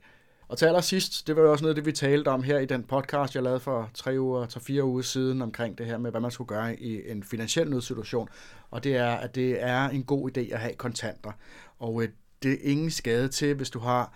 Og 0.48 0.58
til 0.58 0.66
allersidst, 0.66 1.28
det 1.28 1.36
var 1.36 1.42
jo 1.42 1.52
også 1.52 1.64
noget 1.64 1.76
det, 1.76 1.86
vi 1.86 1.92
talte 1.92 2.28
om 2.28 2.44
her 2.44 2.60
i 2.60 2.66
den 2.66 2.84
podcast, 2.84 3.36
jeg 3.36 3.44
lavede 3.44 3.60
for 3.60 3.90
tre 3.94 4.20
uger, 4.20 4.46
til 4.46 4.62
fire 4.62 4.84
uger 4.84 5.02
siden 5.02 5.42
omkring 5.42 5.78
det 5.78 5.86
her 5.86 5.98
med, 5.98 6.12
hvad 6.12 6.22
man 6.22 6.32
skulle 6.32 6.48
gøre 6.48 6.80
i 6.80 7.12
en 7.12 7.24
finansiel 7.24 7.70
nødsituation. 7.70 8.30
Og 8.72 8.84
det 8.84 8.96
er, 8.96 9.12
at 9.12 9.36
det 9.36 9.64
er 9.64 9.90
en 9.90 10.04
god 10.04 10.38
idé 10.38 10.54
at 10.54 10.60
have 10.60 10.74
kontanter. 10.74 11.32
Og 11.80 12.04
øh, 12.04 12.10
det 12.44 12.52
er 12.52 12.58
ingen 12.62 12.92
skade 12.92 13.28
til, 13.28 13.56
hvis 13.56 13.70
du 13.70 13.80
har 13.80 14.14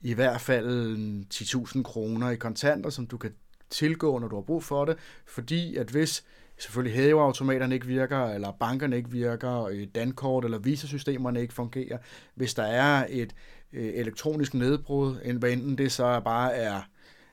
i 0.00 0.14
hvert 0.14 0.40
fald 0.40 0.96
10.000 1.34 1.82
kroner 1.82 2.30
i 2.30 2.36
kontanter, 2.36 2.90
som 2.90 3.06
du 3.06 3.18
kan 3.18 3.32
tilgå, 3.70 4.18
når 4.18 4.28
du 4.28 4.34
har 4.34 4.42
brug 4.42 4.64
for 4.64 4.84
det. 4.84 4.96
Fordi 5.26 5.76
at 5.76 5.88
hvis 5.88 6.24
selvfølgelig 6.60 6.96
hæveautomaterne 6.96 7.74
ikke 7.74 7.86
virker, 7.86 8.26
eller 8.26 8.52
bankerne 8.52 8.96
ikke 8.96 9.10
virker, 9.10 9.64
øh, 9.64 9.86
dankort 9.94 10.44
eller 10.44 10.58
visasystemerne 10.58 11.40
ikke 11.40 11.54
fungerer, 11.54 11.98
hvis 12.34 12.54
der 12.54 12.62
er 12.62 13.06
et 13.08 13.34
øh, 13.72 13.92
elektronisk 13.94 14.54
nedbrud, 14.54 15.34
hvad 15.38 15.50
enten 15.52 15.78
det 15.78 15.92
så 15.92 16.20
bare 16.24 16.54
er 16.54 16.80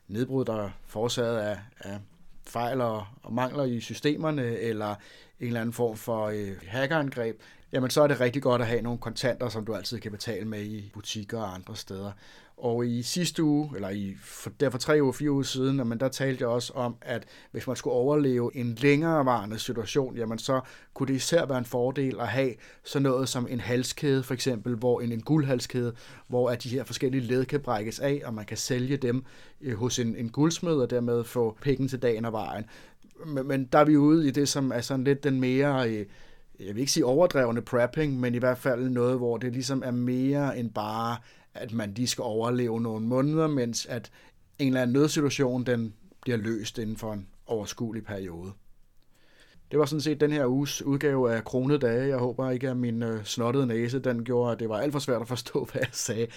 nedbrud, 0.07 0.45
der 0.45 0.63
er 0.63 0.69
forårsaget 0.85 1.37
af, 1.37 1.59
af 1.79 1.99
fejl 2.47 2.81
og, 2.81 3.05
og 3.23 3.33
mangler 3.33 3.63
i 3.63 3.79
systemerne, 3.79 4.57
eller 4.59 4.95
en 5.39 5.47
eller 5.47 5.61
anden 5.61 5.73
form 5.73 5.97
for 5.97 6.25
øh, 6.25 6.51
hackerangreb, 6.67 7.41
jamen 7.71 7.89
så 7.89 8.01
er 8.01 8.07
det 8.07 8.19
rigtig 8.19 8.41
godt 8.41 8.61
at 8.61 8.67
have 8.67 8.81
nogle 8.81 8.99
kontanter, 8.99 9.49
som 9.49 9.65
du 9.65 9.75
altid 9.75 9.99
kan 9.99 10.11
betale 10.11 10.45
med 10.45 10.63
i 10.63 10.91
butikker 10.93 11.39
og 11.39 11.53
andre 11.53 11.75
steder. 11.75 12.11
Og 12.57 12.87
i 12.87 13.01
sidste 13.01 13.43
uge, 13.43 13.71
eller 13.75 13.89
i, 13.89 14.15
for, 14.21 14.49
der 14.59 14.69
for 14.69 14.77
tre 14.77 14.99
uger, 15.01 15.11
fire 15.11 15.31
uger 15.31 15.43
siden, 15.43 15.87
men 15.87 15.99
der 15.99 16.07
talte 16.07 16.41
jeg 16.41 16.49
også 16.49 16.73
om, 16.73 16.95
at 17.01 17.25
hvis 17.51 17.67
man 17.67 17.75
skulle 17.75 17.93
overleve 17.93 18.55
en 18.55 18.75
længerevarende 18.75 19.59
situation, 19.59 20.15
jamen 20.15 20.39
så 20.39 20.61
kunne 20.93 21.07
det 21.07 21.13
især 21.13 21.45
være 21.45 21.57
en 21.57 21.65
fordel 21.65 22.19
at 22.19 22.27
have 22.27 22.53
sådan 22.83 23.03
noget 23.03 23.29
som 23.29 23.47
en 23.49 23.59
halskæde, 23.59 24.23
for 24.23 24.33
eksempel, 24.33 24.75
hvor 24.75 25.01
en, 25.01 25.11
en 25.11 25.21
guldhalskæde, 25.21 25.93
hvor 26.27 26.49
at 26.49 26.63
de 26.63 26.69
her 26.69 26.83
forskellige 26.83 27.23
led 27.23 27.45
kan 27.45 27.59
brækkes 27.59 27.99
af, 27.99 28.21
og 28.25 28.33
man 28.33 28.45
kan 28.45 28.57
sælge 28.57 28.97
dem 28.97 29.23
øh, 29.61 29.77
hos 29.77 29.99
en, 29.99 30.15
en 30.15 30.29
guldsmed, 30.29 30.75
og 30.75 30.89
dermed 30.89 31.23
få 31.23 31.57
penge 31.61 31.87
til 31.87 32.01
dagen 32.01 32.25
og 32.25 32.31
vejen. 32.31 32.65
Men, 33.25 33.47
men 33.47 33.65
der 33.65 33.79
er 33.79 33.85
vi 33.85 33.97
ude 33.97 34.27
i 34.27 34.31
det, 34.31 34.49
som 34.49 34.71
er 34.71 34.81
sådan 34.81 35.03
lidt 35.03 35.23
den 35.23 35.39
mere... 35.39 35.89
Øh, 35.89 36.05
jeg 36.59 36.75
vil 36.75 36.79
ikke 36.79 36.91
sige 36.91 37.05
overdrevne 37.05 37.61
prepping, 37.61 38.19
men 38.19 38.35
i 38.35 38.37
hvert 38.37 38.57
fald 38.57 38.89
noget, 38.89 39.17
hvor 39.17 39.37
det 39.37 39.53
ligesom 39.53 39.83
er 39.85 39.91
mere 39.91 40.59
end 40.59 40.71
bare 40.71 41.17
at 41.59 41.73
man 41.73 41.93
lige 41.93 42.07
skal 42.07 42.21
overleve 42.21 42.81
nogle 42.81 43.05
måneder, 43.05 43.47
mens 43.47 43.85
at 43.85 44.11
en 44.59 44.67
eller 44.67 44.81
anden 44.81 44.93
nødsituation, 44.93 45.63
den 45.63 45.93
bliver 46.21 46.37
løst 46.37 46.77
inden 46.77 46.97
for 46.97 47.13
en 47.13 47.27
overskuelig 47.47 48.05
periode. 48.05 48.51
Det 49.71 49.79
var 49.79 49.85
sådan 49.85 50.01
set 50.01 50.21
den 50.21 50.31
her 50.31 50.45
uges 50.45 50.81
udgave 50.81 51.33
af 51.33 51.43
Kronede 51.43 51.79
Dage. 51.79 52.07
Jeg 52.07 52.17
håber 52.17 52.49
ikke, 52.49 52.69
at 52.69 52.77
min 52.77 53.03
øh, 53.03 53.23
snottede 53.23 53.67
næse 53.67 53.99
den 53.99 54.23
gjorde, 54.23 54.51
at 54.51 54.59
det 54.59 54.69
var 54.69 54.77
alt 54.77 54.91
for 54.91 54.99
svært 54.99 55.21
at 55.21 55.27
forstå, 55.27 55.65
hvad 55.71 55.81
jeg 55.81 55.89
sagde. 55.91 56.27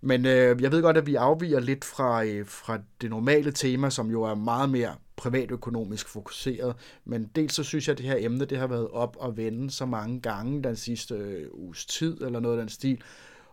Men 0.00 0.26
øh, 0.26 0.62
jeg 0.62 0.72
ved 0.72 0.82
godt, 0.82 0.96
at 0.96 1.06
vi 1.06 1.14
afviger 1.14 1.60
lidt 1.60 1.84
fra, 1.84 2.24
øh, 2.24 2.46
fra 2.46 2.78
det 3.00 3.10
normale 3.10 3.52
tema, 3.52 3.90
som 3.90 4.10
jo 4.10 4.22
er 4.22 4.34
meget 4.34 4.70
mere 4.70 4.94
privatøkonomisk 5.16 6.08
fokuseret. 6.08 6.74
Men 7.04 7.30
dels 7.34 7.54
så 7.54 7.62
synes 7.62 7.88
jeg, 7.88 7.92
at 7.92 7.98
det 7.98 8.06
her 8.06 8.16
emne 8.18 8.44
det 8.44 8.58
har 8.58 8.66
været 8.66 8.88
op 8.88 9.16
og 9.20 9.36
vende 9.36 9.70
så 9.70 9.86
mange 9.86 10.20
gange 10.20 10.62
den 10.62 10.76
sidste 10.76 11.14
øh, 11.14 11.46
uges 11.52 11.86
tid, 11.86 12.20
eller 12.20 12.40
noget 12.40 12.58
af 12.58 12.62
den 12.62 12.68
stil. 12.68 13.02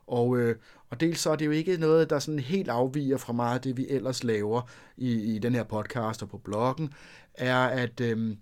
Og, 0.08 0.38
øh, 0.38 0.56
og 0.90 1.00
dels 1.00 1.20
så 1.20 1.32
er 1.32 1.36
det 1.36 1.46
jo 1.46 1.52
ikke 1.52 1.78
noget, 1.78 2.10
der 2.10 2.20
sådan 2.20 2.40
helt 2.40 2.70
afviger 2.70 3.18
fra 3.18 3.34
meget 3.34 3.56
af 3.56 3.62
det, 3.62 3.78
vi 3.78 3.86
ellers 3.90 4.24
laver 4.24 4.62
i, 4.98 5.36
i 5.36 5.40
den 5.40 5.56
her 5.56 5.64
podcast 5.64 6.24
og 6.24 6.30
på 6.30 6.38
bloggen, 6.38 6.94
er 7.34 7.58
at 7.58 8.02
øhm, 8.02 8.38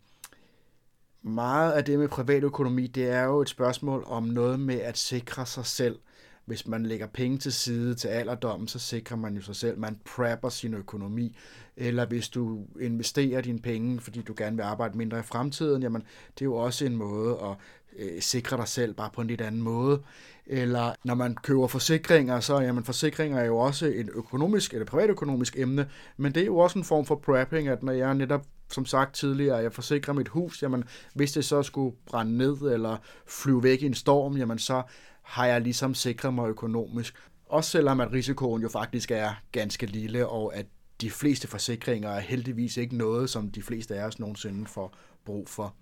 meget 1.21 1.71
af 1.71 1.85
det 1.85 1.99
med 1.99 2.07
privatøkonomi, 2.07 2.87
det 2.87 3.09
er 3.09 3.23
jo 3.23 3.41
et 3.41 3.49
spørgsmål 3.49 4.03
om 4.07 4.23
noget 4.23 4.59
med 4.59 4.81
at 4.81 4.97
sikre 4.97 5.45
sig 5.45 5.65
selv. 5.65 5.99
Hvis 6.45 6.67
man 6.67 6.85
lægger 6.85 7.07
penge 7.07 7.37
til 7.37 7.53
side 7.53 7.95
til 7.95 8.07
alderdommen, 8.07 8.67
så 8.67 8.79
sikrer 8.79 9.17
man 9.17 9.35
jo 9.35 9.41
sig 9.41 9.55
selv. 9.55 9.79
Man 9.79 9.99
prepper 10.05 10.49
sin 10.49 10.73
økonomi. 10.73 11.37
Eller 11.77 12.05
hvis 12.05 12.29
du 12.29 12.65
investerer 12.81 13.41
dine 13.41 13.59
penge, 13.59 13.99
fordi 13.99 14.21
du 14.21 14.33
gerne 14.37 14.55
vil 14.55 14.63
arbejde 14.63 14.97
mindre 14.97 15.19
i 15.19 15.23
fremtiden, 15.23 15.83
jamen 15.83 16.01
det 16.33 16.41
er 16.41 16.45
jo 16.45 16.55
også 16.55 16.85
en 16.85 16.95
måde 16.95 17.39
at 17.43 17.57
øh, 17.99 18.21
sikre 18.21 18.57
dig 18.57 18.67
selv 18.67 18.93
bare 18.93 19.09
på 19.13 19.21
en 19.21 19.27
lidt 19.27 19.41
anden 19.41 19.61
måde. 19.61 20.01
Eller 20.45 20.93
når 21.03 21.15
man 21.15 21.35
køber 21.35 21.67
forsikringer, 21.67 22.39
så 22.39 22.59
jamen 22.59 22.83
forsikringer 22.83 23.39
er 23.39 23.45
jo 23.45 23.57
også 23.57 23.85
en 23.85 24.09
økonomisk 24.13 24.73
eller 24.73 24.85
privatøkonomisk 24.85 25.57
emne, 25.57 25.89
men 26.17 26.35
det 26.35 26.41
er 26.41 26.45
jo 26.45 26.57
også 26.57 26.79
en 26.79 26.85
form 26.85 27.05
for 27.05 27.15
prepping, 27.15 27.67
at 27.67 27.83
når 27.83 27.93
jeg 27.93 28.13
netop 28.13 28.45
som 28.71 28.85
sagt 28.85 29.15
tidligere, 29.15 29.57
jeg 29.57 29.73
forsikrer 29.73 30.13
mit 30.13 30.27
hus, 30.27 30.63
jamen 30.63 30.83
hvis 31.13 31.31
det 31.31 31.45
så 31.45 31.63
skulle 31.63 31.95
brænde 32.05 32.37
ned 32.37 32.61
eller 32.61 32.97
flyve 33.27 33.63
væk 33.63 33.81
i 33.81 33.85
en 33.85 33.93
storm, 33.93 34.37
jamen 34.37 34.59
så 34.59 34.83
har 35.21 35.45
jeg 35.45 35.61
ligesom 35.61 35.93
sikret 35.93 36.33
mig 36.33 36.49
økonomisk. 36.49 37.15
Også 37.45 37.69
selvom 37.69 37.99
at 37.99 38.11
risikoen 38.11 38.61
jo 38.61 38.69
faktisk 38.69 39.11
er 39.11 39.41
ganske 39.51 39.85
lille, 39.85 40.27
og 40.27 40.55
at 40.55 40.65
de 41.01 41.11
fleste 41.11 41.47
forsikringer 41.47 42.09
er 42.09 42.19
heldigvis 42.19 42.77
ikke 42.77 42.97
noget, 42.97 43.29
som 43.29 43.49
de 43.51 43.61
fleste 43.61 43.95
af 43.95 44.05
os 44.05 44.19
nogensinde 44.19 44.65
får 44.65 44.97
brug 45.25 45.49
for. 45.49 45.75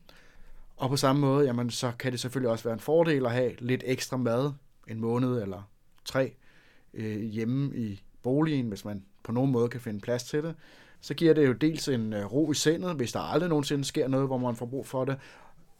Og 0.78 0.90
på 0.90 0.98
samme 0.98 1.22
måde, 1.22 1.46
jamen, 1.46 1.70
så 1.70 1.92
kan 2.00 2.12
det 2.12 2.20
selvfølgelig 2.20 2.52
også 2.52 2.64
være 2.64 2.74
en 2.74 2.80
fordel 2.80 3.26
at 3.26 3.32
have 3.32 3.52
lidt 3.60 3.84
ekstra 3.86 4.18
mad 4.18 4.52
en 4.88 5.00
måned 5.00 5.42
eller 5.42 5.70
tre 6.06 6.34
øh, 6.94 7.22
hjemme 7.22 7.76
i 7.76 8.04
boligen, 8.24 8.68
hvis 8.68 8.86
man 8.86 9.04
på 9.24 9.32
nogen 9.32 9.52
måde 9.52 9.70
kan 9.70 9.82
finde 9.82 10.00
plads 10.00 10.24
til 10.24 10.44
det. 10.44 10.56
Så 11.02 11.14
giver 11.14 11.34
det 11.34 11.48
jo 11.48 11.54
dels 11.54 11.88
en 11.88 12.14
øh, 12.14 12.34
ro 12.34 12.52
i 12.52 12.56
sindet, 12.56 12.96
hvis 12.96 13.12
der 13.12 13.20
aldrig 13.20 13.50
nogensinde 13.50 13.86
sker 13.86 14.08
noget, 14.08 14.28
hvor 14.28 14.38
man 14.38 14.56
får 14.56 14.66
brug 14.66 14.88
for 14.88 15.06
det. 15.06 15.18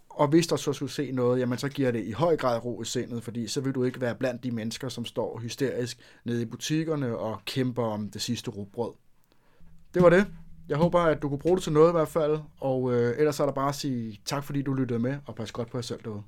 Og 0.10 0.28
hvis 0.28 0.48
der 0.48 0.56
så 0.56 0.74
skulle 0.74 0.92
se 0.92 1.12
noget, 1.12 1.40
jamen 1.40 1.58
så 1.58 1.70
giver 1.70 1.92
det 1.92 2.04
i 2.04 2.12
høj 2.12 2.38
grad 2.38 2.66
ro 2.66 2.82
i 2.82 2.86
sindet, 2.86 3.24
fordi 3.24 3.48
så 3.48 3.62
vil 3.62 3.76
du 3.76 3.84
ikke 3.84 4.02
være 4.02 4.16
blandt 4.16 4.44
de 4.44 4.52
mennesker, 4.52 4.90
som 4.90 5.06
står 5.06 5.40
hysterisk 5.40 5.98
nede 6.24 6.42
i 6.42 6.46
butikkerne 6.46 7.18
og 7.18 7.42
kæmper 7.46 7.84
om 7.84 8.10
det 8.10 8.22
sidste 8.22 8.52
rugbrød. 8.52 8.94
Det 9.94 10.04
var 10.04 10.10
det. 10.10 10.28
Jeg 10.70 10.78
håber, 10.78 11.00
at 11.00 11.22
du 11.22 11.30
kunne 11.30 11.40
bruge 11.40 11.56
det 11.56 11.64
til 11.64 11.74
noget 11.74 11.90
i 11.90 11.92
hvert 11.92 12.08
fald, 12.08 12.40
og 12.60 12.94
øh, 12.94 13.16
ellers 13.18 13.40
er 13.40 13.46
der 13.46 13.54
bare 13.54 13.70
at 13.70 13.76
sige 13.76 14.22
tak, 14.26 14.44
fordi 14.44 14.62
du 14.62 14.74
lyttede 14.74 15.00
med, 15.00 15.18
og 15.26 15.36
pas 15.36 15.52
godt 15.52 15.72
på 15.72 15.78
jer 15.78 15.82
selv 15.82 16.00
derude. 16.04 16.24